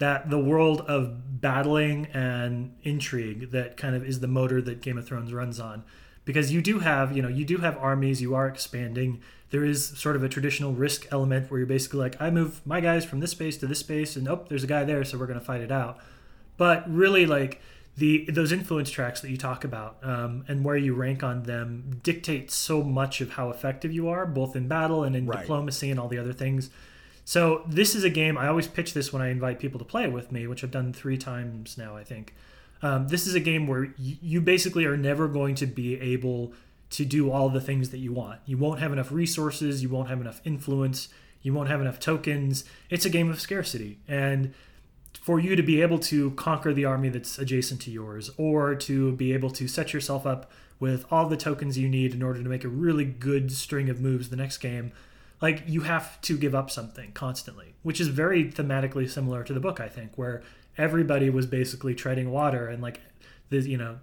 that 0.00 0.30
the 0.30 0.38
world 0.38 0.80
of 0.82 1.40
battling 1.40 2.06
and 2.06 2.74
intrigue 2.82 3.50
that 3.50 3.76
kind 3.76 3.94
of 3.94 4.02
is 4.02 4.20
the 4.20 4.26
motor 4.26 4.60
that 4.62 4.80
Game 4.80 4.96
of 4.98 5.06
Thrones 5.06 5.32
runs 5.32 5.60
on. 5.60 5.84
Because 6.24 6.52
you 6.52 6.60
do 6.62 6.80
have 6.80 7.14
you 7.14 7.22
know 7.22 7.28
you 7.28 7.44
do 7.44 7.58
have 7.58 7.76
armies 7.78 8.20
you 8.20 8.34
are 8.34 8.48
expanding. 8.48 9.20
There 9.50 9.64
is 9.64 9.86
sort 9.98 10.16
of 10.16 10.22
a 10.22 10.28
traditional 10.28 10.72
risk 10.72 11.06
element 11.12 11.50
where 11.50 11.58
you're 11.58 11.66
basically 11.66 12.00
like 12.00 12.20
I 12.20 12.30
move 12.30 12.60
my 12.66 12.80
guys 12.80 13.04
from 13.04 13.20
this 13.20 13.30
space 13.30 13.56
to 13.58 13.66
this 13.66 13.78
space 13.78 14.16
and 14.16 14.28
oh 14.28 14.44
there's 14.48 14.64
a 14.64 14.68
guy 14.68 14.84
there 14.84 15.04
so 15.04 15.18
we're 15.18 15.26
going 15.26 15.38
to 15.38 15.44
fight 15.44 15.60
it 15.60 15.70
out. 15.70 15.98
But 16.56 16.90
really 16.92 17.26
like 17.26 17.60
the 18.00 18.24
those 18.30 18.50
influence 18.50 18.90
tracks 18.90 19.20
that 19.20 19.30
you 19.30 19.36
talk 19.36 19.62
about 19.62 19.98
um, 20.02 20.42
and 20.48 20.64
where 20.64 20.76
you 20.76 20.94
rank 20.94 21.22
on 21.22 21.42
them 21.42 22.00
dictate 22.02 22.50
so 22.50 22.82
much 22.82 23.20
of 23.20 23.32
how 23.32 23.50
effective 23.50 23.92
you 23.92 24.08
are, 24.08 24.24
both 24.24 24.56
in 24.56 24.66
battle 24.66 25.04
and 25.04 25.14
in 25.14 25.26
right. 25.26 25.40
diplomacy 25.40 25.90
and 25.90 26.00
all 26.00 26.08
the 26.08 26.18
other 26.18 26.32
things. 26.32 26.70
So 27.26 27.62
this 27.68 27.94
is 27.94 28.02
a 28.02 28.08
game 28.08 28.38
I 28.38 28.48
always 28.48 28.66
pitch 28.66 28.94
this 28.94 29.12
when 29.12 29.20
I 29.20 29.28
invite 29.28 29.58
people 29.58 29.78
to 29.78 29.84
play 29.84 30.04
it 30.04 30.12
with 30.12 30.32
me, 30.32 30.46
which 30.46 30.64
I've 30.64 30.70
done 30.70 30.94
three 30.94 31.18
times 31.18 31.76
now, 31.76 31.94
I 31.94 32.02
think. 32.02 32.34
Um, 32.82 33.08
this 33.08 33.26
is 33.26 33.34
a 33.34 33.40
game 33.40 33.66
where 33.66 33.92
y- 33.98 34.18
you 34.22 34.40
basically 34.40 34.86
are 34.86 34.96
never 34.96 35.28
going 35.28 35.54
to 35.56 35.66
be 35.66 36.00
able 36.00 36.54
to 36.90 37.04
do 37.04 37.30
all 37.30 37.50
the 37.50 37.60
things 37.60 37.90
that 37.90 37.98
you 37.98 38.14
want. 38.14 38.40
You 38.46 38.56
won't 38.56 38.80
have 38.80 38.94
enough 38.94 39.12
resources, 39.12 39.82
you 39.82 39.90
won't 39.90 40.08
have 40.08 40.22
enough 40.22 40.40
influence, 40.44 41.10
you 41.42 41.52
won't 41.52 41.68
have 41.68 41.82
enough 41.82 42.00
tokens. 42.00 42.64
It's 42.88 43.04
a 43.04 43.10
game 43.10 43.28
of 43.30 43.40
scarcity, 43.42 43.98
and 44.08 44.54
for 45.20 45.38
you 45.38 45.56
to 45.56 45.62
be 45.62 45.82
able 45.82 45.98
to 45.98 46.30
conquer 46.32 46.72
the 46.72 46.84
army 46.84 47.08
that's 47.08 47.38
adjacent 47.38 47.80
to 47.82 47.90
yours, 47.90 48.30
or 48.36 48.74
to 48.74 49.12
be 49.12 49.32
able 49.32 49.50
to 49.50 49.68
set 49.68 49.92
yourself 49.92 50.26
up 50.26 50.50
with 50.78 51.04
all 51.10 51.28
the 51.28 51.36
tokens 51.36 51.76
you 51.76 51.88
need 51.88 52.14
in 52.14 52.22
order 52.22 52.42
to 52.42 52.48
make 52.48 52.64
a 52.64 52.68
really 52.68 53.04
good 53.04 53.52
string 53.52 53.90
of 53.90 54.00
moves 54.00 54.30
the 54.30 54.36
next 54.36 54.58
game, 54.58 54.92
like 55.40 55.62
you 55.66 55.82
have 55.82 56.20
to 56.22 56.36
give 56.36 56.54
up 56.54 56.70
something 56.70 57.12
constantly, 57.12 57.74
which 57.82 58.00
is 58.00 58.08
very 58.08 58.50
thematically 58.50 59.08
similar 59.08 59.44
to 59.44 59.52
the 59.52 59.60
book, 59.60 59.80
I 59.80 59.88
think, 59.88 60.16
where 60.16 60.42
everybody 60.78 61.28
was 61.28 61.46
basically 61.46 61.94
treading 61.94 62.30
water 62.30 62.66
and 62.68 62.82
like 62.82 63.00
the 63.50 63.60
you 63.60 63.76
know 63.76 63.98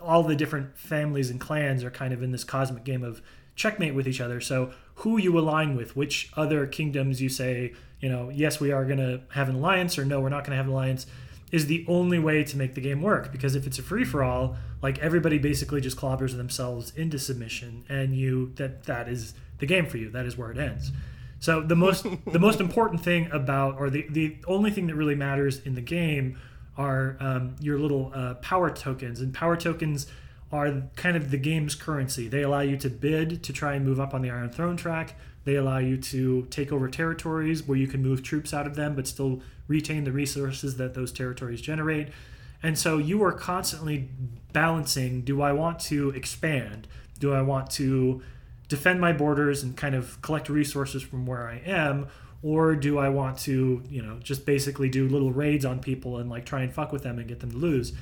all 0.00 0.22
the 0.22 0.34
different 0.34 0.76
families 0.76 1.30
and 1.30 1.40
clans 1.40 1.84
are 1.84 1.90
kind 1.90 2.12
of 2.12 2.22
in 2.22 2.32
this 2.32 2.44
cosmic 2.44 2.84
game 2.84 3.04
of 3.04 3.22
checkmate 3.54 3.94
with 3.94 4.08
each 4.08 4.20
other. 4.20 4.40
So 4.40 4.72
who 4.96 5.18
you 5.18 5.38
align 5.38 5.76
with, 5.76 5.94
which 5.94 6.30
other 6.36 6.66
kingdoms 6.66 7.20
you 7.20 7.28
say 7.28 7.72
you 8.02 8.08
know, 8.08 8.28
yes, 8.28 8.60
we 8.60 8.72
are 8.72 8.84
going 8.84 8.98
to 8.98 9.22
have 9.30 9.48
an 9.48 9.54
alliance, 9.54 9.96
or 9.96 10.04
no, 10.04 10.20
we're 10.20 10.28
not 10.28 10.44
going 10.44 10.50
to 10.50 10.56
have 10.56 10.66
an 10.66 10.72
alliance, 10.72 11.06
is 11.52 11.66
the 11.66 11.84
only 11.88 12.18
way 12.18 12.42
to 12.42 12.56
make 12.56 12.74
the 12.74 12.80
game 12.80 13.00
work. 13.00 13.30
Because 13.30 13.54
if 13.54 13.66
it's 13.66 13.78
a 13.78 13.82
free 13.82 14.04
for 14.04 14.24
all, 14.24 14.56
like 14.82 14.98
everybody 14.98 15.38
basically 15.38 15.80
just 15.80 15.96
clobbers 15.96 16.36
themselves 16.36 16.92
into 16.96 17.18
submission, 17.18 17.84
and 17.88 18.14
you 18.14 18.52
that 18.56 18.84
that 18.84 19.08
is 19.08 19.34
the 19.58 19.66
game 19.66 19.86
for 19.86 19.96
you. 19.96 20.10
That 20.10 20.26
is 20.26 20.36
where 20.36 20.50
it 20.50 20.58
ends. 20.58 20.90
So 21.38 21.60
the 21.60 21.76
most 21.76 22.04
the 22.26 22.40
most 22.40 22.60
important 22.60 23.02
thing 23.02 23.30
about, 23.30 23.78
or 23.78 23.88
the 23.88 24.06
the 24.10 24.36
only 24.48 24.72
thing 24.72 24.88
that 24.88 24.96
really 24.96 25.14
matters 25.14 25.60
in 25.60 25.76
the 25.76 25.80
game, 25.80 26.38
are 26.76 27.16
um, 27.20 27.54
your 27.60 27.78
little 27.78 28.10
uh, 28.14 28.34
power 28.34 28.68
tokens, 28.68 29.20
and 29.20 29.32
power 29.32 29.56
tokens 29.56 30.08
are 30.50 30.82
kind 30.96 31.16
of 31.16 31.30
the 31.30 31.38
game's 31.38 31.74
currency. 31.74 32.28
They 32.28 32.42
allow 32.42 32.60
you 32.60 32.76
to 32.78 32.90
bid 32.90 33.42
to 33.44 33.52
try 33.52 33.74
and 33.74 33.86
move 33.86 34.00
up 34.00 34.12
on 34.12 34.22
the 34.22 34.30
Iron 34.30 34.50
Throne 34.50 34.76
track. 34.76 35.16
They 35.44 35.56
allow 35.56 35.78
you 35.78 35.96
to 35.96 36.46
take 36.50 36.72
over 36.72 36.88
territories 36.88 37.66
where 37.66 37.76
you 37.76 37.86
can 37.86 38.02
move 38.02 38.22
troops 38.22 38.54
out 38.54 38.66
of 38.66 38.76
them 38.76 38.94
but 38.94 39.06
still 39.06 39.40
retain 39.68 40.04
the 40.04 40.12
resources 40.12 40.76
that 40.76 40.94
those 40.94 41.12
territories 41.12 41.60
generate. 41.60 42.08
And 42.62 42.78
so 42.78 42.98
you 42.98 43.22
are 43.24 43.32
constantly 43.32 44.08
balancing 44.52 45.22
do 45.22 45.42
I 45.42 45.52
want 45.52 45.80
to 45.80 46.10
expand? 46.10 46.86
Do 47.18 47.32
I 47.32 47.42
want 47.42 47.70
to 47.72 48.22
defend 48.68 49.00
my 49.00 49.12
borders 49.12 49.62
and 49.62 49.76
kind 49.76 49.94
of 49.94 50.20
collect 50.22 50.48
resources 50.48 51.02
from 51.02 51.26
where 51.26 51.48
I 51.48 51.60
am? 51.66 52.06
Or 52.42 52.74
do 52.74 52.98
I 52.98 53.08
want 53.08 53.38
to, 53.40 53.82
you 53.88 54.02
know, 54.02 54.18
just 54.18 54.44
basically 54.44 54.88
do 54.88 55.08
little 55.08 55.32
raids 55.32 55.64
on 55.64 55.80
people 55.80 56.18
and 56.18 56.28
like 56.28 56.44
try 56.44 56.62
and 56.62 56.72
fuck 56.72 56.90
with 56.92 57.02
them 57.02 57.18
and 57.18 57.28
get 57.28 57.40
them 57.40 57.52
to 57.52 57.56
lose? 57.56 57.92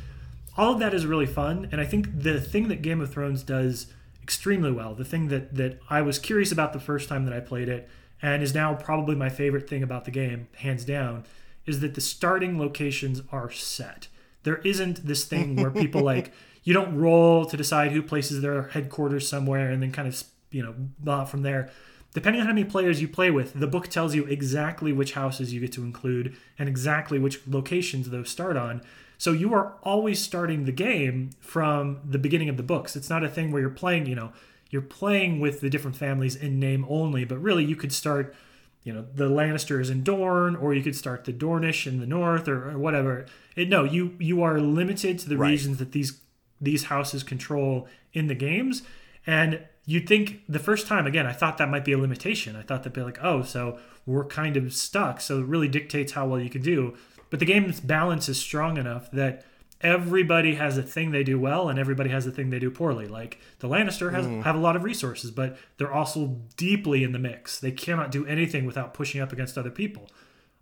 All 0.57 0.73
of 0.73 0.79
that 0.81 0.95
is 0.95 1.07
really 1.07 1.27
fun. 1.27 1.69
And 1.73 1.81
I 1.81 1.85
think 1.85 2.23
the 2.23 2.41
thing 2.41 2.69
that 2.69 2.83
Game 2.83 3.01
of 3.01 3.13
Thrones 3.13 3.43
does 3.43 3.87
extremely 4.31 4.71
well. 4.71 4.95
The 4.95 5.05
thing 5.05 5.27
that 5.27 5.57
that 5.57 5.81
I 5.91 6.03
was 6.03 6.21
curious 6.21 6.53
about 6.53 6.73
the 6.73 6.79
first 6.79 7.09
time 7.09 7.25
that 7.25 7.35
I 7.35 7.41
played 7.41 7.69
it, 7.69 7.89
and 8.23 8.45
is 8.45 8.55
now 8.55 8.75
probably 8.75 9.17
my 9.17 9.29
favorite 9.29 9.69
thing 9.69 9.83
about 9.83 10.05
the 10.05 10.13
game, 10.13 10.47
hands 10.59 10.85
down, 10.85 11.25
is 11.67 11.81
that 11.81 11.97
the 11.97 12.01
starting 12.01 12.57
locations 12.57 13.23
are 13.33 13.51
set. 13.51 14.07
There 14.45 14.59
isn't 14.59 15.05
this 15.05 15.25
thing 15.25 15.57
where 15.57 15.73
people 15.73 16.03
like 16.03 16.33
you 16.63 16.73
don't 16.73 16.97
roll 16.97 17.45
to 17.45 17.57
decide 17.57 17.91
who 17.91 18.03
places 18.03 18.41
their 18.41 18.69
headquarters 18.69 19.27
somewhere 19.27 19.69
and 19.69 19.83
then 19.83 19.91
kind 19.91 20.07
of 20.07 20.23
you 20.53 20.63
know 20.63 21.25
from 21.27 21.43
there. 21.43 21.69
Depending 22.15 22.41
on 22.41 22.47
how 22.47 22.53
many 22.53 22.65
players 22.65 23.03
you 23.03 23.09
play 23.09 23.33
with, 23.33 23.59
the 23.59 23.67
book 23.67 23.89
tells 23.89 24.15
you 24.15 24.27
exactly 24.27 24.93
which 24.93 25.15
houses 25.15 25.53
you 25.53 25.61
get 25.61 25.73
to 25.73 25.83
include 25.83 26.37
and 26.57 26.69
exactly 26.69 27.19
which 27.19 27.41
locations 27.49 28.11
those 28.11 28.31
start 28.31 28.57
on. 28.57 28.81
So 29.21 29.33
you 29.33 29.53
are 29.53 29.75
always 29.83 30.19
starting 30.19 30.65
the 30.65 30.73
game 30.73 31.29
from 31.41 32.01
the 32.03 32.19
beginning 32.19 32.49
of 32.49 32.57
the 32.57 32.63
books. 32.63 32.97
It's 32.97 33.11
not 33.11 33.23
a 33.23 33.29
thing 33.29 33.53
where 33.53 33.61
you're 33.61 33.69
playing, 33.69 34.07
you 34.07 34.15
know, 34.15 34.33
you're 34.71 34.81
playing 34.81 35.41
with 35.41 35.61
the 35.61 35.69
different 35.69 35.95
families 35.95 36.35
in 36.35 36.59
name 36.59 36.87
only, 36.89 37.27
but 37.27 37.37
really 37.37 37.63
you 37.63 37.77
could 37.77 37.93
start, 37.93 38.35
you 38.83 38.95
know, 38.95 39.05
the 39.15 39.29
Lannisters 39.29 39.91
in 39.91 40.03
Dorne, 40.03 40.57
or 40.57 40.73
you 40.73 40.83
could 40.83 40.97
start 40.97 41.27
the 41.27 41.35
Dornish 41.35 41.87
in 41.87 42.01
the 42.01 42.07
north, 42.07 42.49
or, 42.49 42.71
or 42.71 42.79
whatever. 42.79 43.27
It, 43.57 43.69
no, 43.69 43.85
you 43.85 44.17
you 44.19 44.43
are 44.43 44.59
limited 44.59 45.19
to 45.19 45.29
the 45.29 45.37
right. 45.37 45.51
regions 45.51 45.77
that 45.77 45.93
these 45.93 46.23
these 46.59 46.85
houses 46.85 47.23
control 47.23 47.87
in 48.15 48.27
the 48.27 48.35
games. 48.35 48.85
And 49.27 49.67
you'd 49.85 50.09
think 50.09 50.45
the 50.49 50.59
first 50.59 50.87
time, 50.87 51.07
again, 51.07 51.27
I 51.27 51.35
thought 51.35 51.59
that 51.59 51.69
might 51.69 51.85
be 51.85 51.93
a 51.93 51.99
limitation. 51.99 52.57
I 52.57 52.63
thought 52.63 52.85
that'd 52.85 52.95
be 52.95 53.03
like, 53.03 53.19
oh, 53.23 53.43
so 53.43 53.79
we're 54.07 54.25
kind 54.25 54.57
of 54.57 54.73
stuck. 54.73 55.21
So 55.21 55.41
it 55.41 55.47
really 55.47 55.69
dictates 55.69 56.13
how 56.13 56.27
well 56.27 56.41
you 56.41 56.49
can 56.49 56.63
do. 56.63 56.97
But 57.31 57.39
the 57.39 57.47
game's 57.47 57.81
balance 57.81 58.29
is 58.29 58.39
strong 58.39 58.77
enough 58.77 59.11
that 59.13 59.45
everybody 59.81 60.57
has 60.57 60.77
a 60.77 60.83
thing 60.83 61.11
they 61.11 61.25
do 61.25 61.39
well 61.39 61.69
and 61.69 61.79
everybody 61.79 62.11
has 62.11 62.27
a 62.27 62.31
thing 62.31 62.51
they 62.51 62.59
do 62.59 62.71
poorly. 62.71 63.07
Like 63.07 63.39
the 63.61 63.69
Lannister 63.69 64.13
has 64.13 64.27
mm. 64.27 64.43
have 64.43 64.57
a 64.57 64.59
lot 64.59 64.77
of 64.77 64.85
resources, 64.85 65.31
but 65.31 65.57
they're 65.79 65.93
also 65.93 66.39
deeply 66.57 67.03
in 67.03 67.13
the 67.13 67.19
mix. 67.19 67.59
They 67.59 67.73
cannot 67.73 68.11
do 68.11 68.27
anything 68.27 68.67
without 68.67 68.93
pushing 68.95 69.21
up 69.21 69.33
against 69.33 69.57
other 69.57 69.71
people. 69.71 70.11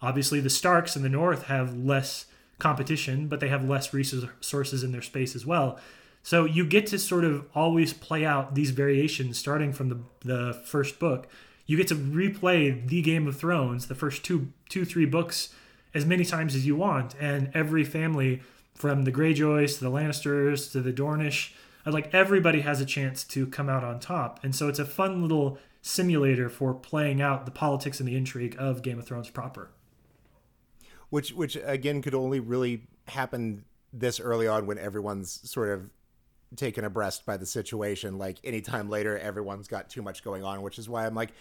Obviously, 0.00 0.40
the 0.40 0.50
Starks 0.50 0.94
in 0.94 1.02
the 1.02 1.08
north 1.08 1.46
have 1.46 1.76
less 1.76 2.26
competition, 2.58 3.26
but 3.26 3.40
they 3.40 3.48
have 3.48 3.68
less 3.68 3.92
resources 3.92 4.84
in 4.84 4.92
their 4.92 5.02
space 5.02 5.34
as 5.34 5.44
well. 5.44 5.78
So 6.22 6.44
you 6.44 6.66
get 6.66 6.86
to 6.88 6.98
sort 6.98 7.24
of 7.24 7.46
always 7.54 7.92
play 7.92 8.24
out 8.24 8.54
these 8.54 8.70
variations 8.70 9.38
starting 9.38 9.72
from 9.72 9.88
the 9.88 9.98
the 10.20 10.62
first 10.64 10.98
book. 10.98 11.28
You 11.66 11.76
get 11.76 11.88
to 11.88 11.94
replay 11.94 12.86
the 12.86 13.02
Game 13.02 13.26
of 13.26 13.36
Thrones, 13.36 13.88
the 13.88 13.94
first 13.94 14.24
two 14.24 14.52
two 14.68 14.84
three 14.84 15.06
books 15.06 15.54
as 15.98 16.06
many 16.06 16.24
times 16.24 16.54
as 16.54 16.64
you 16.64 16.76
want 16.76 17.14
and 17.20 17.50
every 17.54 17.84
family 17.84 18.40
from 18.74 19.02
the 19.02 19.12
Greyjoys 19.12 19.78
to 19.78 19.84
the 19.84 19.90
Lannisters 19.90 20.70
to 20.72 20.80
the 20.80 20.92
Dornish, 20.92 21.50
uh, 21.84 21.90
like 21.90 22.14
everybody 22.14 22.60
has 22.60 22.80
a 22.80 22.86
chance 22.86 23.24
to 23.24 23.46
come 23.48 23.68
out 23.68 23.82
on 23.82 23.98
top. 23.98 24.38
And 24.44 24.54
so 24.54 24.68
it's 24.68 24.78
a 24.78 24.84
fun 24.84 25.20
little 25.20 25.58
simulator 25.82 26.48
for 26.48 26.72
playing 26.72 27.20
out 27.20 27.44
the 27.44 27.50
politics 27.50 27.98
and 27.98 28.08
the 28.08 28.16
intrigue 28.16 28.54
of 28.58 28.82
Game 28.82 28.98
of 28.98 29.06
Thrones 29.06 29.28
proper. 29.28 29.70
Which 31.10 31.32
which 31.32 31.56
again 31.64 32.00
could 32.00 32.14
only 32.14 32.38
really 32.38 32.82
happen 33.08 33.64
this 33.92 34.20
early 34.20 34.46
on 34.46 34.66
when 34.66 34.78
everyone's 34.78 35.50
sort 35.50 35.70
of 35.70 35.90
taken 36.54 36.84
abreast 36.84 37.26
by 37.26 37.36
the 37.36 37.46
situation. 37.46 38.18
Like 38.18 38.38
anytime 38.44 38.88
later, 38.88 39.18
everyone's 39.18 39.66
got 39.66 39.90
too 39.90 40.02
much 40.02 40.22
going 40.22 40.44
on, 40.44 40.62
which 40.62 40.78
is 40.78 40.88
why 40.88 41.06
I'm 41.06 41.14
like, 41.14 41.32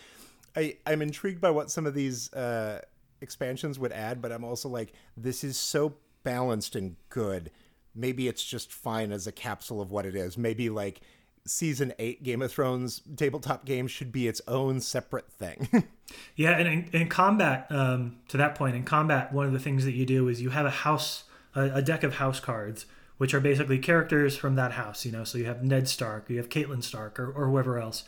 I, 0.55 0.77
I'm 0.87 1.01
intrigued 1.01 1.41
by 1.41 1.51
what 1.51 1.69
some 1.69 1.85
of 1.85 1.93
these 1.93 2.33
uh, 2.33 2.81
expansions 3.21 3.79
would 3.79 3.91
add, 3.91 4.21
but 4.21 4.31
I'm 4.31 4.43
also 4.43 4.69
like, 4.69 4.93
this 5.15 5.43
is 5.43 5.57
so 5.57 5.95
balanced 6.23 6.75
and 6.75 6.95
good. 7.09 7.51
Maybe 7.95 8.27
it's 8.27 8.43
just 8.43 8.71
fine 8.71 9.11
as 9.11 9.27
a 9.27 9.31
capsule 9.31 9.81
of 9.81 9.91
what 9.91 10.05
it 10.05 10.15
is. 10.15 10.37
Maybe 10.37 10.69
like 10.69 11.01
season 11.45 11.93
eight 11.97 12.23
Game 12.23 12.41
of 12.41 12.51
Thrones 12.51 13.01
tabletop 13.15 13.65
game 13.65 13.87
should 13.87 14.11
be 14.11 14.27
its 14.27 14.41
own 14.47 14.81
separate 14.81 15.31
thing. 15.31 15.87
yeah, 16.35 16.51
and 16.51 16.67
in, 16.67 16.89
in 16.93 17.09
combat, 17.09 17.67
um, 17.69 18.17
to 18.27 18.37
that 18.37 18.55
point, 18.55 18.75
in 18.75 18.83
combat, 18.83 19.33
one 19.33 19.45
of 19.45 19.53
the 19.53 19.59
things 19.59 19.85
that 19.85 19.93
you 19.93 20.05
do 20.05 20.27
is 20.27 20.41
you 20.41 20.49
have 20.49 20.65
a 20.65 20.71
house, 20.71 21.23
a, 21.55 21.75
a 21.75 21.81
deck 21.81 22.03
of 22.03 22.15
house 22.15 22.39
cards 22.39 22.85
which 23.17 23.33
are 23.33 23.39
basically 23.39 23.79
characters 23.79 24.37
from 24.37 24.55
that 24.55 24.73
house, 24.73 25.05
you 25.05 25.11
know. 25.11 25.23
So 25.23 25.37
you 25.37 25.45
have 25.45 25.63
Ned 25.63 25.87
Stark, 25.87 26.29
you 26.29 26.37
have 26.37 26.49
Catelyn 26.49 26.83
Stark, 26.83 27.19
or, 27.19 27.31
or 27.31 27.47
whoever 27.47 27.79
else. 27.79 28.03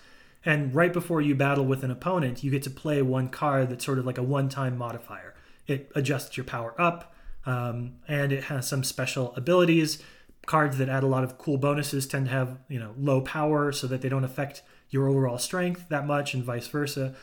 And 0.45 0.73
right 0.73 0.93
before 0.93 1.21
you 1.21 1.35
battle 1.35 1.65
with 1.65 1.83
an 1.83 1.91
opponent, 1.91 2.43
you 2.43 2.51
get 2.51 2.63
to 2.63 2.69
play 2.69 3.01
one 3.01 3.29
card 3.29 3.69
that's 3.69 3.85
sort 3.85 3.99
of 3.99 4.05
like 4.05 4.17
a 4.17 4.23
one 4.23 4.49
time 4.49 4.77
modifier. 4.77 5.35
It 5.67 5.91
adjusts 5.95 6.37
your 6.37 6.45
power 6.45 6.73
up, 6.79 7.13
um, 7.45 7.97
and 8.07 8.31
it 8.31 8.45
has 8.45 8.67
some 8.67 8.83
special 8.83 9.33
abilities. 9.35 10.01
Cards 10.45 10.77
that 10.77 10.89
add 10.89 11.03
a 11.03 11.07
lot 11.07 11.23
of 11.23 11.37
cool 11.37 11.57
bonuses 11.57 12.07
tend 12.07 12.25
to 12.25 12.31
have, 12.31 12.57
you 12.69 12.79
know, 12.79 12.93
low 12.97 13.21
power 13.21 13.71
so 13.71 13.85
that 13.87 14.01
they 14.01 14.09
don't 14.09 14.23
affect 14.23 14.63
your 14.89 15.07
overall 15.07 15.37
strength 15.37 15.87
that 15.89 16.07
much, 16.07 16.33
and 16.33 16.43
vice 16.43 16.67
versa. 16.67 17.13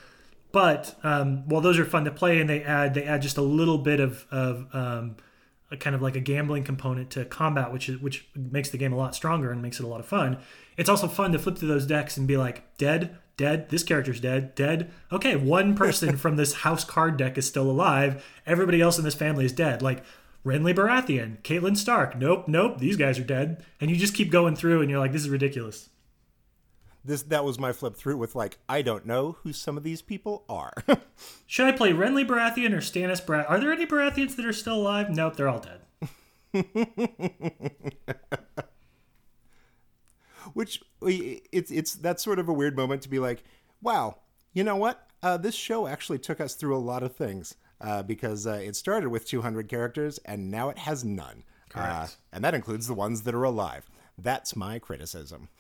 But 0.53 0.95
um, 1.03 1.49
while 1.49 1.61
those 1.61 1.79
are 1.79 1.85
fun 1.85 2.05
to 2.05 2.11
play, 2.11 2.39
and 2.39 2.49
they 2.49 2.63
add 2.63 2.95
they 2.95 3.05
add 3.05 3.23
just 3.23 3.37
a 3.37 3.43
little 3.43 3.79
bit 3.79 3.99
of 3.99 4.27
of 4.31 4.67
um, 4.73 5.17
a 5.71 5.77
kind 5.77 5.97
of 5.97 6.03
like 6.03 6.17
a 6.17 6.21
gambling 6.21 6.65
component 6.65 7.11
to 7.11 7.25
combat, 7.25 7.73
which 7.73 7.89
is 7.89 8.01
which 8.01 8.29
makes 8.35 8.71
the 8.71 8.79
game 8.79 8.93
a 8.93 8.97
lot 8.97 9.15
stronger 9.15 9.51
and 9.51 9.63
makes 9.63 9.81
it 9.81 9.85
a 9.85 9.89
lot 9.89 10.01
of 10.01 10.07
fun. 10.07 10.39
It's 10.77 10.89
also 10.89 11.09
fun 11.09 11.33
to 11.33 11.39
flip 11.39 11.59
through 11.59 11.69
those 11.69 11.87
decks 11.87 12.17
and 12.17 12.29
be 12.29 12.37
like, 12.37 12.77
dead, 12.79 13.17
dead, 13.37 13.71
this 13.71 13.83
character's 13.83 14.21
dead, 14.21 14.55
dead. 14.55 14.91
Okay, 15.11 15.37
one 15.37 15.75
person 15.75 16.17
from 16.19 16.37
this 16.37 16.55
house 16.55 16.85
card 16.85 17.17
deck 17.17 17.37
is 17.37 17.47
still 17.47 17.71
alive. 17.71 18.25
Everybody 18.47 18.81
else 18.81 18.99
in 18.99 19.05
this 19.05 19.15
family 19.15 19.45
is 19.45 19.53
dead. 19.53 19.83
Like 19.83 20.05
Renly 20.45 20.75
Baratheon, 20.75 21.43
Catelyn 21.43 21.77
Stark. 21.77 22.17
Nope, 22.17 22.47
nope, 22.47 22.79
these 22.79 22.97
guys 22.97 23.19
are 23.19 23.25
dead. 23.25 23.65
And 23.81 23.91
you 23.91 23.97
just 23.97 24.15
keep 24.15 24.31
going 24.31 24.55
through 24.55 24.83
and 24.83 24.91
you're 24.91 25.01
like, 25.01 25.13
this 25.13 25.23
is 25.23 25.31
ridiculous 25.31 25.89
this 27.07 27.23
that 27.23 27.45
was 27.45 27.59
my 27.59 27.73
flip 27.73 27.97
through 27.97 28.17
with 28.17 28.35
like 28.35 28.59
I 28.69 28.83
don't 28.83 29.07
know 29.07 29.39
who 29.43 29.53
some 29.53 29.77
of 29.77 29.83
these 29.83 30.03
people 30.03 30.45
are. 30.49 30.73
Should 31.47 31.67
I 31.67 31.73
play 31.73 31.93
Renly 31.93 32.27
Baratheon 32.27 32.73
or 32.73 32.79
Stannis 32.79 33.25
Baratheon? 33.25 33.51
Are 33.51 33.61
there 33.61 33.73
any 33.73 33.87
Baratheons 33.87 34.37
that 34.37 34.45
are 34.45 34.53
still 34.53 34.77
alive? 34.77 35.11
Nope, 35.11 35.37
they're 35.37 35.49
all 35.49 35.61
dead. 35.61 35.81
Which 40.53 40.83
it's 41.03 41.71
it's 41.71 41.95
that's 41.95 42.23
sort 42.23 42.39
of 42.39 42.49
a 42.49 42.53
weird 42.53 42.77
moment 42.77 43.03
to 43.03 43.09
be 43.09 43.19
like, 43.19 43.45
wow, 43.81 44.19
you 44.53 44.65
know 44.65 44.77
what? 44.77 45.09
Uh, 45.23 45.37
this 45.37 45.55
show 45.55 45.87
actually 45.87 46.19
took 46.19 46.41
us 46.41 46.55
through 46.55 46.77
a 46.77 46.79
lot 46.79 47.03
of 47.03 47.17
things 47.17 47.57
uh, 47.81 48.03
because 48.03 48.47
uh, 48.47 48.61
it 48.63 48.77
started 48.77 49.09
with 49.09 49.27
200 49.27 49.69
characters 49.69 50.19
and 50.25 50.51
now 50.51 50.69
it 50.69 50.79
has 50.79 51.05
none. 51.05 51.43
Correct. 51.69 51.91
Uh, 51.91 52.07
and 52.33 52.45
that 52.45 52.55
includes 52.55 52.87
the 52.87 52.95
ones 52.95 53.23
that 53.23 53.35
are 53.35 53.45
alive. 53.45 53.91
That's 54.17 54.57
my 54.57 54.79
criticism. 54.79 55.49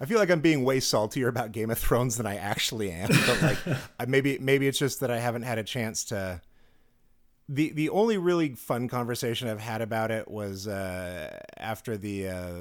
I 0.00 0.04
feel 0.04 0.18
like 0.18 0.30
I'm 0.30 0.40
being 0.40 0.64
way 0.64 0.80
saltier 0.80 1.28
about 1.28 1.52
Game 1.52 1.70
of 1.70 1.78
Thrones 1.78 2.16
than 2.16 2.26
I 2.26 2.36
actually 2.36 2.92
am. 2.92 3.08
But 3.08 3.42
like, 3.42 3.58
maybe 4.08 4.38
maybe 4.38 4.68
it's 4.68 4.78
just 4.78 5.00
that 5.00 5.10
I 5.10 5.18
haven't 5.18 5.42
had 5.42 5.58
a 5.58 5.64
chance 5.64 6.04
to. 6.04 6.40
The 7.48 7.72
the 7.72 7.88
only 7.88 8.18
really 8.18 8.54
fun 8.54 8.88
conversation 8.88 9.48
I've 9.48 9.60
had 9.60 9.80
about 9.80 10.10
it 10.10 10.30
was 10.30 10.68
uh, 10.68 11.40
after 11.56 11.96
the 11.96 12.28
uh, 12.28 12.52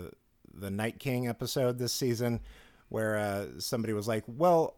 the 0.54 0.72
Night 0.72 0.98
King 1.00 1.28
episode 1.28 1.78
this 1.78 1.94
season, 1.94 2.40
where 2.90 3.18
uh, 3.18 3.46
somebody 3.60 3.94
was 3.94 4.08
like, 4.08 4.24
"Well." 4.28 4.76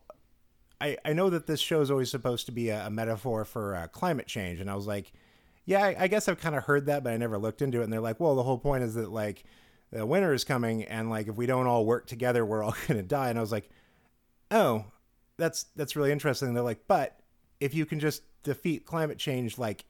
I, 0.81 0.95
I 1.03 1.11
know 1.11 1.29
that 1.29 1.45
this 1.45 1.59
show 1.59 1.81
is 1.81 1.91
always 1.91 2.09
supposed 2.09 2.45
to 2.45 2.53
be 2.53 2.69
a, 2.69 2.87
a 2.87 2.89
metaphor 2.89 3.43
for 3.43 3.75
uh, 3.75 3.87
climate 3.87 4.27
change, 4.27 4.61
and 4.61 4.71
I 4.71 4.75
was 4.75 4.87
like, 4.87 5.11
"Yeah, 5.65 5.83
I, 5.83 6.03
I 6.03 6.07
guess 6.07 6.29
I've 6.29 6.39
kind 6.39 6.55
of 6.55 6.63
heard 6.63 6.85
that, 6.85 7.03
but 7.03 7.11
I 7.11 7.17
never 7.17 7.37
looked 7.37 7.61
into 7.61 7.81
it." 7.81 7.83
And 7.83 7.91
they're 7.91 7.99
like, 7.99 8.21
"Well, 8.21 8.33
the 8.33 8.43
whole 8.43 8.57
point 8.57 8.85
is 8.85 8.93
that 8.93 9.11
like 9.11 9.43
the 9.91 10.05
winter 10.05 10.33
is 10.33 10.43
coming 10.43 10.83
and 10.83 11.09
like 11.09 11.27
if 11.27 11.35
we 11.35 11.45
don't 11.45 11.67
all 11.67 11.85
work 11.85 12.07
together 12.07 12.45
we're 12.45 12.63
all 12.63 12.75
going 12.87 12.97
to 12.99 13.03
die. 13.03 13.29
And 13.29 13.37
i 13.37 13.41
was 13.41 13.51
like 13.51 13.69
oh 14.51 14.85
that's 15.37 15.65
that's 15.75 15.95
really 15.95 16.11
interesting. 16.11 16.49
And 16.49 16.57
they're 16.57 16.63
like 16.63 16.87
but 16.87 17.19
if 17.59 17.73
you 17.73 17.85
can 17.85 17.99
just 17.99 18.23
defeat 18.43 18.85
climate 18.85 19.17
change 19.17 19.57
like 19.57 19.85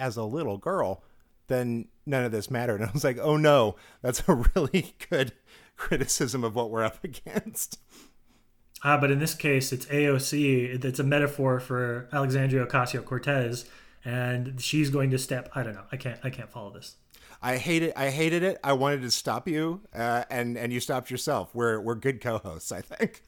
as 0.00 0.16
a 0.16 0.24
little 0.24 0.58
girl 0.58 1.02
then 1.48 1.88
none 2.06 2.24
of 2.24 2.32
this 2.32 2.50
mattered. 2.50 2.80
And 2.80 2.90
i 2.90 2.92
was 2.92 3.04
like 3.04 3.18
oh 3.18 3.36
no 3.36 3.76
that's 4.00 4.22
a 4.28 4.44
really 4.54 4.94
good 5.10 5.32
criticism 5.76 6.44
of 6.44 6.54
what 6.54 6.70
we're 6.70 6.84
up 6.84 7.02
against. 7.04 7.78
Ah 8.84 8.98
but 8.98 9.10
in 9.10 9.18
this 9.18 9.34
case 9.34 9.72
it's 9.72 9.86
aoc 9.86 10.84
it's 10.84 10.98
a 10.98 11.04
metaphor 11.04 11.60
for 11.60 12.08
alexandria 12.12 12.66
ocasio-cortez 12.66 13.64
and 14.04 14.60
she's 14.60 14.90
going 14.90 15.10
to 15.10 15.18
step 15.18 15.50
i 15.54 15.62
don't 15.62 15.74
know 15.74 15.84
i 15.92 15.96
can't 15.96 16.18
i 16.22 16.30
can't 16.30 16.50
follow 16.50 16.70
this 16.70 16.96
I 17.42 17.56
hated 17.56 17.88
it. 17.88 17.94
I 17.96 18.10
hated 18.10 18.44
it. 18.44 18.60
I 18.62 18.72
wanted 18.74 19.02
to 19.02 19.10
stop 19.10 19.48
you, 19.48 19.80
uh, 19.92 20.24
and 20.30 20.56
and 20.56 20.72
you 20.72 20.78
stopped 20.78 21.10
yourself. 21.10 21.52
We're 21.52 21.80
we're 21.80 21.96
good 21.96 22.20
co-hosts, 22.20 22.70
I 22.70 22.80
think. 22.80 23.22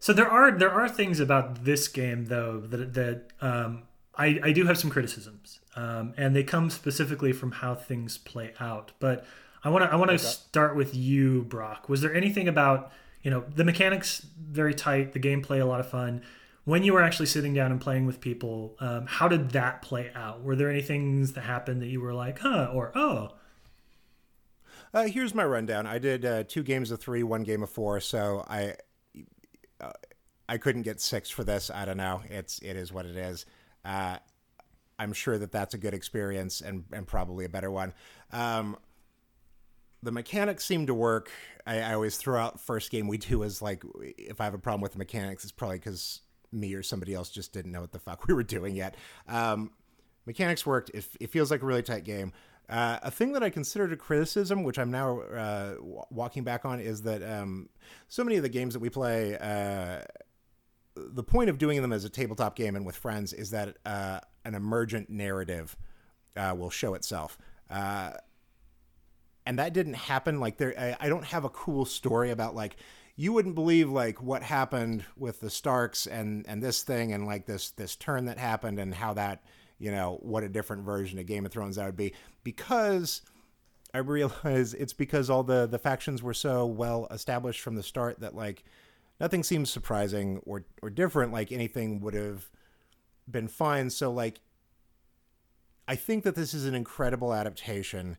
So 0.00 0.12
there 0.12 0.28
are 0.28 0.50
there 0.50 0.70
are 0.70 0.88
things 0.88 1.20
about 1.20 1.64
this 1.64 1.88
game 1.88 2.26
though 2.26 2.60
that 2.60 2.94
that 2.94 3.22
um, 3.40 3.84
I 4.16 4.40
I 4.42 4.52
do 4.52 4.66
have 4.66 4.78
some 4.78 4.90
criticisms, 4.90 5.60
um, 5.76 6.12
and 6.16 6.34
they 6.34 6.42
come 6.42 6.70
specifically 6.70 7.32
from 7.32 7.52
how 7.52 7.74
things 7.74 8.18
play 8.18 8.52
out. 8.58 8.92
But 8.98 9.24
I 9.62 9.70
want 9.70 9.84
to 9.84 9.92
I 9.92 9.96
want 9.96 10.10
to 10.10 10.16
okay. 10.16 10.24
start 10.24 10.74
with 10.74 10.94
you, 10.94 11.42
Brock. 11.42 11.88
Was 11.88 12.00
there 12.00 12.14
anything 12.14 12.48
about 12.48 12.90
you 13.22 13.30
know 13.30 13.44
the 13.54 13.64
mechanics 13.64 14.26
very 14.38 14.74
tight, 14.74 15.12
the 15.12 15.20
gameplay 15.20 15.60
a 15.60 15.64
lot 15.64 15.80
of 15.80 15.88
fun? 15.88 16.22
When 16.66 16.82
you 16.82 16.92
were 16.92 17.00
actually 17.00 17.26
sitting 17.26 17.54
down 17.54 17.70
and 17.70 17.80
playing 17.80 18.06
with 18.06 18.20
people, 18.20 18.76
um, 18.80 19.06
how 19.06 19.28
did 19.28 19.50
that 19.52 19.82
play 19.82 20.10
out? 20.16 20.42
Were 20.42 20.56
there 20.56 20.68
any 20.68 20.82
things 20.82 21.32
that 21.34 21.42
happened 21.42 21.80
that 21.80 21.86
you 21.86 22.00
were 22.00 22.12
like, 22.12 22.40
huh, 22.40 22.70
or 22.74 22.90
oh? 22.96 23.30
Uh, 24.92 25.04
here's 25.04 25.32
my 25.32 25.44
rundown. 25.44 25.86
I 25.86 25.98
did 25.98 26.24
uh, 26.24 26.42
two 26.42 26.64
games 26.64 26.90
of 26.90 26.98
three, 26.98 27.22
one 27.22 27.44
game 27.44 27.62
of 27.62 27.70
four, 27.70 28.00
so 28.00 28.44
I 28.48 28.74
uh, 29.80 29.92
I 30.48 30.58
couldn't 30.58 30.82
get 30.82 31.00
six 31.00 31.30
for 31.30 31.44
this. 31.44 31.70
I 31.70 31.84
don't 31.84 31.98
know. 31.98 32.22
It's 32.28 32.58
it 32.58 32.76
is 32.76 32.92
what 32.92 33.06
it 33.06 33.16
is. 33.16 33.46
Uh, 33.84 34.16
I'm 34.98 35.12
sure 35.12 35.38
that 35.38 35.52
that's 35.52 35.74
a 35.74 35.78
good 35.78 35.94
experience 35.94 36.62
and 36.62 36.82
and 36.92 37.06
probably 37.06 37.44
a 37.44 37.48
better 37.48 37.70
one. 37.70 37.94
Um, 38.32 38.76
the 40.02 40.10
mechanics 40.10 40.64
seem 40.64 40.86
to 40.86 40.94
work. 40.94 41.30
I, 41.64 41.80
I, 41.80 41.94
always 41.94 42.16
throw 42.16 42.40
out 42.40 42.60
first 42.60 42.90
game 42.90 43.06
we 43.06 43.18
do 43.18 43.42
is 43.42 43.62
like 43.62 43.84
if 44.18 44.40
I 44.40 44.44
have 44.44 44.54
a 44.54 44.58
problem 44.58 44.80
with 44.80 44.92
the 44.92 44.98
mechanics, 44.98 45.44
it's 45.44 45.52
probably 45.52 45.78
because 45.78 46.22
me 46.52 46.74
or 46.74 46.82
somebody 46.82 47.14
else 47.14 47.30
just 47.30 47.52
didn't 47.52 47.72
know 47.72 47.80
what 47.80 47.92
the 47.92 47.98
fuck 47.98 48.26
we 48.28 48.34
were 48.34 48.42
doing 48.42 48.74
yet. 48.74 48.94
Um, 49.28 49.70
mechanics 50.26 50.66
worked. 50.66 50.90
It, 50.90 51.06
it, 51.20 51.30
feels 51.30 51.50
like 51.50 51.62
a 51.62 51.66
really 51.66 51.82
tight 51.82 52.04
game. 52.04 52.32
Uh, 52.68 52.98
a 53.02 53.10
thing 53.10 53.32
that 53.32 53.42
I 53.42 53.50
considered 53.50 53.92
a 53.92 53.96
criticism, 53.96 54.64
which 54.64 54.78
I'm 54.78 54.90
now 54.90 55.20
uh, 55.20 55.74
w- 55.74 56.02
walking 56.10 56.42
back 56.42 56.64
on, 56.64 56.80
is 56.80 57.02
that 57.02 57.22
um, 57.22 57.68
so 58.08 58.24
many 58.24 58.36
of 58.36 58.42
the 58.42 58.48
games 58.48 58.74
that 58.74 58.80
we 58.80 58.90
play, 58.90 59.38
uh, 59.38 60.02
the 60.96 61.22
point 61.22 61.48
of 61.48 61.58
doing 61.58 61.80
them 61.80 61.92
as 61.92 62.04
a 62.04 62.08
tabletop 62.08 62.56
game 62.56 62.74
and 62.74 62.84
with 62.84 62.96
friends 62.96 63.32
is 63.32 63.50
that 63.50 63.76
uh, 63.84 64.18
an 64.44 64.54
emergent 64.54 65.10
narrative 65.10 65.76
uh, 66.36 66.54
will 66.56 66.70
show 66.70 66.94
itself. 66.94 67.38
Uh, 67.70 68.12
and 69.44 69.58
that 69.58 69.72
didn't 69.72 69.94
happen. 69.94 70.40
Like 70.40 70.58
there, 70.58 70.74
I, 70.78 71.06
I 71.06 71.08
don't 71.08 71.24
have 71.24 71.44
a 71.44 71.48
cool 71.48 71.84
story 71.84 72.30
about 72.30 72.54
like 72.54 72.76
you 73.16 73.32
wouldn't 73.32 73.54
believe 73.54 73.90
like 73.90 74.22
what 74.22 74.42
happened 74.42 75.04
with 75.16 75.40
the 75.40 75.50
Starks 75.50 76.06
and 76.06 76.44
and 76.46 76.62
this 76.62 76.82
thing 76.82 77.12
and 77.12 77.26
like 77.26 77.46
this 77.46 77.70
this 77.70 77.96
turn 77.96 78.26
that 78.26 78.38
happened 78.38 78.78
and 78.78 78.94
how 78.94 79.14
that 79.14 79.42
you 79.78 79.90
know 79.90 80.18
what 80.22 80.44
a 80.44 80.48
different 80.48 80.84
version 80.84 81.18
of 81.18 81.26
Game 81.26 81.46
of 81.46 81.52
Thrones 81.52 81.76
that 81.76 81.86
would 81.86 81.96
be. 81.96 82.12
Because 82.44 83.22
I 83.94 83.98
realize 83.98 84.74
it's 84.74 84.92
because 84.92 85.30
all 85.30 85.42
the 85.42 85.66
the 85.66 85.78
factions 85.78 86.22
were 86.22 86.34
so 86.34 86.66
well 86.66 87.06
established 87.10 87.60
from 87.60 87.74
the 87.74 87.82
start 87.82 88.20
that 88.20 88.34
like 88.34 88.64
nothing 89.18 89.42
seems 89.42 89.70
surprising 89.70 90.40
or 90.44 90.64
or 90.82 90.90
different 90.90 91.32
like 91.32 91.50
anything 91.50 92.00
would 92.00 92.14
have 92.14 92.50
been 93.28 93.48
fine. 93.48 93.88
So 93.88 94.12
like 94.12 94.40
I 95.88 95.96
think 95.96 96.24
that 96.24 96.34
this 96.34 96.52
is 96.52 96.66
an 96.66 96.74
incredible 96.74 97.32
adaptation 97.32 98.18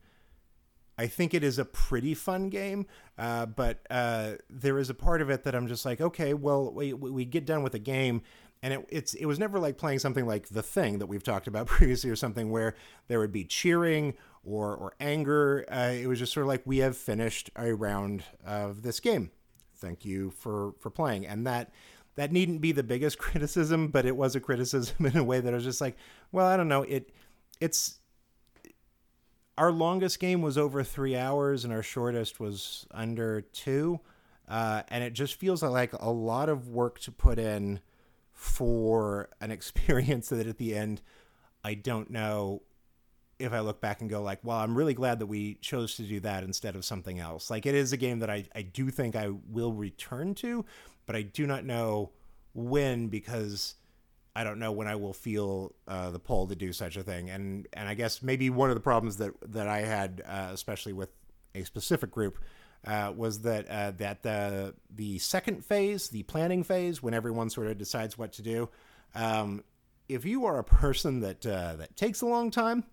I 0.98 1.08
think 1.08 1.34
it 1.34 1.44
is 1.44 1.60
a 1.60 1.66
pretty 1.66 2.14
fun 2.14 2.50
game, 2.50 2.88
uh, 3.18 3.46
but 3.46 3.86
uh, 3.90 4.34
there 4.50 4.80
is 4.80 4.90
a 4.90 4.96
part 4.96 5.22
of 5.22 5.30
it 5.30 5.44
that 5.44 5.54
I'm 5.54 5.68
just 5.68 5.86
like, 5.86 6.02
okay, 6.02 6.34
well, 6.34 6.72
we, 6.72 6.94
we 6.94 7.24
get 7.24 7.46
done 7.46 7.62
with 7.62 7.74
the 7.74 7.80
game, 7.80 8.24
and 8.64 8.74
it, 8.74 8.86
it's 8.90 9.14
it 9.14 9.26
was 9.26 9.38
never 9.38 9.60
like 9.60 9.78
playing 9.78 10.00
something 10.00 10.26
like 10.26 10.48
The 10.50 10.64
Thing 10.64 10.98
that 10.98 11.06
we've 11.06 11.24
talked 11.24 11.48
about 11.48 11.68
previously, 11.68 12.10
or 12.10 12.16
something 12.16 12.50
where 12.50 12.76
there 13.08 13.20
would 13.20 13.32
be 13.32 13.44
cheering 13.44 14.16
or 14.44 14.76
or 14.76 14.94
anger. 15.00 15.66
Uh, 15.72 15.94
it 15.94 16.08
was 16.08 16.20
just 16.20 16.34
sort 16.34 16.46
of 16.46 16.48
like 16.48 16.64
we 16.66 16.80
have 16.80 16.98
finished 16.98 17.52
a 17.56 17.74
round 17.74 18.24
of 18.46 18.82
this 18.82 19.00
game. 19.00 19.32
Thank 19.76 20.04
you 20.04 20.32
for 20.32 20.74
for 20.80 20.90
playing, 20.90 21.28
and 21.28 21.46
that 21.46 21.72
that 22.16 22.32
needn't 22.32 22.62
be 22.62 22.72
the 22.72 22.84
biggest 22.84 23.18
criticism, 23.20 23.88
but 23.90 24.06
it 24.06 24.18
was 24.18 24.36
a 24.36 24.40
criticism 24.40 25.06
in 25.06 25.16
a 25.16 25.24
way 25.24 25.40
that 25.40 25.54
I 25.54 25.56
was 25.56 25.64
just 25.64 25.82
like, 25.82 25.96
well, 26.32 26.48
I 26.48 26.58
don't 26.58 26.68
know, 26.68 26.84
it 26.84 27.12
it's 27.62 28.00
our 29.58 29.72
longest 29.72 30.20
game 30.20 30.42
was 30.42 30.58
over 30.58 30.84
three 30.84 31.16
hours 31.16 31.64
and 31.64 31.74
our 31.74 31.84
shortest 31.84 32.40
was 32.40 32.86
under 32.92 33.42
two. 33.42 34.00
Uh, 34.48 34.84
and 34.90 35.04
it 35.04 35.14
just 35.14 35.36
feels 35.36 35.62
like 35.64 35.94
a 35.94 36.10
lot 36.10 36.48
of 36.48 36.70
work 36.70 37.00
to 37.00 37.12
put 37.12 37.38
in 37.40 37.80
for 38.34 39.30
an 39.42 39.52
experience 39.52 40.30
that 40.30 40.48
at 40.48 40.58
the 40.58 40.76
end, 40.76 41.02
I 41.64 41.74
don't 41.74 42.10
know 42.10 42.62
if 43.40 43.54
I 43.54 43.60
look 43.60 43.82
back 43.82 44.02
and 44.02 44.10
go 44.10 44.22
like, 44.22 44.40
well, 44.44 44.58
I'm 44.58 44.76
really 44.76 44.94
glad 44.94 45.20
that 45.20 45.28
we 45.28 45.56
chose 45.56 45.96
to 45.98 46.04
do 46.04 46.20
that 46.22 46.44
instead 46.44 46.76
of 46.76 46.86
something 46.86 47.20
else. 47.20 47.50
Like 47.50 47.66
it 47.66 47.76
is 47.76 47.94
a 47.94 47.98
game 47.98 48.20
that 48.20 48.30
I, 48.30 48.46
I 48.56 48.62
do 48.62 48.90
think 48.90 49.16
I 49.16 49.30
will 49.50 49.74
return 49.74 50.34
to, 50.36 50.66
but 51.06 51.16
I 51.16 51.22
do 51.22 51.46
not 51.46 51.66
know 51.66 52.12
when 52.54 53.08
because 53.08 53.76
I 54.38 54.44
don't 54.44 54.60
know 54.60 54.72
when 54.72 54.88
I 54.88 54.96
will 54.96 55.14
feel 55.14 55.74
uh, 55.88 56.12
the 56.12 56.20
pull 56.20 56.46
to 56.46 56.56
do 56.56 56.72
such 56.72 56.96
a 56.96 57.02
thing. 57.02 57.32
And 57.32 57.68
and 57.74 57.90
I 57.90 57.96
guess 57.96 58.22
maybe 58.22 58.52
one 58.52 58.70
of 58.70 58.76
the 58.76 58.82
problems 58.82 59.18
that 59.18 59.32
that 59.52 59.68
I 59.68 59.80
had, 59.80 60.22
uh, 60.24 60.50
especially 60.52 60.94
with 60.94 61.10
a 61.56 61.64
specific 61.64 62.12
group, 62.12 62.38
uh, 62.86 63.14
was 63.16 63.42
that 63.42 63.68
uh, 63.68 63.92
that 63.98 64.22
the 64.22 64.76
the 64.96 65.18
second 65.18 65.66
phase, 65.66 66.10
the 66.10 66.22
planning 66.22 66.64
phase, 66.64 67.02
when 67.02 67.16
everyone 67.16 67.50
sort 67.50 67.66
of 67.66 67.80
decides 67.80 68.16
what 68.16 68.32
to 68.34 68.44
do, 68.44 68.70
um, 69.16 69.64
if 70.08 70.24
you 70.24 70.46
are 70.46 70.60
a 70.60 70.64
person 70.64 71.22
that 71.22 71.44
uh, 71.44 71.76
that 71.78 71.96
takes 71.96 72.22
a 72.22 72.28
long 72.28 72.52
time 72.52 72.84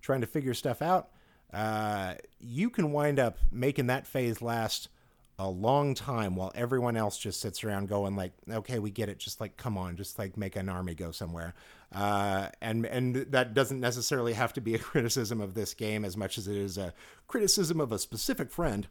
trying 0.00 0.20
to 0.20 0.28
figure 0.28 0.54
stuff 0.54 0.80
out, 0.80 1.08
uh, 1.52 2.14
you 2.38 2.70
can 2.70 2.92
wind 2.92 3.18
up 3.18 3.38
making 3.50 3.88
that 3.88 4.06
phase 4.06 4.40
last 4.40 4.90
a 5.38 5.48
long 5.50 5.94
time 5.94 6.36
while 6.36 6.52
everyone 6.54 6.96
else 6.96 7.18
just 7.18 7.40
sits 7.40 7.64
around 7.64 7.88
going 7.88 8.14
like 8.14 8.32
okay 8.50 8.78
we 8.78 8.90
get 8.90 9.08
it. 9.08 9.18
Just 9.18 9.40
like 9.40 9.56
come 9.56 9.76
on 9.76 9.96
just 9.96 10.18
like 10.18 10.36
make 10.36 10.56
an 10.56 10.68
army 10.68 10.94
go 10.94 11.10
somewhere. 11.10 11.54
Uh, 11.92 12.48
and 12.60 12.86
and 12.86 13.16
that 13.16 13.54
doesn't 13.54 13.80
necessarily 13.80 14.32
have 14.32 14.52
to 14.52 14.60
be 14.60 14.74
a 14.74 14.78
criticism 14.90 15.40
of 15.40 15.54
this 15.54 15.74
game 15.74 16.04
as 16.04 16.16
much 16.16 16.38
as 16.38 16.48
it 16.48 16.56
is 16.56 16.78
a 16.78 16.94
criticism 17.26 17.80
of 17.80 17.92
a 17.92 17.98
specific 17.98 18.50
friend 18.50 18.88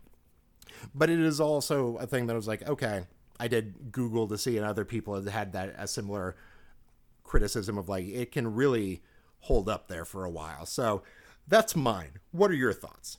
but 0.93 1.09
it 1.09 1.19
is 1.19 1.39
also 1.39 1.97
a 1.97 2.07
thing 2.07 2.27
that 2.27 2.33
I 2.33 2.37
was 2.37 2.47
like 2.47 2.67
okay. 2.67 3.03
I 3.39 3.47
did 3.47 3.91
Google 3.91 4.27
to 4.27 4.37
see 4.37 4.57
and 4.57 4.65
other 4.65 4.85
people 4.85 5.15
had 5.15 5.27
had 5.27 5.53
that 5.53 5.75
a 5.77 5.87
similar 5.87 6.35
criticism 7.23 7.77
of 7.77 7.89
like 7.89 8.05
it 8.05 8.31
can 8.31 8.53
really 8.53 9.01
hold 9.39 9.67
up 9.67 9.87
there 9.87 10.05
for 10.05 10.23
a 10.23 10.29
while. 10.29 10.65
So 10.65 11.03
that's 11.47 11.75
mine. 11.75 12.19
What 12.31 12.51
are 12.51 12.55
your 12.55 12.73
thoughts 12.73 13.17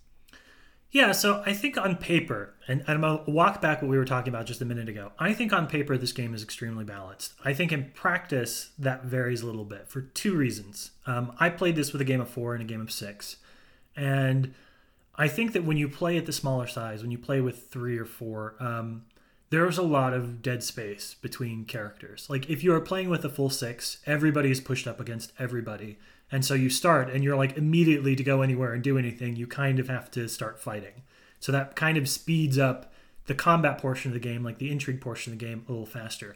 yeah, 0.94 1.10
so 1.10 1.42
I 1.44 1.52
think 1.52 1.76
on 1.76 1.96
paper, 1.96 2.54
and 2.68 2.84
I'm 2.86 3.00
going 3.00 3.24
to 3.24 3.28
walk 3.28 3.60
back 3.60 3.82
what 3.82 3.90
we 3.90 3.98
were 3.98 4.04
talking 4.04 4.32
about 4.32 4.46
just 4.46 4.62
a 4.62 4.64
minute 4.64 4.88
ago. 4.88 5.10
I 5.18 5.32
think 5.34 5.52
on 5.52 5.66
paper, 5.66 5.98
this 5.98 6.12
game 6.12 6.32
is 6.32 6.42
extremely 6.44 6.84
balanced. 6.84 7.34
I 7.44 7.52
think 7.52 7.72
in 7.72 7.90
practice, 7.94 8.70
that 8.78 9.02
varies 9.02 9.42
a 9.42 9.46
little 9.46 9.64
bit 9.64 9.88
for 9.88 10.02
two 10.02 10.36
reasons. 10.36 10.92
Um, 11.04 11.32
I 11.40 11.48
played 11.48 11.74
this 11.74 11.92
with 11.92 12.00
a 12.00 12.04
game 12.04 12.20
of 12.20 12.30
four 12.30 12.54
and 12.54 12.62
a 12.62 12.64
game 12.64 12.80
of 12.80 12.92
six. 12.92 13.38
And 13.96 14.54
I 15.16 15.26
think 15.26 15.52
that 15.54 15.64
when 15.64 15.76
you 15.76 15.88
play 15.88 16.16
at 16.16 16.26
the 16.26 16.32
smaller 16.32 16.68
size, 16.68 17.02
when 17.02 17.10
you 17.10 17.18
play 17.18 17.40
with 17.40 17.70
three 17.70 17.98
or 17.98 18.04
four, 18.04 18.54
um, 18.60 19.02
there's 19.50 19.78
a 19.78 19.82
lot 19.82 20.12
of 20.12 20.42
dead 20.42 20.62
space 20.62 21.16
between 21.20 21.64
characters. 21.64 22.28
Like 22.30 22.48
if 22.48 22.62
you 22.62 22.72
are 22.72 22.80
playing 22.80 23.10
with 23.10 23.24
a 23.24 23.28
full 23.28 23.50
six, 23.50 23.98
everybody 24.06 24.52
is 24.52 24.60
pushed 24.60 24.86
up 24.86 25.00
against 25.00 25.32
everybody. 25.40 25.98
And 26.34 26.44
so 26.44 26.54
you 26.54 26.68
start 26.68 27.10
and 27.10 27.22
you're 27.22 27.36
like 27.36 27.56
immediately 27.56 28.16
to 28.16 28.24
go 28.24 28.42
anywhere 28.42 28.72
and 28.72 28.82
do 28.82 28.98
anything, 28.98 29.36
you 29.36 29.46
kind 29.46 29.78
of 29.78 29.86
have 29.86 30.10
to 30.10 30.28
start 30.28 30.58
fighting. 30.58 31.04
So 31.38 31.52
that 31.52 31.76
kind 31.76 31.96
of 31.96 32.08
speeds 32.08 32.58
up 32.58 32.92
the 33.26 33.36
combat 33.36 33.78
portion 33.78 34.10
of 34.10 34.14
the 34.14 34.18
game, 34.18 34.42
like 34.42 34.58
the 34.58 34.72
intrigue 34.72 35.00
portion 35.00 35.32
of 35.32 35.38
the 35.38 35.44
game, 35.46 35.64
a 35.68 35.70
little 35.70 35.86
faster. 35.86 36.34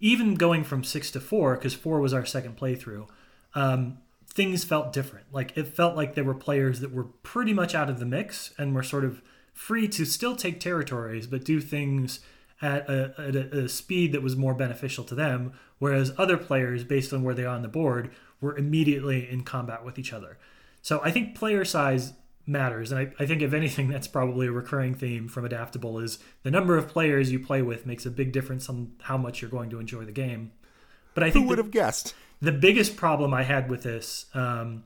Even 0.00 0.34
going 0.34 0.64
from 0.64 0.82
six 0.82 1.12
to 1.12 1.20
four, 1.20 1.54
because 1.54 1.74
four 1.74 2.00
was 2.00 2.12
our 2.12 2.26
second 2.26 2.56
playthrough, 2.56 3.06
um, 3.54 3.98
things 4.26 4.64
felt 4.64 4.92
different. 4.92 5.26
Like 5.30 5.56
it 5.56 5.68
felt 5.68 5.94
like 5.94 6.16
there 6.16 6.24
were 6.24 6.34
players 6.34 6.80
that 6.80 6.92
were 6.92 7.04
pretty 7.04 7.52
much 7.52 7.72
out 7.72 7.88
of 7.88 8.00
the 8.00 8.04
mix 8.04 8.52
and 8.58 8.74
were 8.74 8.82
sort 8.82 9.04
of 9.04 9.22
free 9.52 9.86
to 9.86 10.04
still 10.04 10.34
take 10.34 10.58
territories, 10.58 11.28
but 11.28 11.44
do 11.44 11.60
things 11.60 12.18
at 12.60 12.90
a, 12.90 13.14
at 13.16 13.36
a, 13.36 13.68
speed 13.68 14.10
that 14.10 14.22
was 14.22 14.34
more 14.34 14.54
beneficial 14.54 15.04
to 15.04 15.14
them. 15.14 15.52
Whereas 15.78 16.12
other 16.18 16.36
players, 16.36 16.82
based 16.82 17.12
on 17.12 17.22
where 17.22 17.34
they 17.34 17.44
are 17.44 17.54
on 17.54 17.62
the 17.62 17.68
board, 17.68 18.10
were 18.40 18.56
immediately 18.56 19.28
in 19.28 19.42
combat 19.42 19.84
with 19.84 19.98
each 19.98 20.12
other. 20.12 20.38
So 20.82 21.00
I 21.02 21.10
think 21.10 21.34
player 21.34 21.64
size 21.64 22.12
matters. 22.46 22.92
And 22.92 23.00
I, 23.00 23.22
I 23.22 23.26
think 23.26 23.42
if 23.42 23.52
anything, 23.52 23.88
that's 23.88 24.06
probably 24.06 24.46
a 24.46 24.52
recurring 24.52 24.94
theme 24.94 25.28
from 25.28 25.44
Adaptable 25.44 25.98
is 25.98 26.18
the 26.42 26.50
number 26.50 26.76
of 26.76 26.88
players 26.88 27.32
you 27.32 27.40
play 27.40 27.62
with 27.62 27.86
makes 27.86 28.06
a 28.06 28.10
big 28.10 28.32
difference 28.32 28.68
on 28.68 28.92
how 29.02 29.16
much 29.16 29.42
you're 29.42 29.50
going 29.50 29.70
to 29.70 29.80
enjoy 29.80 30.04
the 30.04 30.12
game. 30.12 30.52
But 31.14 31.24
I 31.24 31.30
think 31.30 31.44
who 31.44 31.48
would 31.48 31.58
have 31.58 31.70
guessed 31.70 32.14
the 32.40 32.52
biggest 32.52 32.96
problem 32.96 33.32
I 33.32 33.42
had 33.42 33.70
with 33.70 33.82
this, 33.82 34.26
um, 34.34 34.84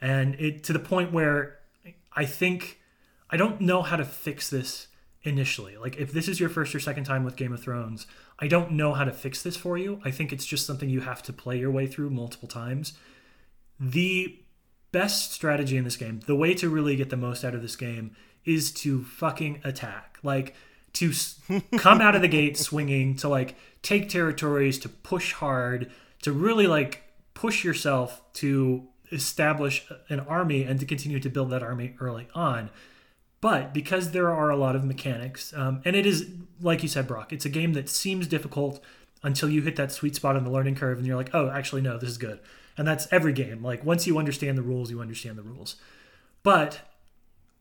and 0.00 0.34
it 0.36 0.64
to 0.64 0.72
the 0.72 0.78
point 0.78 1.12
where 1.12 1.58
I 2.12 2.24
think 2.24 2.80
I 3.28 3.36
don't 3.36 3.60
know 3.60 3.82
how 3.82 3.96
to 3.96 4.04
fix 4.04 4.48
this 4.48 4.86
initially. 5.22 5.76
Like 5.76 5.96
if 5.98 6.12
this 6.12 6.28
is 6.28 6.40
your 6.40 6.48
first 6.48 6.74
or 6.74 6.80
second 6.80 7.04
time 7.04 7.24
with 7.24 7.36
Game 7.36 7.52
of 7.52 7.62
Thrones, 7.62 8.06
I 8.38 8.48
don't 8.48 8.72
know 8.72 8.94
how 8.94 9.04
to 9.04 9.12
fix 9.12 9.42
this 9.42 9.56
for 9.56 9.76
you. 9.76 10.00
I 10.04 10.10
think 10.10 10.32
it's 10.32 10.46
just 10.46 10.66
something 10.66 10.88
you 10.88 11.00
have 11.00 11.22
to 11.24 11.32
play 11.32 11.58
your 11.58 11.70
way 11.70 11.86
through 11.86 12.10
multiple 12.10 12.48
times. 12.48 12.94
The 13.78 14.38
best 14.92 15.32
strategy 15.32 15.76
in 15.76 15.84
this 15.84 15.96
game, 15.96 16.20
the 16.26 16.36
way 16.36 16.54
to 16.54 16.68
really 16.68 16.96
get 16.96 17.10
the 17.10 17.16
most 17.16 17.44
out 17.44 17.54
of 17.54 17.62
this 17.62 17.76
game 17.76 18.16
is 18.44 18.72
to 18.72 19.04
fucking 19.04 19.60
attack. 19.64 20.18
Like 20.22 20.54
to 20.94 21.12
come 21.76 22.00
out 22.00 22.14
of 22.14 22.22
the 22.22 22.28
gate 22.28 22.56
swinging, 22.56 23.16
to 23.16 23.28
like 23.28 23.56
take 23.82 24.08
territories, 24.08 24.78
to 24.80 24.88
push 24.88 25.32
hard, 25.34 25.90
to 26.22 26.32
really 26.32 26.66
like 26.66 27.02
push 27.34 27.64
yourself 27.64 28.22
to 28.34 28.86
establish 29.12 29.86
an 30.08 30.20
army 30.20 30.62
and 30.62 30.78
to 30.80 30.86
continue 30.86 31.20
to 31.20 31.28
build 31.28 31.50
that 31.50 31.62
army 31.62 31.94
early 32.00 32.28
on. 32.34 32.70
But 33.40 33.72
because 33.72 34.10
there 34.10 34.30
are 34.30 34.50
a 34.50 34.56
lot 34.56 34.76
of 34.76 34.84
mechanics, 34.84 35.54
um, 35.54 35.80
and 35.84 35.96
it 35.96 36.04
is, 36.04 36.28
like 36.60 36.82
you 36.82 36.88
said, 36.88 37.06
Brock, 37.06 37.32
it's 37.32 37.46
a 37.46 37.50
game 37.50 37.72
that 37.72 37.88
seems 37.88 38.26
difficult 38.26 38.82
until 39.22 39.48
you 39.48 39.62
hit 39.62 39.76
that 39.76 39.92
sweet 39.92 40.14
spot 40.14 40.36
on 40.36 40.44
the 40.44 40.50
learning 40.50 40.74
curve 40.74 40.98
and 40.98 41.06
you're 41.06 41.16
like, 41.16 41.34
oh, 41.34 41.50
actually, 41.50 41.80
no, 41.80 41.98
this 41.98 42.10
is 42.10 42.18
good. 42.18 42.38
And 42.76 42.86
that's 42.86 43.08
every 43.10 43.32
game. 43.32 43.62
Like, 43.62 43.84
once 43.84 44.06
you 44.06 44.18
understand 44.18 44.58
the 44.58 44.62
rules, 44.62 44.90
you 44.90 45.00
understand 45.00 45.38
the 45.38 45.42
rules. 45.42 45.76
But 46.42 46.80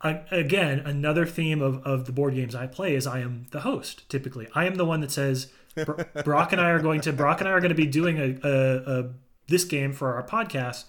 again, 0.02 0.80
another 0.80 1.26
theme 1.26 1.62
of, 1.62 1.84
of 1.86 2.06
the 2.06 2.14
board 2.14 2.36
games 2.36 2.56
I 2.56 2.68
play 2.68 2.96
is 2.96 3.06
I 3.06 3.20
am 3.20 3.48
the 3.52 3.62
host, 3.62 4.08
typically. 4.10 4.48
I 4.54 4.66
am 4.66 4.76
the 4.76 4.86
one 4.86 5.02
that 5.02 5.12
says, 5.12 5.52
Brock 6.24 6.52
and 6.54 6.62
I 6.62 6.70
are 6.70 6.80
going 6.80 7.02
to, 7.02 7.14
Brock 7.14 7.40
and 7.40 7.50
I 7.50 7.52
are 7.52 7.60
going 7.60 7.70
to 7.70 7.76
be 7.76 7.88
doing 7.88 8.18
a, 8.18 8.48
a, 8.48 9.00
a 9.00 9.10
this 9.48 9.66
game 9.66 9.94
for 9.94 10.14
our 10.14 10.24
podcast. 10.24 10.86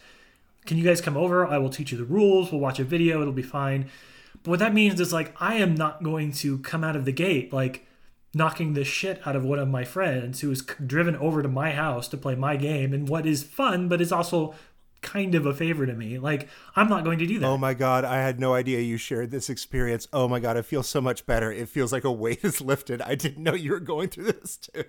Can 0.66 0.76
you 0.76 0.84
guys 0.84 1.00
come 1.00 1.16
over? 1.16 1.46
I 1.46 1.58
will 1.58 1.70
teach 1.70 1.90
you 1.90 1.98
the 1.98 2.04
rules. 2.04 2.52
We'll 2.52 2.60
watch 2.60 2.78
a 2.78 2.84
video. 2.84 3.20
It'll 3.20 3.32
be 3.32 3.42
fine 3.42 3.90
but 4.42 4.50
what 4.50 4.58
that 4.60 4.74
means 4.74 5.00
is 5.00 5.12
like 5.12 5.34
I 5.40 5.54
am 5.56 5.74
not 5.74 6.02
going 6.02 6.32
to 6.32 6.58
come 6.58 6.84
out 6.84 6.96
of 6.96 7.04
the 7.04 7.12
gate 7.12 7.52
like 7.52 7.86
knocking 8.32 8.74
the 8.74 8.84
shit 8.84 9.20
out 9.26 9.34
of 9.34 9.44
one 9.44 9.58
of 9.58 9.68
my 9.68 9.84
friends 9.84 10.40
who 10.40 10.50
is 10.50 10.62
driven 10.62 11.16
over 11.16 11.42
to 11.42 11.48
my 11.48 11.72
house 11.72 12.06
to 12.08 12.16
play 12.16 12.34
my 12.34 12.56
game 12.56 12.92
and 12.92 13.08
what 13.08 13.26
is 13.26 13.42
fun 13.42 13.88
but 13.88 14.00
is 14.00 14.12
also 14.12 14.54
kind 15.02 15.34
of 15.34 15.46
a 15.46 15.54
favor 15.54 15.86
to 15.86 15.94
me. 15.94 16.18
Like 16.18 16.48
I'm 16.76 16.88
not 16.88 17.04
going 17.04 17.18
to 17.18 17.26
do 17.26 17.38
that. 17.38 17.46
Oh 17.46 17.58
my 17.58 17.74
god, 17.74 18.04
I 18.04 18.16
had 18.16 18.38
no 18.38 18.54
idea 18.54 18.80
you 18.80 18.96
shared 18.96 19.30
this 19.30 19.50
experience. 19.50 20.06
Oh 20.12 20.28
my 20.28 20.40
god, 20.40 20.56
I 20.56 20.62
feel 20.62 20.82
so 20.82 21.00
much 21.00 21.26
better. 21.26 21.50
It 21.52 21.68
feels 21.68 21.92
like 21.92 22.04
a 22.04 22.12
weight 22.12 22.40
is 22.44 22.60
lifted. 22.60 23.02
I 23.02 23.14
didn't 23.14 23.42
know 23.42 23.54
you 23.54 23.72
were 23.72 23.80
going 23.80 24.08
through 24.08 24.32
this 24.32 24.56
too. 24.56 24.84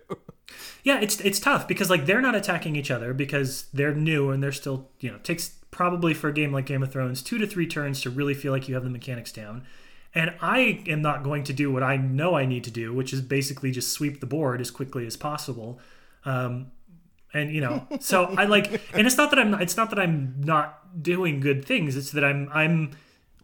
Yeah, 0.83 0.99
it's 0.99 1.19
it's 1.21 1.39
tough 1.39 1.67
because 1.67 1.89
like 1.89 2.05
they're 2.05 2.21
not 2.21 2.35
attacking 2.35 2.75
each 2.75 2.91
other 2.91 3.13
because 3.13 3.65
they're 3.73 3.95
new 3.95 4.31
and 4.31 4.43
they're 4.43 4.51
still, 4.51 4.89
you 4.99 5.11
know, 5.11 5.17
takes 5.19 5.59
probably 5.71 6.13
for 6.13 6.27
a 6.27 6.33
game 6.33 6.51
like 6.51 6.65
Game 6.65 6.83
of 6.83 6.91
Thrones, 6.91 7.21
two 7.21 7.37
to 7.37 7.47
three 7.47 7.65
turns 7.65 8.01
to 8.01 8.09
really 8.09 8.33
feel 8.33 8.51
like 8.51 8.67
you 8.67 8.75
have 8.75 8.83
the 8.83 8.89
mechanics 8.89 9.31
down. 9.31 9.63
And 10.13 10.33
I 10.41 10.83
am 10.87 11.01
not 11.01 11.23
going 11.23 11.45
to 11.45 11.53
do 11.53 11.71
what 11.71 11.83
I 11.83 11.95
know 11.95 12.35
I 12.35 12.45
need 12.45 12.65
to 12.65 12.71
do, 12.71 12.93
which 12.93 13.13
is 13.13 13.21
basically 13.21 13.71
just 13.71 13.93
sweep 13.93 14.19
the 14.19 14.25
board 14.25 14.59
as 14.59 14.69
quickly 14.69 15.07
as 15.07 15.15
possible. 15.15 15.79
Um, 16.25 16.71
and 17.33 17.51
you 17.51 17.61
know, 17.61 17.87
so 18.01 18.25
I 18.25 18.43
like, 18.45 18.81
and 18.93 19.07
it's 19.07 19.17
not 19.17 19.29
that 19.29 19.39
I'm, 19.39 19.51
not, 19.51 19.61
it's 19.61 19.77
not 19.77 19.89
that 19.91 19.99
I'm 19.99 20.35
not 20.39 21.01
doing 21.01 21.39
good 21.39 21.63
things. 21.63 21.95
It's 21.95 22.11
that 22.11 22.25
I'm, 22.25 22.49
I'm, 22.53 22.91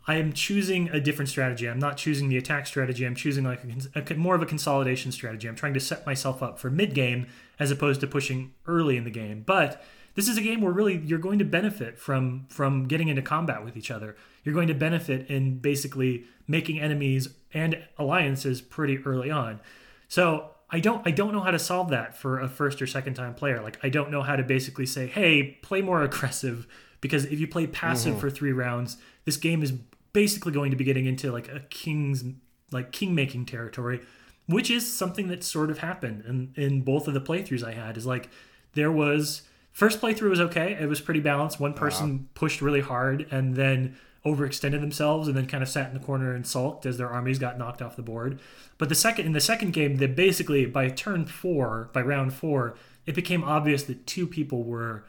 I 0.10 0.16
am 0.16 0.34
choosing 0.34 0.90
a 0.90 1.00
different 1.00 1.30
strategy. 1.30 1.68
I'm 1.68 1.80
not 1.80 1.98
choosing 1.98 2.28
the 2.28 2.38
attack 2.38 2.68
strategy. 2.68 3.06
I'm 3.06 3.16
choosing 3.16 3.46
like 3.46 3.62
a, 3.96 4.14
a, 4.14 4.16
more 4.16 4.36
of 4.36 4.42
a 4.42 4.46
consolidation 4.46 5.12
strategy. 5.12 5.48
I'm 5.48 5.56
trying 5.56 5.74
to 5.74 5.82
set 5.82 6.06
myself 6.06 6.44
up 6.44 6.60
for 6.60 6.70
mid 6.70 6.94
game 6.94 7.28
as 7.60 7.72
opposed 7.72 8.02
to 8.02 8.08
pushing 8.08 8.54
early 8.66 8.98
in 8.98 9.04
the 9.06 9.12
game. 9.12 9.44
But 9.46 9.84
this 10.18 10.28
is 10.28 10.36
a 10.36 10.41
game 10.41 10.61
where 10.61 10.74
really 10.74 10.97
you're 10.97 11.20
going 11.20 11.38
to 11.38 11.45
benefit 11.45 11.99
from 11.99 12.47
from 12.49 12.88
getting 12.88 13.07
into 13.07 13.22
combat 13.22 13.63
with 13.63 13.78
each 13.78 13.91
other. 13.91 14.18
You're 14.43 14.55
going 14.55 14.68
to 14.68 14.74
benefit 14.74 15.30
in 15.30 15.59
basically 15.59 16.26
making 16.47 16.80
enemies 16.80 17.30
and 17.53 17.84
alliances 17.99 18.59
pretty 18.59 18.97
early 19.05 19.30
on. 19.30 19.59
So 20.07 20.49
I 20.72 20.80
don't 20.80 21.05
I 21.05 21.11
don't 21.11 21.34
know 21.34 21.41
how 21.41 21.51
to 21.51 21.59
solve 21.59 21.89
that 21.91 22.18
for 22.18 22.39
a 22.39 22.49
first 22.49 22.82
or 22.82 22.88
second 22.88 23.13
time 23.13 23.36
player. 23.36 23.61
Like 23.61 23.78
I 23.84 23.89
don't 23.89 24.09
know 24.09 24.24
how 24.24 24.36
to 24.36 24.41
basically 24.41 24.88
say, 24.88 25.05
"Hey, 25.05 25.59
play 25.61 25.84
more 25.84 26.01
aggressive," 26.09 26.65
because 26.99 27.26
if 27.26 27.39
you 27.39 27.47
play 27.47 27.68
passive 27.68 28.13
mm-hmm. 28.13 28.20
for 28.20 28.32
3 28.32 28.51
rounds, 28.53 28.97
this 29.26 29.38
game 29.38 29.61
is 29.61 29.72
basically 30.13 30.51
going 30.51 30.72
to 30.72 30.78
be 30.78 30.84
getting 30.84 31.05
into 31.05 31.32
like 31.32 31.47
a 31.47 31.59
king's 31.70 32.24
like 32.72 32.91
king 32.91 33.13
making 33.13 33.45
territory, 33.45 34.01
which 34.47 34.72
is 34.72 34.91
something 34.91 35.28
that 35.28 35.43
sort 35.43 35.70
of 35.70 35.78
happened 35.78 36.24
in 36.26 36.53
in 36.55 36.82
both 36.82 37.07
of 37.07 37.13
the 37.13 37.22
playthroughs 37.22 37.63
I 37.63 37.74
had. 37.74 37.97
Is 37.97 38.07
like 38.07 38.32
there 38.74 38.91
was 38.91 39.43
First 39.78 40.02
playthrough 40.02 40.32
was 40.32 40.42
okay. 40.42 40.76
It 40.82 40.90
was 40.90 41.02
pretty 41.02 41.20
balanced. 41.20 41.60
One 41.60 41.76
person 41.76 42.06
uh-huh. 42.06 42.24
pushed 42.34 42.64
really 42.64 42.82
hard 42.82 43.28
and 43.30 43.56
then 43.56 43.96
overextended 44.26 44.82
themselves 44.82 45.28
and 45.28 45.38
then 45.38 45.46
kind 45.46 45.62
of 45.62 45.70
sat 45.70 45.88
in 45.88 45.94
the 45.94 46.04
corner 46.04 46.34
and 46.34 46.48
sulked 46.48 46.88
as 46.88 46.98
their 46.98 47.12
armies 47.12 47.38
got 47.38 47.60
knocked 47.60 47.84
off 47.84 47.96
the 47.96 48.02
board. 48.02 48.40
But 48.80 48.90
the 48.90 48.96
second 48.96 49.28
in 49.28 49.34
the 49.34 49.40
second 49.40 49.74
game, 49.74 49.98
that 49.98 50.16
basically 50.16 50.66
by 50.66 50.90
turn 50.90 51.28
four, 51.28 51.92
by 51.94 52.02
round 52.02 52.34
four, 52.34 52.76
it 53.06 53.14
became 53.14 53.44
obvious 53.44 53.84
that 53.84 54.08
two 54.08 54.26
people 54.26 54.64
were 54.64 55.04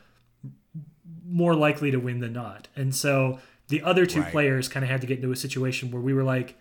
more 1.26 1.54
likely 1.54 1.90
to 1.90 1.96
win 1.96 2.20
than 2.20 2.34
not. 2.34 2.68
And 2.76 2.94
so 2.94 3.38
the 3.68 3.80
other 3.80 4.04
two 4.04 4.20
right. 4.20 4.30
players 4.30 4.68
kind 4.68 4.84
of 4.84 4.90
had 4.90 5.00
to 5.00 5.06
get 5.06 5.16
into 5.16 5.32
a 5.32 5.36
situation 5.36 5.90
where 5.90 6.02
we 6.02 6.12
were 6.12 6.24
like, 6.24 6.58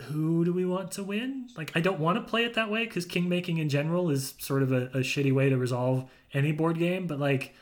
who 0.00 0.44
do 0.44 0.52
we 0.52 0.64
want 0.64 0.90
to 0.92 1.04
win? 1.04 1.48
Like, 1.56 1.72
I 1.74 1.80
don't 1.80 2.00
want 2.00 2.18
to 2.18 2.28
play 2.28 2.44
it 2.44 2.54
that 2.54 2.70
way 2.70 2.84
because 2.84 3.04
king 3.04 3.28
making 3.28 3.58
in 3.58 3.68
general 3.68 4.10
is 4.10 4.34
sort 4.38 4.62
of 4.62 4.72
a, 4.72 4.86
a 4.86 4.98
shitty 4.98 5.32
way 5.32 5.48
to 5.48 5.56
resolve 5.56 6.10
any 6.32 6.52
board 6.52 6.78
game. 6.78 7.06
But 7.06 7.20
like, 7.20 7.54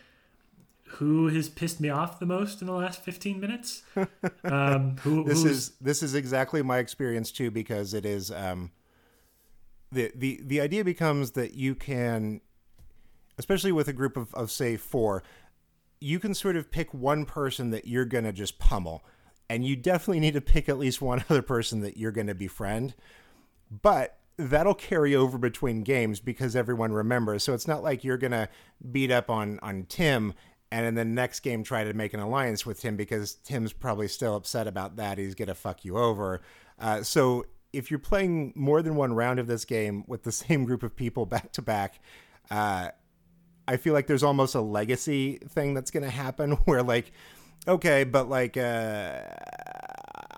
who 0.85 1.28
has 1.28 1.49
pissed 1.49 1.80
me 1.80 1.89
off 1.89 2.18
the 2.18 2.26
most 2.26 2.61
in 2.61 2.66
the 2.66 2.72
last 2.72 3.03
15 3.03 3.41
minutes? 3.41 3.83
Um, 4.45 4.97
who, 4.99 5.24
this 5.24 5.45
is 5.45 5.70
this 5.80 6.03
is 6.03 6.14
exactly 6.14 6.62
my 6.62 6.78
experience 6.78 7.30
too 7.30 7.51
because 7.51 7.95
it 7.95 8.05
is 8.05 8.30
um, 8.30 8.72
the 9.93 10.11
the 10.16 10.41
the 10.43 10.61
idea 10.61 10.85
becomes 10.85 11.33
that 11.33 11.55
you 11.55 11.74
can, 11.76 12.41
especially 13.39 13.70
with 13.70 13.87
a 13.87 13.93
group 13.93 14.16
of, 14.16 14.35
of 14.35 14.51
say 14.51 14.76
four, 14.76 15.22
you 16.01 16.18
can 16.18 16.35
sort 16.35 16.57
of 16.57 16.70
pick 16.72 16.93
one 16.93 17.24
person 17.24 17.70
that 17.70 17.87
you're 17.87 18.05
gonna 18.05 18.33
just 18.33 18.59
pummel 18.59 19.05
and 19.53 19.67
you 19.67 19.77
definitely 19.77 20.21
need 20.21 20.33
to 20.33 20.41
pick 20.41 20.67
at 20.71 20.79
least 20.79 21.03
one 21.03 21.23
other 21.31 21.43
person 21.43 21.83
that 21.83 21.99
you're 21.99 22.11
going 22.11 22.27
to 22.27 22.35
befriend. 22.35 22.95
But 23.71 24.17
that'll 24.39 24.75
carry 24.75 25.15
over 25.15 25.37
between 25.37 25.83
games 25.83 26.21
because 26.21 26.57
everyone 26.57 26.93
remembers. 26.93 27.45
So 27.45 27.53
it's 27.53 27.69
not 27.69 27.83
like 27.83 28.03
you're 28.03 28.17
going 28.17 28.33
to 28.33 28.49
beat 28.91 29.11
up 29.11 29.29
on 29.29 29.59
on 29.63 29.85
Tim 29.91 30.33
and 30.71 30.87
in 30.87 30.95
the 30.95 31.05
next 31.05 31.41
game 31.41 31.63
try 31.63 31.85
to 31.85 31.93
make 31.93 32.15
an 32.15 32.21
alliance 32.21 32.65
with 32.65 32.81
Tim 32.81 32.97
because 32.97 33.35
Tim's 33.35 33.75
probably 33.75 34.09
still 34.09 34.37
upset 34.37 34.67
about 34.67 34.97
that. 34.97 35.19
He's 35.19 35.35
going 35.35 35.49
to 35.49 35.55
fuck 35.55 35.85
you 35.85 35.99
over. 35.99 36.41
Uh, 36.79 37.03
so 37.03 37.45
if 37.75 37.91
you're 37.91 38.01
playing 38.01 38.55
more 38.57 38.81
than 38.81 38.97
one 38.97 39.13
round 39.13 39.39
of 39.39 39.47
this 39.47 39.67
game 39.67 40.05
with 40.07 40.23
the 40.23 40.33
same 40.33 40.65
group 40.65 40.83
of 40.83 40.97
people 40.97 41.27
back 41.27 41.53
to 41.53 41.63
back, 41.63 42.01
uh, 42.51 42.89
I 43.69 43.77
feel 43.77 43.93
like 43.93 44.07
there's 44.07 44.23
almost 44.23 44.55
a 44.55 44.63
legacy 44.63 45.41
thing 45.47 45.75
that's 45.75 45.91
going 45.91 46.05
to 46.05 46.11
happen 46.11 46.53
where 46.65 46.83
like 46.83 47.13
okay, 47.67 48.05
but 48.05 48.29
like, 48.29 48.57
uh, 48.57 49.21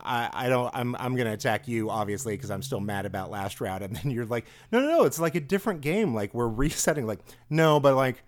I, 0.05 0.31
I 0.33 0.49
don't, 0.49 0.71
I'm, 0.75 0.95
I'm 0.97 1.17
gonna 1.17 1.33
attack 1.33 1.67
you 1.67 1.91
obviously 1.91 2.35
because 2.35 2.51
I'm 2.51 2.63
still 2.63 2.81
mad 2.81 3.07
about 3.07 3.31
last 3.31 3.61
round, 3.61 3.83
and 3.83 3.97
then 3.97 4.11
you're 4.11 4.27
like, 4.27 4.45
no, 4.71 4.81
no, 4.81 4.87
no, 4.89 5.05
it's 5.05 5.19
like 5.19 5.35
a 5.35 5.41
different 5.41 5.81
game. 5.81 6.15
Like 6.15 6.35
we're 6.35 6.49
resetting. 6.49 7.07
Like 7.07 7.21
no, 7.49 7.81
but 7.81 7.95
like, 7.95 8.23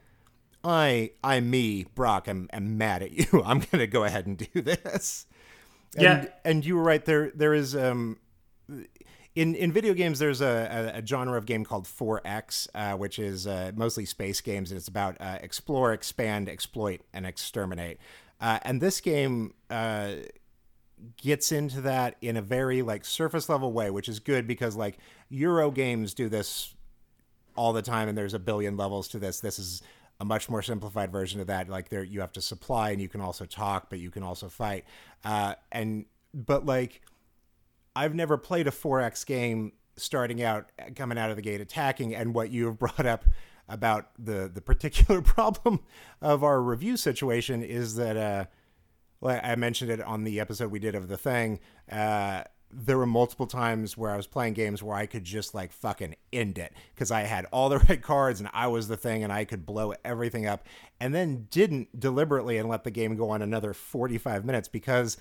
I, 0.64 1.12
I, 1.22 1.40
me, 1.40 1.84
Brock, 1.94 2.28
I'm, 2.28 2.48
I'm 2.52 2.76
mad 2.78 3.02
at 3.02 3.12
you. 3.32 3.42
I'm 3.44 3.60
gonna 3.70 3.86
go 3.86 4.04
ahead 4.04 4.26
and 4.26 4.36
do 4.36 4.62
this. 4.62 5.26
And, 5.94 6.02
yeah, 6.02 6.26
and 6.44 6.64
you 6.64 6.76
were 6.76 6.82
right. 6.82 7.04
There, 7.04 7.30
there 7.34 7.54
is, 7.54 7.76
um, 7.76 8.18
in 9.34 9.54
in 9.54 9.70
video 9.70 9.94
games, 9.94 10.18
there's 10.18 10.40
a, 10.40 10.92
a, 10.94 10.98
a 10.98 11.06
genre 11.06 11.38
of 11.38 11.46
game 11.46 11.64
called 11.64 11.84
4X, 11.84 12.68
uh, 12.74 12.96
which 12.96 13.18
is 13.18 13.46
uh, 13.46 13.72
mostly 13.76 14.06
space 14.06 14.40
games, 14.40 14.70
and 14.70 14.78
it's 14.78 14.88
about 14.88 15.16
uh, 15.20 15.38
explore, 15.42 15.92
expand, 15.92 16.48
exploit, 16.48 17.02
and 17.12 17.26
exterminate. 17.26 17.98
Uh, 18.40 18.58
and 18.62 18.80
this 18.80 19.00
game 19.00 19.54
uh, 19.70 20.12
gets 21.16 21.52
into 21.52 21.80
that 21.82 22.16
in 22.20 22.36
a 22.36 22.42
very 22.42 22.82
like 22.82 23.04
surface 23.04 23.48
level 23.48 23.72
way, 23.72 23.90
which 23.90 24.08
is 24.08 24.20
good 24.20 24.46
because 24.46 24.76
like 24.76 24.98
Euro 25.28 25.70
games 25.70 26.14
do 26.14 26.28
this 26.28 26.74
all 27.56 27.72
the 27.72 27.82
time, 27.82 28.08
and 28.08 28.16
there's 28.16 28.34
a 28.34 28.38
billion 28.38 28.76
levels 28.76 29.08
to 29.08 29.18
this. 29.18 29.40
This 29.40 29.58
is 29.58 29.82
a 30.20 30.24
much 30.24 30.48
more 30.48 30.62
simplified 30.62 31.12
version 31.12 31.40
of 31.40 31.46
that. 31.48 31.68
Like 31.68 31.88
there, 31.88 32.02
you 32.02 32.20
have 32.20 32.32
to 32.32 32.40
supply, 32.40 32.90
and 32.90 33.00
you 33.00 33.08
can 33.08 33.20
also 33.20 33.44
talk, 33.44 33.90
but 33.90 33.98
you 33.98 34.10
can 34.10 34.22
also 34.22 34.48
fight. 34.48 34.84
Uh, 35.24 35.54
and 35.72 36.06
but 36.34 36.66
like, 36.66 37.02
I've 37.94 38.14
never 38.14 38.36
played 38.36 38.66
a 38.66 38.70
4X 38.70 39.26
game 39.26 39.72
starting 39.96 40.42
out 40.42 40.70
coming 40.94 41.16
out 41.16 41.30
of 41.30 41.36
the 41.36 41.42
gate 41.42 41.60
attacking, 41.60 42.14
and 42.14 42.34
what 42.34 42.50
you 42.50 42.66
have 42.66 42.78
brought 42.78 43.06
up 43.06 43.24
about 43.68 44.10
the 44.18 44.50
the 44.52 44.60
particular 44.60 45.20
problem 45.22 45.80
of 46.20 46.44
our 46.44 46.60
review 46.60 46.96
situation 46.96 47.62
is 47.62 47.96
that 47.96 48.16
uh, 48.16 48.44
I 49.22 49.56
mentioned 49.56 49.90
it 49.90 50.00
on 50.00 50.24
the 50.24 50.40
episode 50.40 50.70
we 50.70 50.78
did 50.78 50.94
of 50.94 51.08
the 51.08 51.16
thing. 51.16 51.60
Uh, 51.90 52.44
there 52.70 52.98
were 52.98 53.06
multiple 53.06 53.46
times 53.46 53.96
where 53.96 54.10
I 54.10 54.16
was 54.16 54.26
playing 54.26 54.54
games 54.54 54.82
where 54.82 54.96
I 54.96 55.06
could 55.06 55.24
just 55.24 55.54
like 55.54 55.72
fucking 55.72 56.16
end 56.32 56.58
it 56.58 56.72
because 56.94 57.10
I 57.10 57.20
had 57.22 57.46
all 57.46 57.68
the 57.68 57.78
right 57.88 58.02
cards 58.02 58.40
and 58.40 58.50
I 58.52 58.66
was 58.66 58.88
the 58.88 58.96
thing 58.96 59.22
and 59.22 59.32
I 59.32 59.44
could 59.44 59.64
blow 59.64 59.94
everything 60.04 60.46
up 60.46 60.66
and 61.00 61.14
then 61.14 61.46
didn't 61.50 61.98
deliberately 61.98 62.58
and 62.58 62.68
let 62.68 62.84
the 62.84 62.90
game 62.90 63.16
go 63.16 63.30
on 63.30 63.40
another 63.40 63.72
45 63.72 64.44
minutes 64.44 64.68
because 64.68 65.16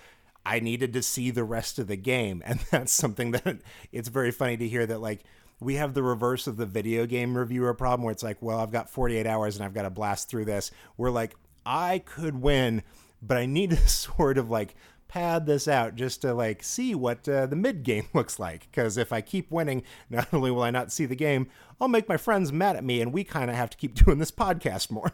I 0.45 0.59
needed 0.59 0.93
to 0.93 1.01
see 1.01 1.31
the 1.31 1.43
rest 1.43 1.79
of 1.79 1.87
the 1.87 1.95
game. 1.95 2.43
And 2.45 2.59
that's 2.71 2.91
something 2.91 3.31
that 3.31 3.59
it's 3.91 4.09
very 4.09 4.31
funny 4.31 4.57
to 4.57 4.67
hear 4.67 4.85
that 4.85 4.99
like 4.99 5.23
we 5.59 5.75
have 5.75 5.93
the 5.93 6.03
reverse 6.03 6.47
of 6.47 6.57
the 6.57 6.65
video 6.65 7.05
game 7.05 7.37
reviewer 7.37 7.73
problem 7.73 8.03
where 8.03 8.11
it's 8.11 8.23
like, 8.23 8.41
well, 8.41 8.59
I've 8.59 8.71
got 8.71 8.89
48 8.89 9.25
hours 9.25 9.55
and 9.55 9.63
I've 9.63 9.73
got 9.73 9.83
to 9.83 9.89
blast 9.89 10.29
through 10.29 10.45
this. 10.45 10.71
We're 10.97 11.11
like, 11.11 11.35
I 11.65 11.99
could 11.99 12.41
win, 12.41 12.83
but 13.21 13.37
I 13.37 13.45
need 13.45 13.71
to 13.71 13.77
sort 13.87 14.37
of 14.37 14.49
like 14.49 14.75
pad 15.07 15.45
this 15.45 15.67
out 15.67 15.95
just 15.95 16.21
to 16.21 16.33
like 16.33 16.61
see 16.61 16.93
what 16.93 17.27
uh, 17.29 17.45
the 17.45 17.55
mid 17.55 17.83
game 17.83 18.07
looks 18.13 18.37
like. 18.39 18.67
Because 18.69 18.97
if 18.97 19.13
I 19.13 19.21
keep 19.21 19.49
winning, 19.51 19.83
not 20.09 20.33
only 20.33 20.51
will 20.51 20.63
I 20.63 20.71
not 20.71 20.91
see 20.91 21.05
the 21.05 21.15
game, 21.15 21.47
I'll 21.79 21.87
make 21.87 22.09
my 22.09 22.17
friends 22.17 22.51
mad 22.51 22.75
at 22.75 22.83
me, 22.83 23.01
and 23.01 23.13
we 23.13 23.23
kind 23.23 23.49
of 23.49 23.55
have 23.55 23.69
to 23.71 23.77
keep 23.77 23.95
doing 24.05 24.19
this 24.19 24.31
podcast 24.31 24.91
more. 24.91 25.11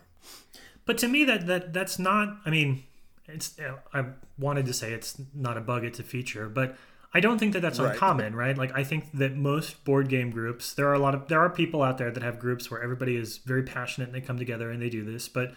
But 0.86 0.98
to 1.00 1.08
me, 1.08 1.24
that 1.26 1.46
that 1.48 1.74
that's 1.74 2.00
not. 2.00 2.38
I 2.46 2.50
mean, 2.50 2.84
it's. 3.28 3.56
I 3.94 4.06
wanted 4.40 4.66
to 4.66 4.74
say 4.74 4.92
it's 4.94 5.22
not 5.34 5.58
a 5.58 5.62
bug; 5.62 5.86
it's 5.86 6.00
a 6.00 6.04
feature, 6.04 6.50
but 6.50 6.76
I 7.14 7.20
don't 7.20 7.38
think 7.38 7.54
that 7.54 7.62
that's 7.62 7.80
right. 7.80 7.92
uncommon, 7.92 8.36
right? 8.36 8.58
Like 8.58 8.72
I 8.74 8.84
think 8.84 9.12
that 9.14 9.36
most 9.36 9.84
board 9.84 10.08
game 10.08 10.32
groups, 10.32 10.74
there 10.74 10.88
are 10.88 10.94
a 10.94 11.00
lot 11.00 11.14
of 11.14 11.28
there 11.28 11.40
are 11.40 11.50
people 11.50 11.84
out 11.84 11.98
there 11.98 12.12
that 12.12 12.24
have 12.24 12.40
groups 12.40 12.72
where 12.72 12.82
everybody 12.82 13.16
is 13.16 13.38
very 13.40 13.64
passionate 13.64 14.08
and 14.08 14.16
they 14.16 14.22
come 14.22 14.38
together 14.38 14.72
and 14.72 14.82
they 14.82 14.90
do 14.90 15.04
this, 15.04 15.28
but 15.28 15.54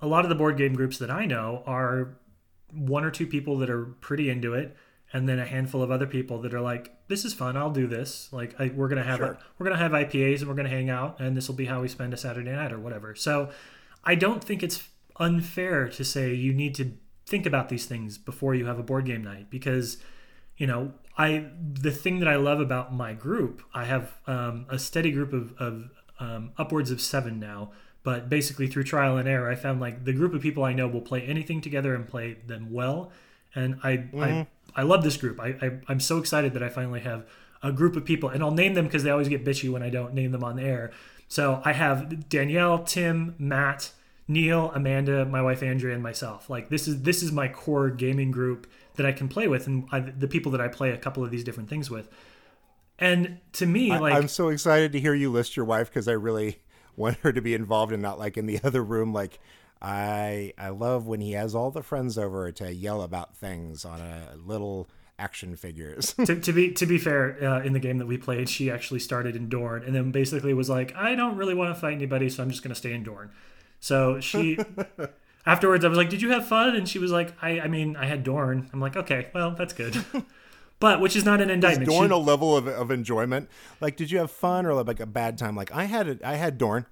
a 0.00 0.06
lot 0.06 0.24
of 0.24 0.28
the 0.28 0.34
board 0.34 0.56
game 0.56 0.74
groups 0.74 0.98
that 0.98 1.10
I 1.10 1.26
know 1.26 1.62
are 1.66 2.16
one 2.72 3.04
or 3.04 3.10
two 3.10 3.26
people 3.26 3.58
that 3.58 3.70
are 3.70 3.84
pretty 4.00 4.30
into 4.30 4.54
it 4.54 4.76
and 5.12 5.28
then 5.28 5.38
a 5.38 5.44
handful 5.44 5.82
of 5.82 5.90
other 5.90 6.06
people 6.06 6.40
that 6.40 6.52
are 6.54 6.60
like 6.60 6.92
this 7.06 7.24
is 7.24 7.34
fun, 7.34 7.56
I'll 7.56 7.70
do 7.70 7.86
this. 7.86 8.32
Like 8.32 8.58
I, 8.58 8.72
we're 8.74 8.88
to 8.88 9.02
have 9.02 9.18
sure. 9.18 9.38
we're 9.58 9.66
going 9.66 9.76
to 9.78 9.82
have 9.82 9.92
IPAs 9.92 10.40
and 10.40 10.48
we're 10.48 10.54
going 10.54 10.68
to 10.68 10.74
hang 10.74 10.88
out 10.88 11.20
and 11.20 11.36
this 11.36 11.48
will 11.48 11.54
be 11.54 11.66
how 11.66 11.82
we 11.82 11.88
spend 11.88 12.14
a 12.14 12.16
Saturday 12.16 12.50
night 12.50 12.72
or 12.72 12.78
whatever. 12.78 13.14
So 13.14 13.50
I 14.02 14.14
don't 14.14 14.42
think 14.42 14.62
it's 14.62 14.88
unfair 15.16 15.88
to 15.88 16.04
say 16.04 16.34
you 16.34 16.52
need 16.52 16.74
to 16.76 16.92
think 17.26 17.46
about 17.46 17.68
these 17.68 17.86
things 17.86 18.18
before 18.18 18.54
you 18.54 18.66
have 18.66 18.78
a 18.78 18.82
board 18.82 19.04
game 19.04 19.22
night 19.22 19.50
because 19.50 19.98
you 20.56 20.66
know, 20.66 20.92
I 21.16 21.46
the 21.72 21.90
thing 21.90 22.18
that 22.20 22.28
I 22.28 22.36
love 22.36 22.60
about 22.60 22.92
my 22.92 23.12
group, 23.12 23.62
I 23.72 23.84
have 23.84 24.14
um, 24.26 24.66
a 24.68 24.78
steady 24.78 25.12
group 25.12 25.32
of, 25.32 25.54
of 25.58 25.90
um, 26.18 26.52
upwards 26.58 26.90
of 26.90 27.00
seven 27.00 27.38
now. 27.38 27.70
But 28.02 28.28
basically, 28.28 28.66
through 28.66 28.84
trial 28.84 29.16
and 29.16 29.26
error, 29.26 29.50
I 29.50 29.54
found 29.54 29.80
like 29.80 30.04
the 30.04 30.12
group 30.12 30.34
of 30.34 30.42
people 30.42 30.62
I 30.62 30.74
know 30.74 30.86
will 30.86 31.00
play 31.00 31.22
anything 31.22 31.60
together 31.60 31.94
and 31.94 32.06
play 32.06 32.36
them 32.46 32.72
well. 32.72 33.10
And 33.54 33.78
I 33.82 33.96
mm-hmm. 33.96 34.22
I, 34.22 34.46
I 34.76 34.82
love 34.82 35.02
this 35.02 35.16
group. 35.16 35.40
I, 35.40 35.56
I 35.62 35.70
I'm 35.88 36.00
so 36.00 36.18
excited 36.18 36.52
that 36.54 36.62
I 36.62 36.68
finally 36.68 37.00
have 37.00 37.26
a 37.62 37.72
group 37.72 37.96
of 37.96 38.04
people, 38.04 38.28
and 38.28 38.42
I'll 38.42 38.50
name 38.50 38.74
them 38.74 38.84
because 38.84 39.04
they 39.04 39.10
always 39.10 39.28
get 39.28 39.44
bitchy 39.44 39.72
when 39.72 39.82
I 39.82 39.88
don't 39.88 40.12
name 40.12 40.32
them 40.32 40.44
on 40.44 40.56
the 40.56 40.62
air. 40.62 40.90
So 41.28 41.62
I 41.64 41.72
have 41.72 42.28
Danielle, 42.28 42.84
Tim, 42.84 43.34
Matt, 43.38 43.92
Neil, 44.28 44.70
Amanda, 44.74 45.24
my 45.24 45.40
wife 45.40 45.62
Andrea, 45.62 45.94
and 45.94 46.02
myself. 46.02 46.50
Like 46.50 46.68
this 46.68 46.86
is 46.86 47.02
this 47.02 47.22
is 47.22 47.32
my 47.32 47.48
core 47.48 47.88
gaming 47.88 48.30
group 48.30 48.66
that 48.96 49.06
I 49.06 49.12
can 49.12 49.28
play 49.28 49.48
with, 49.48 49.66
and 49.66 49.86
I, 49.90 50.00
the 50.00 50.28
people 50.28 50.52
that 50.52 50.60
I 50.60 50.68
play 50.68 50.90
a 50.90 50.98
couple 50.98 51.24
of 51.24 51.30
these 51.30 51.44
different 51.44 51.68
things 51.68 51.90
with. 51.90 52.08
And 52.98 53.38
to 53.54 53.66
me, 53.66 53.90
I, 53.90 53.98
like 53.98 54.14
I'm 54.14 54.28
so 54.28 54.48
excited 54.48 54.92
to 54.92 55.00
hear 55.00 55.14
you 55.14 55.30
list 55.30 55.56
your 55.56 55.64
wife 55.64 55.88
because 55.88 56.06
I 56.06 56.12
really 56.12 56.60
want 56.96 57.18
her 57.18 57.32
to 57.32 57.40
be 57.40 57.54
involved 57.54 57.92
and 57.92 58.02
not 58.02 58.18
like 58.18 58.36
in 58.36 58.46
the 58.46 58.60
other 58.64 58.82
room. 58.82 59.12
Like 59.12 59.40
I 59.82 60.52
I 60.56 60.68
love 60.68 61.06
when 61.06 61.20
he 61.20 61.32
has 61.32 61.54
all 61.54 61.70
the 61.70 61.82
friends 61.82 62.16
over 62.16 62.52
to 62.52 62.72
yell 62.72 63.02
about 63.02 63.36
things 63.36 63.84
on 63.84 64.00
a 64.00 64.34
little 64.36 64.88
action 65.18 65.56
figures. 65.56 66.12
to, 66.24 66.40
to 66.40 66.52
be 66.52 66.72
to 66.72 66.86
be 66.86 66.98
fair, 66.98 67.38
uh, 67.42 67.62
in 67.62 67.72
the 67.72 67.80
game 67.80 67.98
that 67.98 68.06
we 68.06 68.16
played, 68.16 68.48
she 68.48 68.70
actually 68.70 69.00
started 69.00 69.34
in 69.34 69.48
Dorne, 69.48 69.82
and 69.82 69.94
then 69.94 70.12
basically 70.12 70.54
was 70.54 70.70
like, 70.70 70.94
I 70.94 71.16
don't 71.16 71.36
really 71.36 71.54
want 71.54 71.74
to 71.74 71.80
fight 71.80 71.94
anybody, 71.94 72.28
so 72.28 72.42
I'm 72.42 72.50
just 72.50 72.62
gonna 72.62 72.74
stay 72.76 72.92
in 72.92 73.02
Dorne. 73.02 73.30
So 73.80 74.20
she. 74.20 74.58
Afterwards, 75.46 75.84
I 75.84 75.88
was 75.88 75.98
like, 75.98 76.08
"Did 76.08 76.22
you 76.22 76.30
have 76.30 76.46
fun?" 76.48 76.74
And 76.74 76.88
she 76.88 76.98
was 76.98 77.10
like, 77.10 77.34
"I, 77.42 77.60
I 77.60 77.68
mean, 77.68 77.96
I 77.96 78.06
had 78.06 78.24
Dorne." 78.24 78.70
I'm 78.72 78.80
like, 78.80 78.96
"Okay, 78.96 79.28
well, 79.34 79.50
that's 79.52 79.72
good." 79.74 80.04
but 80.80 81.00
which 81.00 81.16
is 81.16 81.24
not 81.24 81.40
an 81.40 81.50
Is 81.50 81.54
indictment. 81.54 81.90
Dorn 81.90 82.08
She- 82.08 82.14
a 82.14 82.18
level 82.18 82.56
of, 82.56 82.66
of 82.66 82.90
enjoyment? 82.90 83.48
Like, 83.80 83.96
did 83.96 84.10
you 84.10 84.18
have 84.18 84.30
fun 84.30 84.66
or 84.66 84.74
like 84.82 85.00
a 85.00 85.06
bad 85.06 85.36
time? 85.38 85.54
Like, 85.56 85.72
I 85.72 85.84
had 85.84 86.08
a, 86.08 86.18
I 86.26 86.36
had 86.36 86.58
Dorne. 86.58 86.86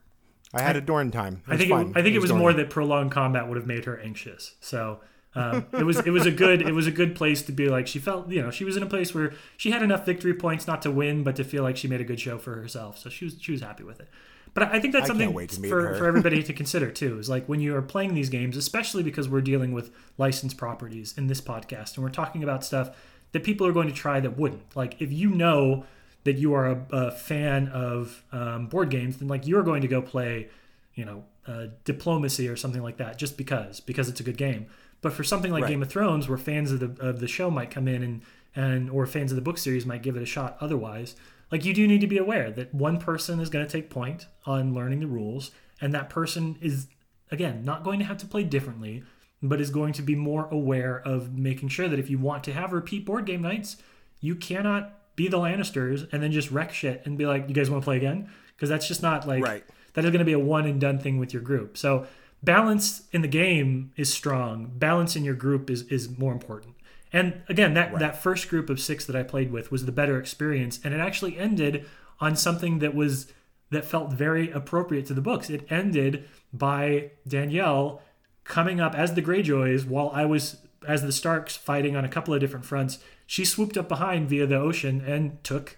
I 0.54 0.60
had 0.60 0.76
a 0.76 0.82
Dorn 0.82 1.10
time. 1.10 1.42
I 1.48 1.56
think 1.56 1.70
it, 1.70 1.96
I 1.96 2.02
think 2.02 2.14
it 2.14 2.20
was 2.20 2.28
Dorn. 2.30 2.40
more 2.40 2.52
that 2.52 2.68
prolonged 2.68 3.10
combat 3.10 3.48
would 3.48 3.56
have 3.56 3.66
made 3.66 3.86
her 3.86 3.98
anxious. 3.98 4.54
So 4.60 5.00
um, 5.34 5.64
it 5.72 5.84
was 5.84 6.00
it 6.00 6.10
was 6.10 6.26
a 6.26 6.30
good 6.30 6.60
it 6.60 6.72
was 6.72 6.86
a 6.86 6.90
good 6.90 7.14
place 7.14 7.40
to 7.42 7.52
be 7.52 7.68
like 7.68 7.86
she 7.86 7.98
felt 7.98 8.28
you 8.30 8.42
know 8.42 8.50
she 8.50 8.64
was 8.64 8.76
in 8.76 8.82
a 8.82 8.86
place 8.86 9.14
where 9.14 9.32
she 9.56 9.70
had 9.70 9.82
enough 9.82 10.04
victory 10.04 10.34
points 10.34 10.66
not 10.66 10.82
to 10.82 10.90
win 10.90 11.22
but 11.24 11.36
to 11.36 11.44
feel 11.44 11.62
like 11.62 11.78
she 11.78 11.88
made 11.88 12.02
a 12.02 12.04
good 12.04 12.20
show 12.20 12.36
for 12.36 12.56
herself. 12.56 12.98
So 12.98 13.08
she 13.08 13.24
was 13.24 13.36
she 13.40 13.50
was 13.52 13.62
happy 13.62 13.82
with 13.82 13.98
it. 14.00 14.10
But 14.54 14.64
I 14.64 14.80
think 14.80 14.92
that's 14.92 15.06
something 15.06 15.46
for, 15.46 15.94
for 15.94 16.06
everybody 16.06 16.42
to 16.44 16.52
consider 16.52 16.90
too. 16.90 17.18
Is 17.18 17.28
like 17.28 17.46
when 17.46 17.60
you 17.60 17.74
are 17.74 17.82
playing 17.82 18.14
these 18.14 18.28
games, 18.28 18.56
especially 18.56 19.02
because 19.02 19.28
we're 19.28 19.40
dealing 19.40 19.72
with 19.72 19.90
licensed 20.18 20.56
properties 20.56 21.14
in 21.16 21.26
this 21.26 21.40
podcast, 21.40 21.94
and 21.96 22.04
we're 22.04 22.10
talking 22.10 22.42
about 22.42 22.64
stuff 22.64 22.90
that 23.32 23.44
people 23.44 23.66
are 23.66 23.72
going 23.72 23.88
to 23.88 23.94
try 23.94 24.20
that 24.20 24.36
wouldn't. 24.36 24.76
Like 24.76 25.00
if 25.00 25.10
you 25.10 25.30
know 25.30 25.84
that 26.24 26.34
you 26.34 26.54
are 26.54 26.66
a, 26.66 26.86
a 26.92 27.10
fan 27.10 27.68
of 27.68 28.22
um, 28.30 28.66
board 28.66 28.90
games, 28.90 29.16
then 29.18 29.28
like 29.28 29.46
you're 29.46 29.62
going 29.62 29.82
to 29.82 29.88
go 29.88 30.02
play, 30.02 30.48
you 30.94 31.04
know, 31.04 31.24
uh, 31.46 31.66
diplomacy 31.84 32.48
or 32.48 32.56
something 32.56 32.82
like 32.82 32.98
that, 32.98 33.18
just 33.18 33.36
because 33.36 33.80
because 33.80 34.08
it's 34.08 34.20
a 34.20 34.22
good 34.22 34.36
game. 34.36 34.66
But 35.00 35.12
for 35.12 35.24
something 35.24 35.50
like 35.50 35.62
Right. 35.62 35.70
Game 35.70 35.82
of 35.82 35.88
Thrones, 35.88 36.28
where 36.28 36.38
fans 36.38 36.70
of 36.70 36.80
the 36.80 37.04
of 37.04 37.20
the 37.20 37.26
show 37.26 37.50
might 37.50 37.70
come 37.70 37.88
in 37.88 38.02
and 38.02 38.22
and 38.54 38.90
or 38.90 39.06
fans 39.06 39.32
of 39.32 39.36
the 39.36 39.42
book 39.42 39.58
series 39.58 39.86
might 39.86 40.02
give 40.02 40.16
it 40.16 40.22
a 40.22 40.26
shot 40.26 40.56
otherwise, 40.60 41.16
like 41.52 41.64
you 41.64 41.74
do 41.74 41.86
need 41.86 42.00
to 42.00 42.06
be 42.06 42.18
aware 42.18 42.50
that 42.50 42.74
one 42.74 42.98
person 42.98 43.38
is 43.38 43.50
going 43.50 43.64
to 43.64 43.70
take 43.70 43.90
point 43.90 44.26
on 44.46 44.74
learning 44.74 45.00
the 45.00 45.06
rules, 45.06 45.52
and 45.80 45.94
that 45.94 46.10
person 46.10 46.56
is 46.60 46.88
again 47.30 47.64
not 47.64 47.84
going 47.84 47.98
to 48.00 48.04
have 48.06 48.18
to 48.18 48.26
play 48.26 48.42
differently, 48.42 49.04
but 49.42 49.60
is 49.60 49.70
going 49.70 49.92
to 49.92 50.02
be 50.02 50.16
more 50.16 50.48
aware 50.50 51.00
of 51.00 51.36
making 51.38 51.68
sure 51.68 51.88
that 51.88 51.98
if 51.98 52.10
you 52.10 52.18
want 52.18 52.42
to 52.44 52.52
have 52.52 52.72
repeat 52.72 53.04
board 53.04 53.26
game 53.26 53.42
nights, 53.42 53.76
you 54.20 54.34
cannot 54.34 54.98
be 55.14 55.28
the 55.28 55.38
Lannisters 55.38 56.10
and 56.12 56.22
then 56.22 56.32
just 56.32 56.50
wreck 56.50 56.72
shit 56.72 57.02
and 57.04 57.18
be 57.18 57.26
like, 57.26 57.46
"You 57.48 57.54
guys 57.54 57.68
want 57.70 57.82
to 57.82 57.84
play 57.84 57.98
again?" 57.98 58.28
Because 58.56 58.68
that's 58.70 58.88
just 58.88 59.02
not 59.02 59.28
like 59.28 59.44
Right. 59.44 59.64
that 59.92 60.04
is 60.04 60.10
going 60.10 60.20
to 60.20 60.24
be 60.24 60.32
a 60.32 60.38
one 60.38 60.64
and 60.66 60.80
done 60.80 60.98
thing 60.98 61.18
with 61.18 61.34
your 61.34 61.42
group. 61.42 61.76
So 61.76 62.06
balance 62.42 63.02
in 63.12 63.20
the 63.22 63.28
game 63.28 63.92
is 63.96 64.12
strong. 64.12 64.72
Balance 64.76 65.16
in 65.16 65.24
your 65.24 65.34
group 65.34 65.68
is 65.68 65.82
is 65.88 66.16
more 66.18 66.32
important. 66.32 66.76
And 67.12 67.42
again, 67.48 67.74
that 67.74 67.98
that 67.98 68.22
first 68.22 68.48
group 68.48 68.70
of 68.70 68.80
six 68.80 69.04
that 69.04 69.16
I 69.16 69.22
played 69.22 69.52
with 69.52 69.70
was 69.70 69.84
the 69.84 69.92
better 69.92 70.18
experience, 70.18 70.80
and 70.82 70.94
it 70.94 71.00
actually 71.00 71.38
ended 71.38 71.84
on 72.20 72.36
something 72.36 72.78
that 72.78 72.94
was 72.94 73.32
that 73.70 73.84
felt 73.84 74.12
very 74.12 74.50
appropriate 74.50 75.06
to 75.06 75.14
the 75.14 75.20
books. 75.20 75.50
It 75.50 75.66
ended 75.70 76.28
by 76.52 77.10
Danielle 77.26 78.02
coming 78.44 78.80
up 78.80 78.94
as 78.94 79.14
the 79.14 79.22
Greyjoys 79.22 79.86
while 79.86 80.10
I 80.12 80.24
was 80.24 80.58
as 80.86 81.02
the 81.02 81.12
Starks 81.12 81.56
fighting 81.56 81.96
on 81.96 82.04
a 82.04 82.08
couple 82.08 82.34
of 82.34 82.40
different 82.40 82.64
fronts. 82.64 82.98
She 83.26 83.44
swooped 83.44 83.76
up 83.76 83.88
behind 83.88 84.28
via 84.28 84.46
the 84.46 84.56
ocean 84.56 85.02
and 85.06 85.42
took 85.44 85.76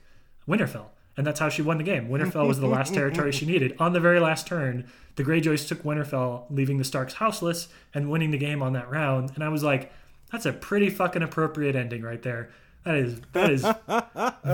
Winterfell. 0.49 0.87
And 1.17 1.27
that's 1.27 1.39
how 1.39 1.49
she 1.49 1.63
won 1.63 1.79
the 1.79 1.85
game. 1.85 2.09
Winterfell 2.09 2.49
was 2.49 2.59
the 2.59 2.67
last 2.67 2.93
territory 2.95 3.31
she 3.31 3.47
needed. 3.47 3.77
On 3.79 3.93
the 3.93 4.01
very 4.01 4.19
last 4.19 4.47
turn, 4.47 4.85
the 5.15 5.23
Greyjoys 5.23 5.69
took 5.69 5.85
Winterfell, 5.85 6.47
leaving 6.51 6.79
the 6.79 6.85
Starks 6.85 7.15
houseless 7.15 7.69
and 7.93 8.11
winning 8.11 8.33
the 8.33 8.39
game 8.39 8.63
on 8.63 8.73
that 8.73 8.91
round. 8.91 9.31
And 9.35 9.45
I 9.45 9.49
was 9.49 9.63
like, 9.63 9.93
that's 10.35 10.47
a 10.47 10.53
pretty 10.53 10.91
fucking 10.91 11.23
appropriate 11.23 11.77
ending 11.77 12.03
right 12.03 12.21
there. 12.21 12.51
That 12.83 12.97
is 12.97 13.21
that 13.33 13.51
is 13.51 13.65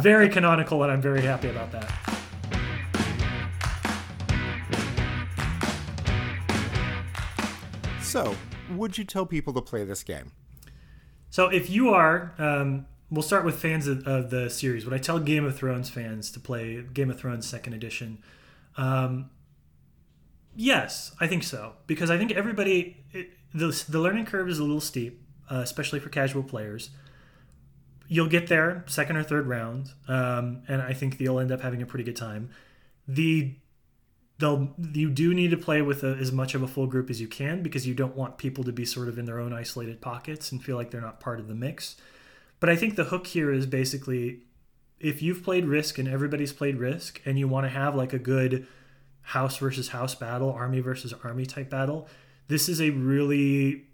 very 0.02 0.28
canonical, 0.36 0.82
and 0.82 0.92
I'm 0.92 1.00
very 1.00 1.22
happy 1.22 1.48
about 1.48 1.72
that. 1.72 1.90
So, 8.02 8.36
would 8.70 8.98
you 8.98 9.04
tell 9.04 9.24
people 9.24 9.54
to 9.54 9.62
play 9.62 9.84
this 9.84 10.02
game? 10.02 10.32
So 11.30 11.48
if 11.48 11.70
you 11.70 11.90
are, 11.90 12.34
um, 12.36 12.86
we'll 13.10 13.22
start 13.22 13.44
with 13.46 13.54
fans 13.54 13.86
of, 13.86 14.06
of 14.06 14.28
the 14.28 14.50
series. 14.50 14.84
Would 14.84 14.92
I 14.92 14.98
tell 14.98 15.18
Game 15.18 15.46
of 15.46 15.56
Thrones 15.56 15.88
fans 15.88 16.30
to 16.32 16.40
play 16.40 16.82
Game 16.92 17.08
of 17.08 17.18
Thrones 17.18 17.48
Second 17.48 17.72
Edition? 17.72 18.18
Um, 18.76 19.30
yes, 20.54 21.14
I 21.20 21.26
think 21.26 21.42
so 21.42 21.76
because 21.86 22.10
I 22.10 22.18
think 22.18 22.32
everybody 22.32 22.98
it, 23.12 23.30
the 23.54 23.82
the 23.88 23.98
learning 23.98 24.26
curve 24.26 24.48
is 24.48 24.58
a 24.58 24.62
little 24.62 24.80
steep, 24.80 25.22
uh, 25.50 25.56
especially 25.56 26.00
for 26.00 26.08
casual 26.08 26.42
players. 26.42 26.90
You'll 28.08 28.28
get 28.28 28.48
there 28.48 28.84
second 28.86 29.16
or 29.16 29.22
third 29.22 29.46
round, 29.46 29.92
um, 30.08 30.62
and 30.68 30.82
I 30.82 30.92
think 30.92 31.20
you'll 31.20 31.38
end 31.38 31.52
up 31.52 31.60
having 31.60 31.82
a 31.82 31.86
pretty 31.86 32.04
good 32.04 32.16
time. 32.16 32.50
The 33.06 33.54
they'll 34.38 34.74
you 34.92 35.10
do 35.10 35.34
need 35.34 35.50
to 35.50 35.56
play 35.56 35.82
with 35.82 36.02
a, 36.02 36.16
as 36.16 36.32
much 36.32 36.54
of 36.54 36.62
a 36.62 36.66
full 36.66 36.86
group 36.86 37.10
as 37.10 37.20
you 37.20 37.28
can 37.28 37.62
because 37.62 37.86
you 37.86 37.94
don't 37.94 38.16
want 38.16 38.38
people 38.38 38.64
to 38.64 38.72
be 38.72 38.84
sort 38.84 39.08
of 39.08 39.18
in 39.18 39.26
their 39.26 39.38
own 39.38 39.52
isolated 39.52 40.00
pockets 40.00 40.50
and 40.50 40.64
feel 40.64 40.76
like 40.76 40.90
they're 40.90 41.00
not 41.00 41.20
part 41.20 41.38
of 41.38 41.46
the 41.46 41.54
mix. 41.54 41.96
But 42.58 42.68
I 42.68 42.76
think 42.76 42.96
the 42.96 43.04
hook 43.04 43.26
here 43.28 43.52
is 43.52 43.66
basically 43.66 44.40
if 44.98 45.22
you've 45.22 45.42
played 45.42 45.64
Risk 45.64 45.98
and 45.98 46.08
everybody's 46.08 46.52
played 46.52 46.76
Risk 46.76 47.20
and 47.24 47.38
you 47.38 47.48
want 47.48 47.64
to 47.64 47.70
have 47.70 47.94
like 47.94 48.12
a 48.12 48.18
good 48.18 48.66
house 49.22 49.56
versus 49.58 49.88
house 49.88 50.14
battle, 50.14 50.52
army 50.52 50.80
versus 50.80 51.14
army 51.24 51.46
type 51.46 51.70
battle, 51.70 52.08
this 52.48 52.68
is 52.68 52.80
a 52.80 52.90
really 52.90 53.86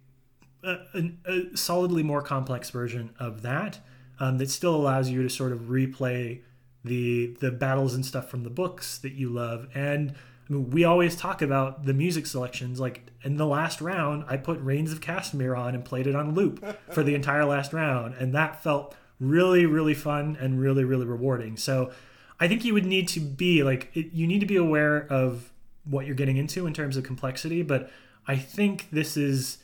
a, 0.63 0.79
a, 0.95 1.13
a 1.27 1.57
solidly 1.57 2.03
more 2.03 2.23
complex 2.23 2.71
version 2.71 3.15
of 3.19 3.43
that 3.43 3.81
um, 4.19 4.39
that 4.39 4.51
still 4.51 4.75
allows 4.75 5.11
you 5.11 5.23
to 5.23 5.29
sort 5.29 5.53
of 5.53 5.61
replay 5.63 6.41
the 6.85 7.37
the 7.41 7.51
battles 7.51 7.95
and 7.95 8.07
stuff 8.07 8.31
from 8.31 8.45
the 8.45 8.51
books 8.51 8.99
that 8.99 9.13
you 9.13 9.29
love 9.29 9.69
and 9.75 10.15
I 10.49 10.53
mean, 10.53 10.71
we 10.71 10.85
always 10.85 11.17
talk 11.17 11.43
about 11.43 11.85
the 11.87 11.95
music 11.95 12.27
selections. 12.27 12.79
Like 12.79 13.11
in 13.23 13.37
the 13.37 13.47
last 13.47 13.81
round, 13.81 14.25
I 14.29 14.37
put 14.37 14.61
Rains 14.61 14.93
of 14.93 15.01
Castamere 15.01 15.59
on 15.59 15.75
and 15.75 15.85
played 15.85 16.07
it 16.07 16.15
on 16.15 16.35
loop 16.35 16.65
for 16.93 17.03
the 17.03 17.15
entire 17.15 17.45
last 17.45 17.73
round, 17.73 18.15
and 18.15 18.33
that 18.35 18.63
felt 18.63 18.95
really, 19.19 19.67
really 19.67 19.95
fun 19.95 20.37
and 20.41 20.61
really, 20.61 20.85
really 20.85 21.07
rewarding. 21.07 21.57
So, 21.57 21.91
I 22.39 22.49
think 22.49 22.65
you 22.65 22.75
would 22.75 22.85
need 22.85 23.09
to 23.09 23.21
be 23.21 23.63
like 23.63 23.91
it, 23.95 24.13
you 24.13 24.27
need 24.27 24.41
to 24.41 24.47
be 24.47 24.57
aware 24.57 25.07
of 25.11 25.53
what 25.85 26.07
you're 26.07 26.15
getting 26.15 26.37
into 26.37 26.67
in 26.67 26.75
terms 26.75 26.97
of 26.97 27.03
complexity. 27.05 27.63
But 27.63 27.91
I 28.29 28.37
think 28.37 28.89
this 28.91 29.17
is 29.17 29.59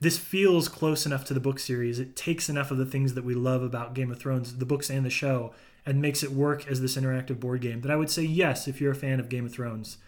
this 0.00 0.18
feels 0.18 0.68
close 0.68 1.04
enough 1.04 1.24
to 1.26 1.34
the 1.34 1.40
book 1.40 1.58
series. 1.58 1.98
It 1.98 2.16
takes 2.16 2.48
enough 2.48 2.70
of 2.70 2.78
the 2.78 2.86
things 2.86 3.14
that 3.14 3.24
we 3.24 3.34
love 3.34 3.62
about 3.62 3.94
Game 3.94 4.10
of 4.10 4.18
Thrones, 4.18 4.56
the 4.56 4.66
books 4.66 4.88
and 4.90 5.04
the 5.04 5.10
show, 5.10 5.52
and 5.84 6.00
makes 6.00 6.22
it 6.22 6.32
work 6.32 6.66
as 6.68 6.80
this 6.80 6.96
interactive 6.96 7.38
board 7.38 7.60
game. 7.60 7.82
That 7.82 7.90
I 7.90 7.96
would 7.96 8.10
say 8.10 8.22
yes, 8.22 8.66
if 8.66 8.80
you're 8.80 8.92
a 8.92 8.96
fan 8.96 9.20
of 9.20 9.28
Game 9.28 9.46
of 9.46 9.52
Thrones, 9.52 9.98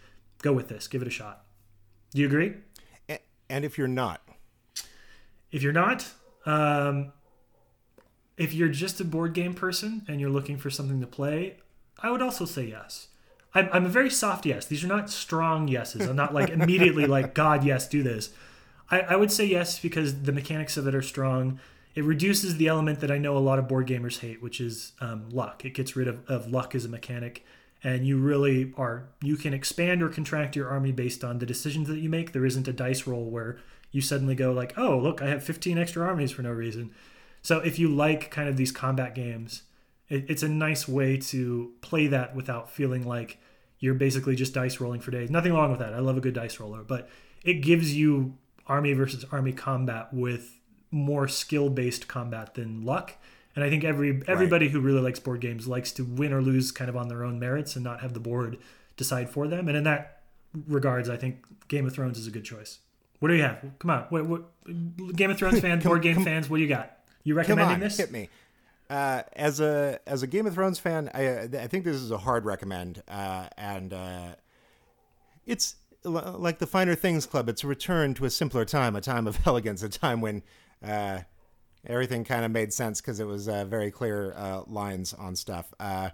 go 0.41 0.51
with 0.51 0.67
this. 0.67 0.87
Give 0.87 1.01
it 1.01 1.07
a 1.07 1.11
shot. 1.11 1.45
Do 2.11 2.21
you 2.21 2.27
agree? 2.27 2.53
And 3.49 3.65
if 3.65 3.77
you're 3.77 3.87
not, 3.87 4.21
If 5.51 5.61
you're 5.61 5.73
not, 5.73 6.11
um, 6.47 7.11
if 8.37 8.53
you're 8.53 8.69
just 8.69 8.99
a 8.99 9.03
board 9.03 9.33
game 9.33 9.53
person 9.53 10.03
and 10.07 10.19
you're 10.19 10.31
looking 10.31 10.57
for 10.57 10.71
something 10.71 10.99
to 11.01 11.07
play, 11.07 11.57
I 11.99 12.09
would 12.09 12.21
also 12.21 12.45
say 12.45 12.65
yes. 12.65 13.09
I'm, 13.53 13.69
I'm 13.71 13.85
a 13.85 13.89
very 13.89 14.09
soft 14.09 14.47
yes. 14.47 14.65
These 14.65 14.83
are 14.83 14.87
not 14.87 15.11
strong 15.11 15.67
yeses. 15.67 16.07
I'm 16.07 16.15
not 16.15 16.33
like 16.33 16.49
immediately 16.49 17.05
like, 17.05 17.33
God, 17.35 17.63
yes, 17.63 17.87
do 17.87 18.01
this. 18.01 18.31
I, 18.89 19.01
I 19.01 19.15
would 19.15 19.31
say 19.31 19.45
yes 19.45 19.79
because 19.79 20.23
the 20.23 20.31
mechanics 20.31 20.77
of 20.77 20.87
it 20.87 20.95
are 20.95 21.01
strong. 21.01 21.59
It 21.95 22.03
reduces 22.03 22.57
the 22.57 22.67
element 22.67 22.99
that 23.01 23.11
I 23.11 23.17
know 23.17 23.37
a 23.37 23.39
lot 23.39 23.59
of 23.59 23.67
board 23.67 23.87
gamers 23.87 24.19
hate, 24.19 24.41
which 24.41 24.59
is 24.59 24.93
um, 24.99 25.29
luck. 25.29 25.63
It 25.63 25.73
gets 25.73 25.95
rid 25.95 26.07
of, 26.07 26.27
of 26.29 26.51
luck 26.51 26.73
as 26.75 26.85
a 26.85 26.89
mechanic. 26.89 27.45
And 27.83 28.07
you 28.07 28.17
really 28.17 28.73
are, 28.77 29.09
you 29.21 29.35
can 29.35 29.53
expand 29.53 30.01
or 30.01 30.09
contract 30.09 30.55
your 30.55 30.69
army 30.69 30.91
based 30.91 31.23
on 31.23 31.39
the 31.39 31.45
decisions 31.45 31.87
that 31.89 31.99
you 31.99 32.09
make. 32.09 32.31
There 32.31 32.45
isn't 32.45 32.67
a 32.67 32.73
dice 32.73 33.05
roll 33.05 33.29
where 33.29 33.57
you 33.91 34.01
suddenly 34.01 34.35
go 34.35 34.51
like, 34.51 34.77
oh, 34.77 34.97
look, 34.97 35.21
I 35.21 35.27
have 35.27 35.43
15 35.43 35.77
extra 35.77 36.05
armies 36.05 36.31
for 36.31 36.41
no 36.41 36.51
reason. 36.51 36.91
So 37.41 37.59
if 37.59 37.77
you 37.77 37.89
like 37.89 38.31
kind 38.31 38.47
of 38.47 38.55
these 38.55 38.71
combat 38.71 39.13
games, 39.13 39.63
it, 40.09 40.25
it's 40.29 40.43
a 40.43 40.49
nice 40.49 40.87
way 40.87 41.17
to 41.17 41.73
play 41.81 42.07
that 42.07 42.35
without 42.35 42.71
feeling 42.71 43.05
like 43.05 43.37
you're 43.79 43.93
basically 43.93 44.35
just 44.35 44.53
dice 44.53 44.79
rolling 44.79 45.01
for 45.01 45.11
days. 45.11 45.29
Nothing 45.29 45.53
wrong 45.53 45.69
with 45.69 45.79
that. 45.79 45.93
I 45.93 45.99
love 45.99 46.17
a 46.17 46.21
good 46.21 46.33
dice 46.33 46.59
roller, 46.59 46.83
but 46.83 47.09
it 47.43 47.55
gives 47.55 47.93
you 47.93 48.37
army 48.67 48.93
versus 48.93 49.25
army 49.31 49.51
combat 49.53 50.13
with 50.13 50.59
more 50.91 51.27
skill 51.27 51.69
based 51.69 52.07
combat 52.07 52.53
than 52.55 52.85
luck. 52.85 53.13
And 53.55 53.63
I 53.63 53.69
think 53.69 53.83
every 53.83 54.21
everybody 54.27 54.69
who 54.69 54.79
really 54.79 55.01
likes 55.01 55.19
board 55.19 55.41
games 55.41 55.67
likes 55.67 55.91
to 55.93 56.03
win 56.03 56.33
or 56.33 56.41
lose 56.41 56.71
kind 56.71 56.89
of 56.89 56.97
on 56.97 57.07
their 57.07 57.23
own 57.23 57.39
merits 57.39 57.75
and 57.75 57.83
not 57.83 58.01
have 58.01 58.13
the 58.13 58.19
board 58.19 58.57
decide 58.97 59.29
for 59.29 59.47
them. 59.47 59.67
And 59.67 59.77
in 59.77 59.83
that 59.83 60.21
regards, 60.67 61.09
I 61.09 61.17
think 61.17 61.45
Game 61.67 61.85
of 61.85 61.93
Thrones 61.93 62.17
is 62.17 62.27
a 62.27 62.31
good 62.31 62.45
choice. 62.45 62.79
What 63.19 63.29
do 63.29 63.35
you 63.35 63.43
have? 63.43 63.63
Come 63.79 63.91
on, 63.91 64.05
what, 64.09 64.25
what 64.25 65.15
Game 65.15 65.31
of 65.31 65.37
Thrones 65.37 65.59
fans, 65.61 65.83
board 65.83 66.01
game 66.01 66.23
fans, 66.23 66.49
what 66.49 66.57
do 66.57 66.63
you 66.63 66.69
got? 66.69 66.97
You 67.23 67.33
Come 67.33 67.37
recommending 67.37 67.75
on, 67.75 67.79
this? 67.79 67.97
hit 67.97 68.11
me. 68.11 68.29
Uh, 68.89 69.23
as 69.33 69.59
a 69.59 69.99
as 70.05 70.23
a 70.23 70.27
Game 70.27 70.45
of 70.45 70.53
Thrones 70.53 70.77
fan, 70.77 71.09
I 71.13 71.43
I 71.57 71.67
think 71.67 71.85
this 71.85 71.95
is 71.95 72.11
a 72.11 72.17
hard 72.17 72.45
recommend, 72.45 73.01
uh, 73.07 73.47
and 73.57 73.93
uh, 73.93 74.35
it's 75.45 75.75
like 76.03 76.59
the 76.59 76.67
Finer 76.67 76.95
Things 76.95 77.25
Club. 77.25 77.49
It's 77.49 77.63
a 77.63 77.67
return 77.67 78.13
to 78.15 78.25
a 78.25 78.29
simpler 78.29 78.65
time, 78.65 78.95
a 78.95 79.01
time 79.01 79.27
of 79.27 79.39
elegance, 79.47 79.83
a 79.83 79.89
time 79.89 80.21
when 80.21 80.43
uh, 80.85 81.19
everything 81.85 82.23
kind 82.23 82.45
of 82.45 82.51
made 82.51 82.73
sense 82.73 83.01
because 83.01 83.19
it 83.19 83.27
was 83.27 83.47
uh, 83.47 83.65
very 83.65 83.91
clear 83.91 84.33
uh, 84.35 84.63
lines 84.67 85.13
on 85.13 85.35
stuff. 85.35 85.73
Uh, 85.79 86.09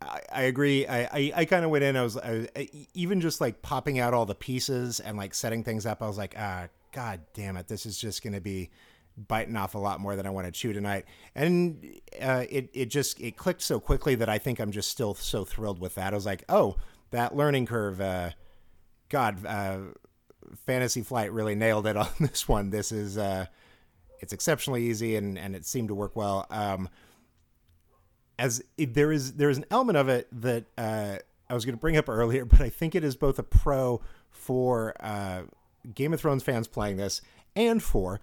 I, 0.00 0.20
I 0.32 0.42
agree. 0.42 0.86
I, 0.86 1.02
I, 1.04 1.32
I 1.36 1.44
kind 1.44 1.64
of 1.64 1.70
went 1.70 1.84
in. 1.84 1.96
I 1.96 2.02
was 2.02 2.16
I, 2.16 2.48
even 2.94 3.20
just 3.20 3.40
like 3.40 3.62
popping 3.62 3.98
out 3.98 4.14
all 4.14 4.26
the 4.26 4.34
pieces 4.34 5.00
and 5.00 5.16
like 5.16 5.34
setting 5.34 5.64
things 5.64 5.86
up. 5.86 6.02
I 6.02 6.06
was 6.06 6.18
like, 6.18 6.34
ah, 6.38 6.68
god 6.92 7.20
damn 7.34 7.56
it, 7.56 7.68
this 7.68 7.86
is 7.86 7.98
just 7.98 8.22
going 8.22 8.34
to 8.34 8.40
be 8.40 8.70
biting 9.16 9.56
off 9.56 9.74
a 9.74 9.78
lot 9.78 10.00
more 10.00 10.16
than 10.16 10.26
I 10.26 10.30
want 10.30 10.46
to 10.46 10.52
chew 10.52 10.72
tonight. 10.72 11.04
And 11.34 12.00
uh, 12.20 12.44
it 12.48 12.70
it 12.72 12.86
just 12.86 13.20
it 13.20 13.36
clicked 13.36 13.62
so 13.62 13.80
quickly 13.80 14.14
that 14.16 14.28
I 14.28 14.38
think 14.38 14.58
I'm 14.58 14.72
just 14.72 14.90
still 14.90 15.14
so 15.14 15.44
thrilled 15.44 15.80
with 15.80 15.94
that. 15.96 16.12
I 16.12 16.16
was 16.16 16.26
like, 16.26 16.44
oh, 16.48 16.76
that 17.12 17.36
learning 17.36 17.66
curve. 17.66 18.00
Uh, 18.00 18.30
God, 19.08 19.44
uh, 19.46 19.78
Fantasy 20.66 21.02
Flight 21.02 21.32
really 21.32 21.54
nailed 21.54 21.86
it 21.86 21.96
on 21.96 22.08
this 22.20 22.48
one. 22.48 22.70
This 22.70 22.92
is 22.92 23.16
uh, 23.16 23.46
it's 24.20 24.32
exceptionally 24.32 24.84
easy 24.84 25.16
and 25.16 25.38
and 25.38 25.54
it 25.54 25.64
seemed 25.64 25.88
to 25.88 25.94
work 25.94 26.16
well. 26.16 26.46
Um, 26.50 26.88
as 28.38 28.62
it, 28.76 28.94
there 28.94 29.12
is 29.12 29.34
there 29.34 29.50
is 29.50 29.58
an 29.58 29.66
element 29.70 29.98
of 29.98 30.08
it 30.08 30.28
that 30.40 30.64
uh, 30.76 31.16
I 31.48 31.54
was 31.54 31.64
going 31.64 31.76
to 31.76 31.80
bring 31.80 31.96
up 31.96 32.08
earlier, 32.08 32.44
but 32.44 32.60
I 32.60 32.70
think 32.70 32.94
it 32.94 33.04
is 33.04 33.16
both 33.16 33.38
a 33.38 33.42
pro 33.42 34.00
for 34.30 34.94
uh, 35.00 35.42
Game 35.94 36.12
of 36.12 36.20
Thrones 36.20 36.42
fans 36.42 36.66
playing 36.66 36.96
this 36.96 37.20
and 37.54 37.82
for 37.82 38.20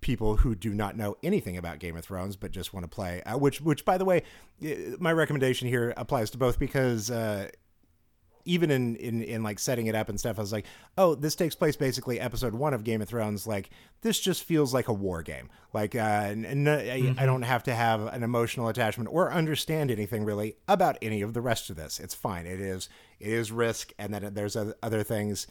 people 0.00 0.38
who 0.38 0.56
do 0.56 0.74
not 0.74 0.96
know 0.96 1.16
anything 1.22 1.56
about 1.56 1.78
Game 1.78 1.96
of 1.96 2.04
Thrones 2.04 2.34
but 2.34 2.50
just 2.50 2.72
want 2.72 2.84
to 2.84 2.88
play. 2.88 3.22
Uh, 3.22 3.36
which 3.36 3.60
which 3.60 3.84
by 3.84 3.98
the 3.98 4.04
way, 4.04 4.22
eh, 4.62 4.94
my 4.98 5.12
recommendation 5.12 5.68
here 5.68 5.92
applies 5.96 6.30
to 6.30 6.38
both 6.38 6.58
because. 6.58 7.10
Uh, 7.10 7.48
even 8.44 8.70
in, 8.70 8.96
in 8.96 9.22
in 9.22 9.42
like 9.42 9.58
setting 9.58 9.86
it 9.86 9.94
up 9.94 10.08
and 10.08 10.18
stuff, 10.18 10.38
I 10.38 10.42
was 10.42 10.52
like, 10.52 10.66
oh, 10.98 11.14
this 11.14 11.34
takes 11.34 11.54
place 11.54 11.76
basically 11.76 12.18
episode 12.20 12.54
one 12.54 12.74
of 12.74 12.84
Game 12.84 13.00
of 13.02 13.08
Thrones. 13.08 13.46
Like 13.46 13.70
this 14.02 14.18
just 14.20 14.44
feels 14.44 14.72
like 14.74 14.88
a 14.88 14.92
war 14.92 15.22
game. 15.22 15.48
Like 15.72 15.94
uh, 15.94 15.98
n- 16.30 16.44
n- 16.44 16.68
I- 16.68 17.14
I 17.22 17.26
don't 17.26 17.42
have 17.42 17.62
to 17.64 17.74
have 17.74 18.02
an 18.12 18.22
emotional 18.22 18.68
attachment 18.68 19.08
or 19.12 19.32
understand 19.32 19.90
anything 19.90 20.24
really 20.24 20.56
about 20.68 20.98
any 21.02 21.22
of 21.22 21.34
the 21.34 21.40
rest 21.40 21.70
of 21.70 21.76
this. 21.76 22.00
It's 22.00 22.14
fine. 22.14 22.46
It 22.46 22.60
is 22.60 22.88
it 23.20 23.28
is 23.32 23.52
risk, 23.52 23.92
and 23.98 24.12
then 24.12 24.34
there's 24.34 24.56
other 24.56 25.02
things. 25.02 25.46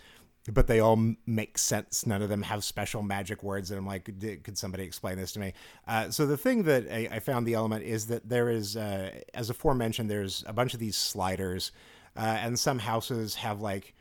But 0.52 0.66
they 0.66 0.80
all 0.80 1.00
make 1.28 1.60
sense. 1.60 2.04
None 2.08 2.24
of 2.24 2.30
them 2.30 2.42
have 2.42 2.64
special 2.64 3.04
magic 3.04 3.44
words. 3.44 3.70
And 3.70 3.78
I'm 3.78 3.86
like, 3.86 4.10
"D- 4.18 4.38
could 4.38 4.58
somebody 4.58 4.84
explain 4.86 5.18
this 5.18 5.32
to 5.34 5.39
me? 5.39 5.54
Uh, 5.88 6.10
so 6.10 6.26
the 6.26 6.36
thing 6.36 6.64
that 6.64 6.88
I, 6.92 7.08
I 7.12 7.20
found 7.20 7.46
the 7.46 7.54
element 7.54 7.84
is 7.84 8.08
that 8.08 8.28
there 8.28 8.50
is, 8.50 8.76
uh, 8.76 9.12
as 9.36 9.52
aforementioned, 9.52 10.10
there's 10.10 10.44
a 10.48 10.52
bunch 10.54 10.74
of 10.74 10.80
these 10.80 10.98
sliders 10.98 11.72
uh, 12.16 12.38
and 12.41 12.59
some 12.59 12.80
houses 12.80 13.36
have 13.36 13.62
like 13.62 13.93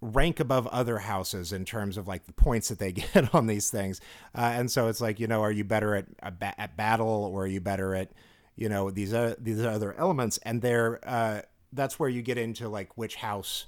rank 0.00 0.38
above 0.38 0.66
other 0.68 0.98
houses 0.98 1.52
in 1.52 1.64
terms 1.64 1.96
of 1.96 2.06
like 2.06 2.24
the 2.26 2.32
points 2.32 2.68
that 2.68 2.78
they 2.78 2.92
get 3.12 3.34
on 3.34 3.46
these 3.46 3.70
things. 3.70 4.00
Uh, 4.34 4.52
and 4.54 4.70
so 4.70 4.88
it's 4.88 5.00
like 5.00 5.20
you 5.20 5.26
know 5.26 5.42
are 5.42 5.52
you 5.52 5.64
better 5.64 5.94
at 5.94 6.06
at, 6.20 6.38
ba- 6.38 6.60
at 6.60 6.76
battle 6.76 7.08
or 7.32 7.44
are 7.44 7.48
you 7.48 7.60
better 7.60 7.94
at 7.94 8.10
you 8.56 8.68
know 8.68 8.90
these 8.90 9.12
uh, 9.12 9.34
these 9.38 9.62
other 9.62 9.94
elements? 9.94 10.38
And 10.38 10.62
they're 10.62 11.00
uh, 11.08 11.42
that's 11.72 11.98
where 11.98 12.08
you 12.08 12.22
get 12.22 12.38
into 12.38 12.68
like 12.68 12.96
which 12.96 13.16
house 13.16 13.66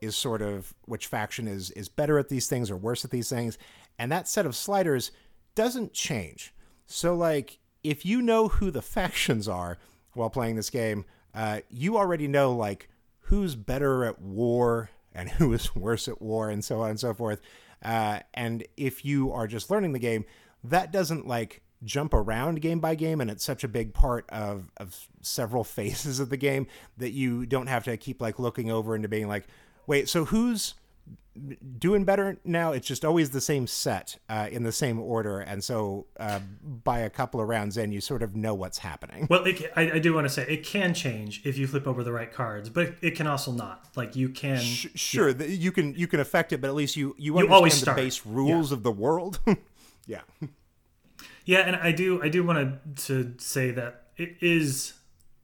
is 0.00 0.16
sort 0.16 0.42
of 0.42 0.74
which 0.84 1.06
faction 1.06 1.48
is 1.48 1.70
is 1.72 1.88
better 1.88 2.18
at 2.18 2.28
these 2.28 2.46
things 2.46 2.70
or 2.70 2.76
worse 2.76 3.04
at 3.04 3.10
these 3.10 3.28
things. 3.28 3.58
And 3.98 4.12
that 4.12 4.28
set 4.28 4.46
of 4.46 4.54
sliders 4.54 5.10
doesn't 5.54 5.92
change. 5.92 6.54
So 6.86 7.14
like 7.14 7.58
if 7.82 8.04
you 8.04 8.22
know 8.22 8.48
who 8.48 8.70
the 8.70 8.82
factions 8.96 9.48
are 9.48 9.78
while 10.14 10.30
playing 10.30 10.56
this 10.56 10.70
game 10.70 11.04
uh, 11.34 11.60
you 11.70 11.96
already 11.96 12.26
know 12.26 12.52
like 12.52 12.88
who's 13.28 13.54
better 13.54 14.04
at 14.04 14.20
war 14.20 14.90
and 15.14 15.28
who 15.32 15.52
is 15.52 15.74
worse 15.74 16.08
at 16.08 16.20
war 16.20 16.50
and 16.50 16.64
so 16.64 16.80
on 16.80 16.90
and 16.90 17.00
so 17.00 17.14
forth. 17.14 17.40
Uh, 17.82 18.20
and 18.34 18.64
if 18.76 19.04
you 19.04 19.32
are 19.32 19.46
just 19.46 19.70
learning 19.70 19.92
the 19.92 19.98
game 19.98 20.24
that 20.64 20.90
doesn't 20.90 21.26
like 21.26 21.62
jump 21.84 22.12
around 22.12 22.60
game 22.60 22.80
by 22.80 22.96
game 22.96 23.20
and 23.20 23.30
it's 23.30 23.44
such 23.44 23.62
a 23.62 23.68
big 23.68 23.94
part 23.94 24.28
of, 24.30 24.70
of 24.78 25.06
several 25.22 25.62
phases 25.78 26.18
of 26.18 26.28
the 26.28 26.36
game 26.36 26.66
that 26.96 27.10
you 27.10 27.46
don't 27.46 27.68
have 27.68 27.84
to 27.84 27.96
keep 27.96 28.20
like 28.20 28.38
looking 28.38 28.70
over 28.70 28.96
into 28.96 29.08
being 29.08 29.28
like 29.28 29.46
wait 29.86 30.08
so 30.08 30.24
who's 30.24 30.74
doing 31.78 32.04
better 32.04 32.38
now 32.44 32.72
it's 32.72 32.86
just 32.86 33.04
always 33.04 33.30
the 33.30 33.40
same 33.40 33.66
set 33.66 34.18
uh, 34.28 34.48
in 34.50 34.62
the 34.62 34.72
same 34.72 34.98
order 35.00 35.38
and 35.40 35.62
so 35.62 36.06
uh, 36.18 36.40
by 36.62 36.98
a 37.00 37.10
couple 37.10 37.40
of 37.40 37.48
rounds 37.48 37.76
in 37.76 37.92
you 37.92 38.00
sort 38.00 38.22
of 38.22 38.34
know 38.36 38.54
what's 38.54 38.78
happening 38.78 39.26
Well, 39.30 39.44
it, 39.44 39.70
I, 39.76 39.92
I 39.92 39.98
do 39.98 40.12
want 40.14 40.24
to 40.26 40.28
say 40.32 40.44
it 40.48 40.64
can 40.64 40.94
change 40.94 41.42
if 41.44 41.56
you 41.58 41.66
flip 41.66 41.86
over 41.86 42.02
the 42.04 42.12
right 42.12 42.32
cards, 42.32 42.68
but 42.68 42.94
it 43.02 43.12
can 43.16 43.26
also 43.26 43.52
not. 43.52 43.86
Like 43.96 44.16
you 44.16 44.28
can. 44.28 44.60
Sh- 44.60 44.86
sure 44.94 45.32
th- 45.32 45.50
you 45.58 45.72
can 45.72 45.94
you 45.94 46.06
can 46.06 46.20
affect 46.20 46.52
it 46.52 46.60
but 46.60 46.68
at 46.68 46.74
least 46.74 46.96
you 46.96 47.14
you, 47.18 47.32
You 47.32 47.38
understand 47.38 47.54
always 47.54 47.74
the 47.74 47.80
start. 47.80 47.96
base 47.96 48.26
rules 48.26 48.72
of 48.72 48.82
the 48.82 48.92
world 48.92 49.40
yeah 50.06 50.20
Yeah, 51.44 51.60
and 51.60 51.76
I 51.76 51.92
do 51.92 52.22
I 52.22 52.28
do 52.28 52.44
want 52.44 52.58
to 52.96 53.06
to 53.06 53.34
say 53.38 53.70
that 53.72 54.08
it 54.16 54.36
is 54.40 54.94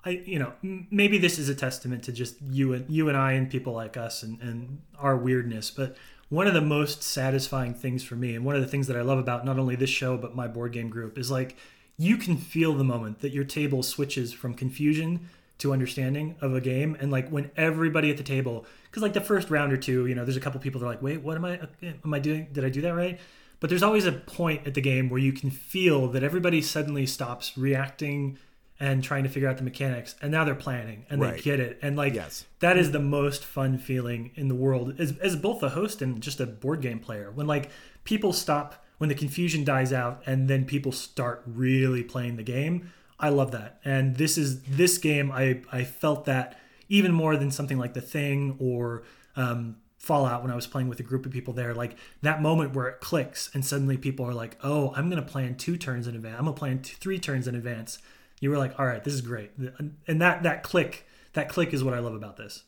I 0.05 0.23
you 0.25 0.39
know 0.39 0.53
maybe 0.91 1.19
this 1.19 1.39
is 1.39 1.49
a 1.49 1.55
testament 1.55 2.03
to 2.05 2.13
just 2.13 2.37
you 2.43 2.73
and 2.73 2.89
you 2.89 3.09
and 3.09 3.17
I 3.17 3.33
and 3.33 3.51
people 3.51 3.73
like 3.73 3.97
us 3.97 4.23
and 4.23 4.41
and 4.41 4.83
our 4.99 5.17
weirdness, 5.17 5.71
but 5.71 5.97
one 6.29 6.47
of 6.47 6.55
the 6.55 6.61
most 6.61 7.03
satisfying 7.03 7.75
things 7.75 8.03
for 8.03 8.17
me 8.17 8.35
and 8.35 8.45
one 8.45 8.57
of 8.57 8.63
the 8.63 8.69
things 8.69 8.87
that 8.87 8.97
I 8.97 9.03
love 9.03 9.19
about 9.19 9.45
not 9.45 9.59
only 9.59 9.77
this 9.77 9.91
show 9.91 10.17
but 10.17 10.35
my 10.35 10.49
board 10.49 10.73
game 10.73 10.89
group 10.89 11.19
is 11.19 11.31
like 11.31 11.57
you 11.97 12.17
can 12.17 12.37
feel 12.37 12.73
the 12.73 12.85
moment 12.85 13.21
that 13.21 13.31
your 13.31 13.45
table 13.45 13.83
switches 13.83 14.33
from 14.33 14.55
confusion 14.55 15.29
to 15.59 15.73
understanding 15.73 16.35
of 16.41 16.55
a 16.55 16.61
game 16.61 16.97
and 16.99 17.13
like 17.13 17.29
when 17.29 17.51
everybody 17.57 18.11
at 18.11 18.17
the 18.17 18.25
table 18.25 18.67
because 18.91 19.03
like 19.03 19.13
the 19.13 19.21
first 19.21 19.51
round 19.51 19.73
or 19.73 19.77
two 19.77 20.07
you 20.07 20.15
know 20.15 20.25
there's 20.25 20.37
a 20.37 20.41
couple 20.41 20.59
people 20.61 20.81
that 20.81 20.87
are 20.87 20.91
like 20.91 21.03
wait 21.03 21.23
what 21.23 21.37
am 21.37 21.45
i 21.45 21.59
uh, 21.59 21.67
am 21.83 22.13
i 22.13 22.19
doing 22.19 22.49
did 22.53 22.65
i 22.65 22.69
do 22.69 22.81
that 22.81 22.95
right? 22.95 23.21
But 23.61 23.71
there's 23.71 23.83
always 23.83 24.05
a 24.05 24.13
point 24.13 24.67
at 24.67 24.75
the 24.75 24.83
game 24.83 25.09
where 25.09 25.19
you 25.19 25.33
can 25.33 25.51
feel 25.51 26.09
that 26.09 26.23
everybody 26.23 26.61
suddenly 26.61 27.07
stops 27.07 27.57
reacting 27.57 28.39
and 28.81 29.05
trying 29.05 29.23
to 29.23 29.29
figure 29.29 29.49
out 29.49 29.57
the 29.57 29.63
mechanics 29.63 30.17
and 30.21 30.33
now 30.33 30.45
they're 30.45 30.55
planning 30.55 31.07
and 31.09 31.23
they 31.23 31.41
get 31.41 31.61
it. 31.61 31.79
And 31.81 31.97
like 31.97 32.15
Yes. 32.15 32.45
that 32.59 32.77
is 32.77 32.91
the 32.91 32.99
most 32.99 33.45
fun 33.45 33.79
feeling 33.79 34.33
in 34.35 34.49
the 34.49 34.55
world 34.55 34.95
as, 34.99 35.17
as 35.19 35.37
both 35.37 35.63
a 35.63 35.69
host 35.71 36.03
and 36.03 36.21
just 36.21 36.41
a 36.41 36.47
board 36.47 36.81
game 36.81 36.99
player. 36.99 37.31
When 37.31 37.47
like 37.47 37.71
people 38.05 38.33
stop 38.33 38.85
when 38.99 39.09
the 39.09 39.15
confusion 39.15 39.65
dies 39.65 39.93
out 39.93 40.23
and 40.27 40.49
then 40.49 40.65
people 40.65 40.93
start 40.93 41.43
really 41.47 42.03
playing 42.03 42.37
the 42.37 42.43
game 42.43 42.93
i 43.21 43.29
love 43.29 43.53
that. 43.53 43.79
And 43.85 44.17
this 44.17 44.37
is 44.37 44.63
this 44.63 44.99
game 44.99 45.31
i 45.33 45.61
i 45.73 45.85
felt 45.85 46.25
that 46.25 46.59
even 46.89 47.13
more 47.13 47.37
than 47.37 47.51
something 47.51 47.79
like 47.79 47.95
the 47.95 48.01
thing 48.01 48.57
or 48.59 49.05
um 49.37 49.77
fallout 49.99 50.43
when 50.43 50.51
i 50.51 50.55
was 50.55 50.67
playing 50.67 50.89
with 50.89 50.99
a 51.01 51.03
group 51.05 51.25
of 51.27 51.33
people 51.33 51.55
there. 51.55 51.73
Like 51.75 51.97
that 52.23 52.43
moment 52.43 52.75
where 52.75 52.89
it 52.89 53.01
clicks 53.01 53.51
and 53.55 53.65
suddenly 53.65 53.97
people 53.97 54.27
are 54.27 54.35
like 54.35 54.59
oh 54.65 54.93
i'm 54.97 55.09
gonna 55.09 55.23
plan 55.23 55.55
two 55.57 55.77
turns 55.77 56.07
in 56.09 56.15
advance 56.17 56.37
i'm 56.39 56.45
gonna 56.45 56.57
plan 56.57 56.83
two, 56.83 56.97
three 56.97 57.19
turns 57.19 57.47
in 57.49 57.55
advance 57.55 57.99
you 58.45 58.51
were 58.51 58.59
like 58.59 58.79
all 58.79 58.87
right 58.87 59.05
this 59.05 59.15
is 59.15 59.21
great 59.21 59.51
and 59.59 60.21
that 60.21 60.43
that 60.43 60.63
click 60.63 61.07
that 61.33 61.49
click 61.49 61.73
is 61.73 61.83
what 61.83 61.95
i 61.95 61.99
love 61.99 62.15
about 62.15 62.37
this 62.37 62.65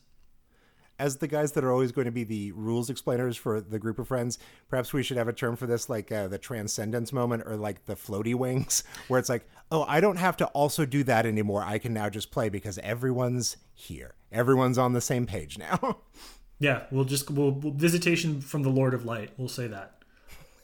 as 0.99 1.17
the 1.17 1.27
guys 1.27 1.51
that 1.51 1.63
are 1.63 1.71
always 1.71 1.91
going 1.91 2.05
to 2.05 2.11
be 2.11 2.23
the 2.23 2.51
rules 2.53 2.89
explainers 2.89 3.37
for 3.37 3.61
the 3.61 3.77
group 3.77 3.99
of 3.99 4.07
friends, 4.07 4.39
perhaps 4.67 4.93
we 4.93 5.03
should 5.03 5.17
have 5.17 5.27
a 5.27 5.33
term 5.33 5.55
for 5.55 5.67
this, 5.67 5.89
like 5.89 6.11
uh, 6.11 6.27
the 6.27 6.37
transcendence 6.37 7.13
moment 7.13 7.43
or 7.45 7.55
like 7.55 7.85
the 7.85 7.95
floaty 7.95 8.33
wings, 8.33 8.83
where 9.07 9.19
it's 9.19 9.29
like, 9.29 9.47
oh, 9.71 9.83
I 9.87 9.99
don't 9.99 10.17
have 10.17 10.37
to 10.37 10.47
also 10.47 10.85
do 10.85 11.03
that 11.03 11.25
anymore. 11.25 11.63
I 11.63 11.77
can 11.77 11.93
now 11.93 12.09
just 12.09 12.31
play 12.31 12.49
because 12.49 12.79
everyone's 12.79 13.57
here. 13.73 14.15
Everyone's 14.31 14.77
on 14.77 14.93
the 14.93 15.01
same 15.01 15.25
page 15.25 15.57
now. 15.57 15.99
Yeah, 16.59 16.85
we'll 16.89 17.05
just 17.05 17.29
we'll, 17.29 17.51
we'll 17.51 17.73
visitation 17.73 18.41
from 18.41 18.63
the 18.63 18.69
Lord 18.69 18.95
of 18.95 19.05
Light. 19.05 19.29
We'll 19.37 19.47
say 19.47 19.67
that. 19.67 20.01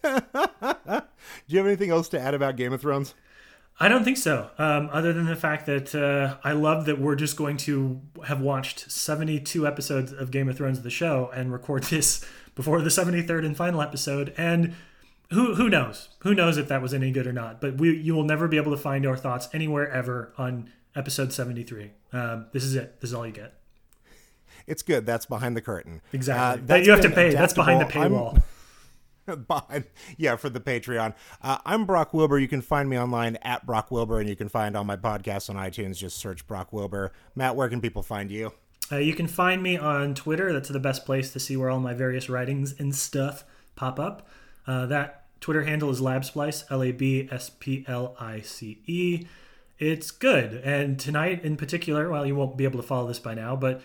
do 0.04 1.02
you 1.48 1.60
have 1.60 1.68
anything 1.68 1.92
else 1.92 2.10
to 2.10 2.20
add 2.20 2.34
about 2.34 2.56
Game 2.56 2.74
of 2.74 2.82
Thrones? 2.82 3.14
I 3.80 3.88
don't 3.90 4.04
think 4.04 4.18
so. 4.18 4.50
Um, 4.58 4.90
other 4.92 5.14
than 5.14 5.26
the 5.26 5.36
fact 5.36 5.66
that 5.66 5.96
uh, 5.96 6.38
I 6.44 6.54
love 6.54 6.86
that 6.86 7.00
we're 7.00 7.16
just 7.16 7.36
going 7.36 7.58
to 7.58 8.02
have 8.28 8.40
watched 8.40 8.92
72 8.92 9.66
episodes 9.68 10.14
of 10.14 10.32
Game 10.32 10.48
of 10.48 10.58
Thrones, 10.58 10.82
the 10.82 10.90
show, 10.90 11.32
and 11.34 11.52
record 11.52 11.84
this 11.90 12.24
before 12.56 12.82
the 12.82 12.90
73rd 12.90 13.46
and 13.46 13.58
final 13.58 13.82
episode. 13.82 14.34
And 14.38 14.76
who 15.32 15.56
who 15.56 15.70
knows? 15.70 16.10
Who 16.20 16.36
knows 16.36 16.58
if 16.58 16.68
that 16.68 16.82
was 16.82 16.94
any 16.94 17.12
good 17.12 17.26
or 17.26 17.34
not? 17.34 17.60
But 17.60 17.78
we 17.78 17.98
you 17.98 18.14
will 18.14 18.24
never 18.24 18.48
be 18.48 18.58
able 18.58 18.72
to 18.72 18.78
find 18.78 19.06
our 19.06 19.18
thoughts 19.18 19.50
anywhere 19.54 19.90
ever 19.90 20.34
on 20.38 20.70
episode 20.96 21.34
73. 21.34 21.92
Um, 22.12 22.46
this 22.52 22.64
is 22.64 22.76
it. 22.76 23.02
This 23.02 23.10
is 23.10 23.14
all 23.14 23.26
you 23.26 23.34
get. 23.34 23.56
It's 24.68 24.84
good. 24.84 25.06
That's 25.06 25.26
behind 25.26 25.58
the 25.58 25.62
curtain. 25.62 26.02
Exactly. 26.14 26.62
That 26.62 26.68
that's 26.68 26.86
you 26.86 26.94
have 26.94 27.02
to 27.02 27.10
pay. 27.10 27.34
That's 27.34 27.54
behind 27.54 27.82
the 27.82 27.86
adaptable. 27.86 28.34
Paywall. 28.36 28.44
yeah 30.18 30.36
for 30.36 30.50
the 30.50 30.60
patreon 30.60 31.14
uh, 31.42 31.58
i'm 31.66 31.86
brock 31.86 32.14
wilbur 32.14 32.38
you 32.38 32.48
can 32.48 32.62
find 32.62 32.90
me 32.90 32.98
online 33.00 33.38
at 33.42 33.66
brock 33.66 33.90
wilbur 33.92 34.20
and 34.20 34.28
you 34.30 34.36
can 34.36 34.50
find 34.50 34.76
all 34.76 34.84
my 34.84 34.98
podcasts 34.98 35.50
on 35.50 35.56
itunes 35.56 35.98
just 35.98 36.18
search 36.18 36.46
brock 36.48 36.74
wilbur 36.74 37.12
matt 37.36 37.56
where 37.56 37.70
can 37.70 37.80
people 37.82 38.04
find 38.04 38.30
you 38.32 38.52
Uh, 38.92 38.98
you 38.98 39.14
can 39.14 39.28
find 39.28 39.64
me 39.64 39.78
on 39.78 40.14
Twitter. 40.14 40.52
That's 40.52 40.68
the 40.70 40.80
best 40.80 41.06
place 41.06 41.32
to 41.32 41.40
see 41.40 41.56
where 41.56 41.70
all 41.70 41.80
my 41.80 41.94
various 41.94 42.30
writings 42.30 42.76
and 42.78 42.94
stuff 42.94 43.46
pop 43.76 43.98
up. 43.98 44.28
Uh, 44.68 44.86
that 44.88 45.24
Twitter 45.40 45.64
handle 45.64 45.90
is 45.90 46.02
LabSplice, 46.02 46.66
L 46.70 46.84
A 46.84 46.92
B 46.92 47.28
S 47.32 47.50
P 47.50 47.86
L 47.88 48.16
I 48.20 48.42
C 48.42 48.82
E. 48.86 49.26
It's 49.80 50.12
good. 50.12 50.56
And 50.64 51.00
tonight 51.00 51.44
in 51.44 51.56
particular, 51.58 52.10
well, 52.10 52.26
you 52.26 52.36
won't 52.36 52.58
be 52.58 52.66
able 52.66 52.80
to 52.82 52.88
follow 52.88 53.08
this 53.08 53.20
by 53.20 53.34
now, 53.34 53.56
but 53.56 53.82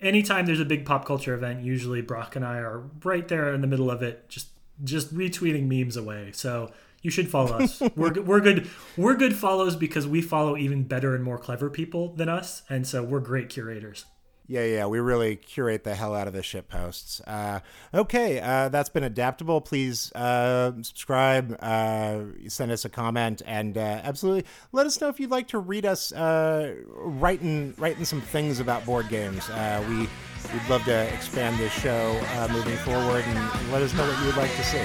anytime 0.00 0.46
there's 0.46 0.60
a 0.60 0.64
big 0.64 0.84
pop 0.84 1.04
culture 1.04 1.34
event, 1.34 1.64
usually 1.64 2.02
Brock 2.02 2.36
and 2.36 2.44
I 2.44 2.58
are 2.58 2.82
right 3.04 3.26
there 3.28 3.54
in 3.54 3.60
the 3.60 3.66
middle 3.66 3.90
of 3.90 4.02
it, 4.02 4.28
just 4.28 4.48
just 4.84 5.14
retweeting 5.14 5.66
memes 5.66 5.96
away. 5.96 6.30
So 6.32 6.72
you 7.02 7.10
should 7.10 7.28
follow 7.28 7.58
us. 7.58 7.80
we're 7.96 8.20
we're 8.22 8.40
good. 8.40 8.70
We're 8.96 9.16
good 9.16 9.34
follows 9.34 9.76
because 9.76 10.06
we 10.06 10.22
follow 10.22 10.56
even 10.56 10.84
better 10.84 11.14
and 11.14 11.24
more 11.24 11.38
clever 11.38 11.68
people 11.68 12.14
than 12.14 12.28
us, 12.28 12.62
and 12.68 12.86
so 12.86 13.02
we're 13.02 13.20
great 13.20 13.48
curators. 13.48 14.06
Yeah, 14.52 14.64
yeah, 14.64 14.86
we 14.86 15.00
really 15.00 15.36
curate 15.36 15.82
the 15.82 15.94
hell 15.94 16.14
out 16.14 16.26
of 16.26 16.34
the 16.34 16.42
shit 16.42 16.68
posts. 16.68 17.22
Uh, 17.22 17.60
okay, 17.94 18.38
uh, 18.38 18.68
that's 18.68 18.90
been 18.90 19.02
adaptable. 19.02 19.62
Please 19.62 20.12
uh, 20.12 20.72
subscribe, 20.82 21.56
uh, 21.62 22.20
send 22.48 22.70
us 22.70 22.84
a 22.84 22.90
comment, 22.90 23.40
and 23.46 23.78
uh, 23.78 23.80
absolutely 23.80 24.44
let 24.72 24.84
us 24.84 25.00
know 25.00 25.08
if 25.08 25.18
you'd 25.18 25.30
like 25.30 25.48
to 25.48 25.58
read 25.58 25.86
us 25.86 26.12
uh, 26.12 26.74
writing 26.86 27.72
writing 27.78 28.04
some 28.04 28.20
things 28.20 28.60
about 28.60 28.84
board 28.84 29.08
games. 29.08 29.48
we 29.88 30.00
we'd 30.00 30.68
love 30.68 30.84
to 30.84 31.14
expand 31.14 31.58
this 31.58 31.72
show 31.72 32.12
moving 32.52 32.76
forward, 32.76 33.24
and 33.26 33.72
let 33.72 33.80
us 33.80 33.94
know 33.94 34.06
what 34.06 34.20
you 34.20 34.26
would 34.26 34.36
like 34.36 34.54
to 34.56 34.64
see. 34.64 34.84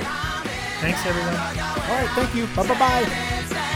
Thanks, 0.79 1.05
everyone. 1.05 1.35
All 1.35 1.93
right, 1.93 2.09
thank 2.15 2.33
you. 2.33 2.47
Bye 2.55 2.65
bye 2.69 2.79
bye. 2.79 3.73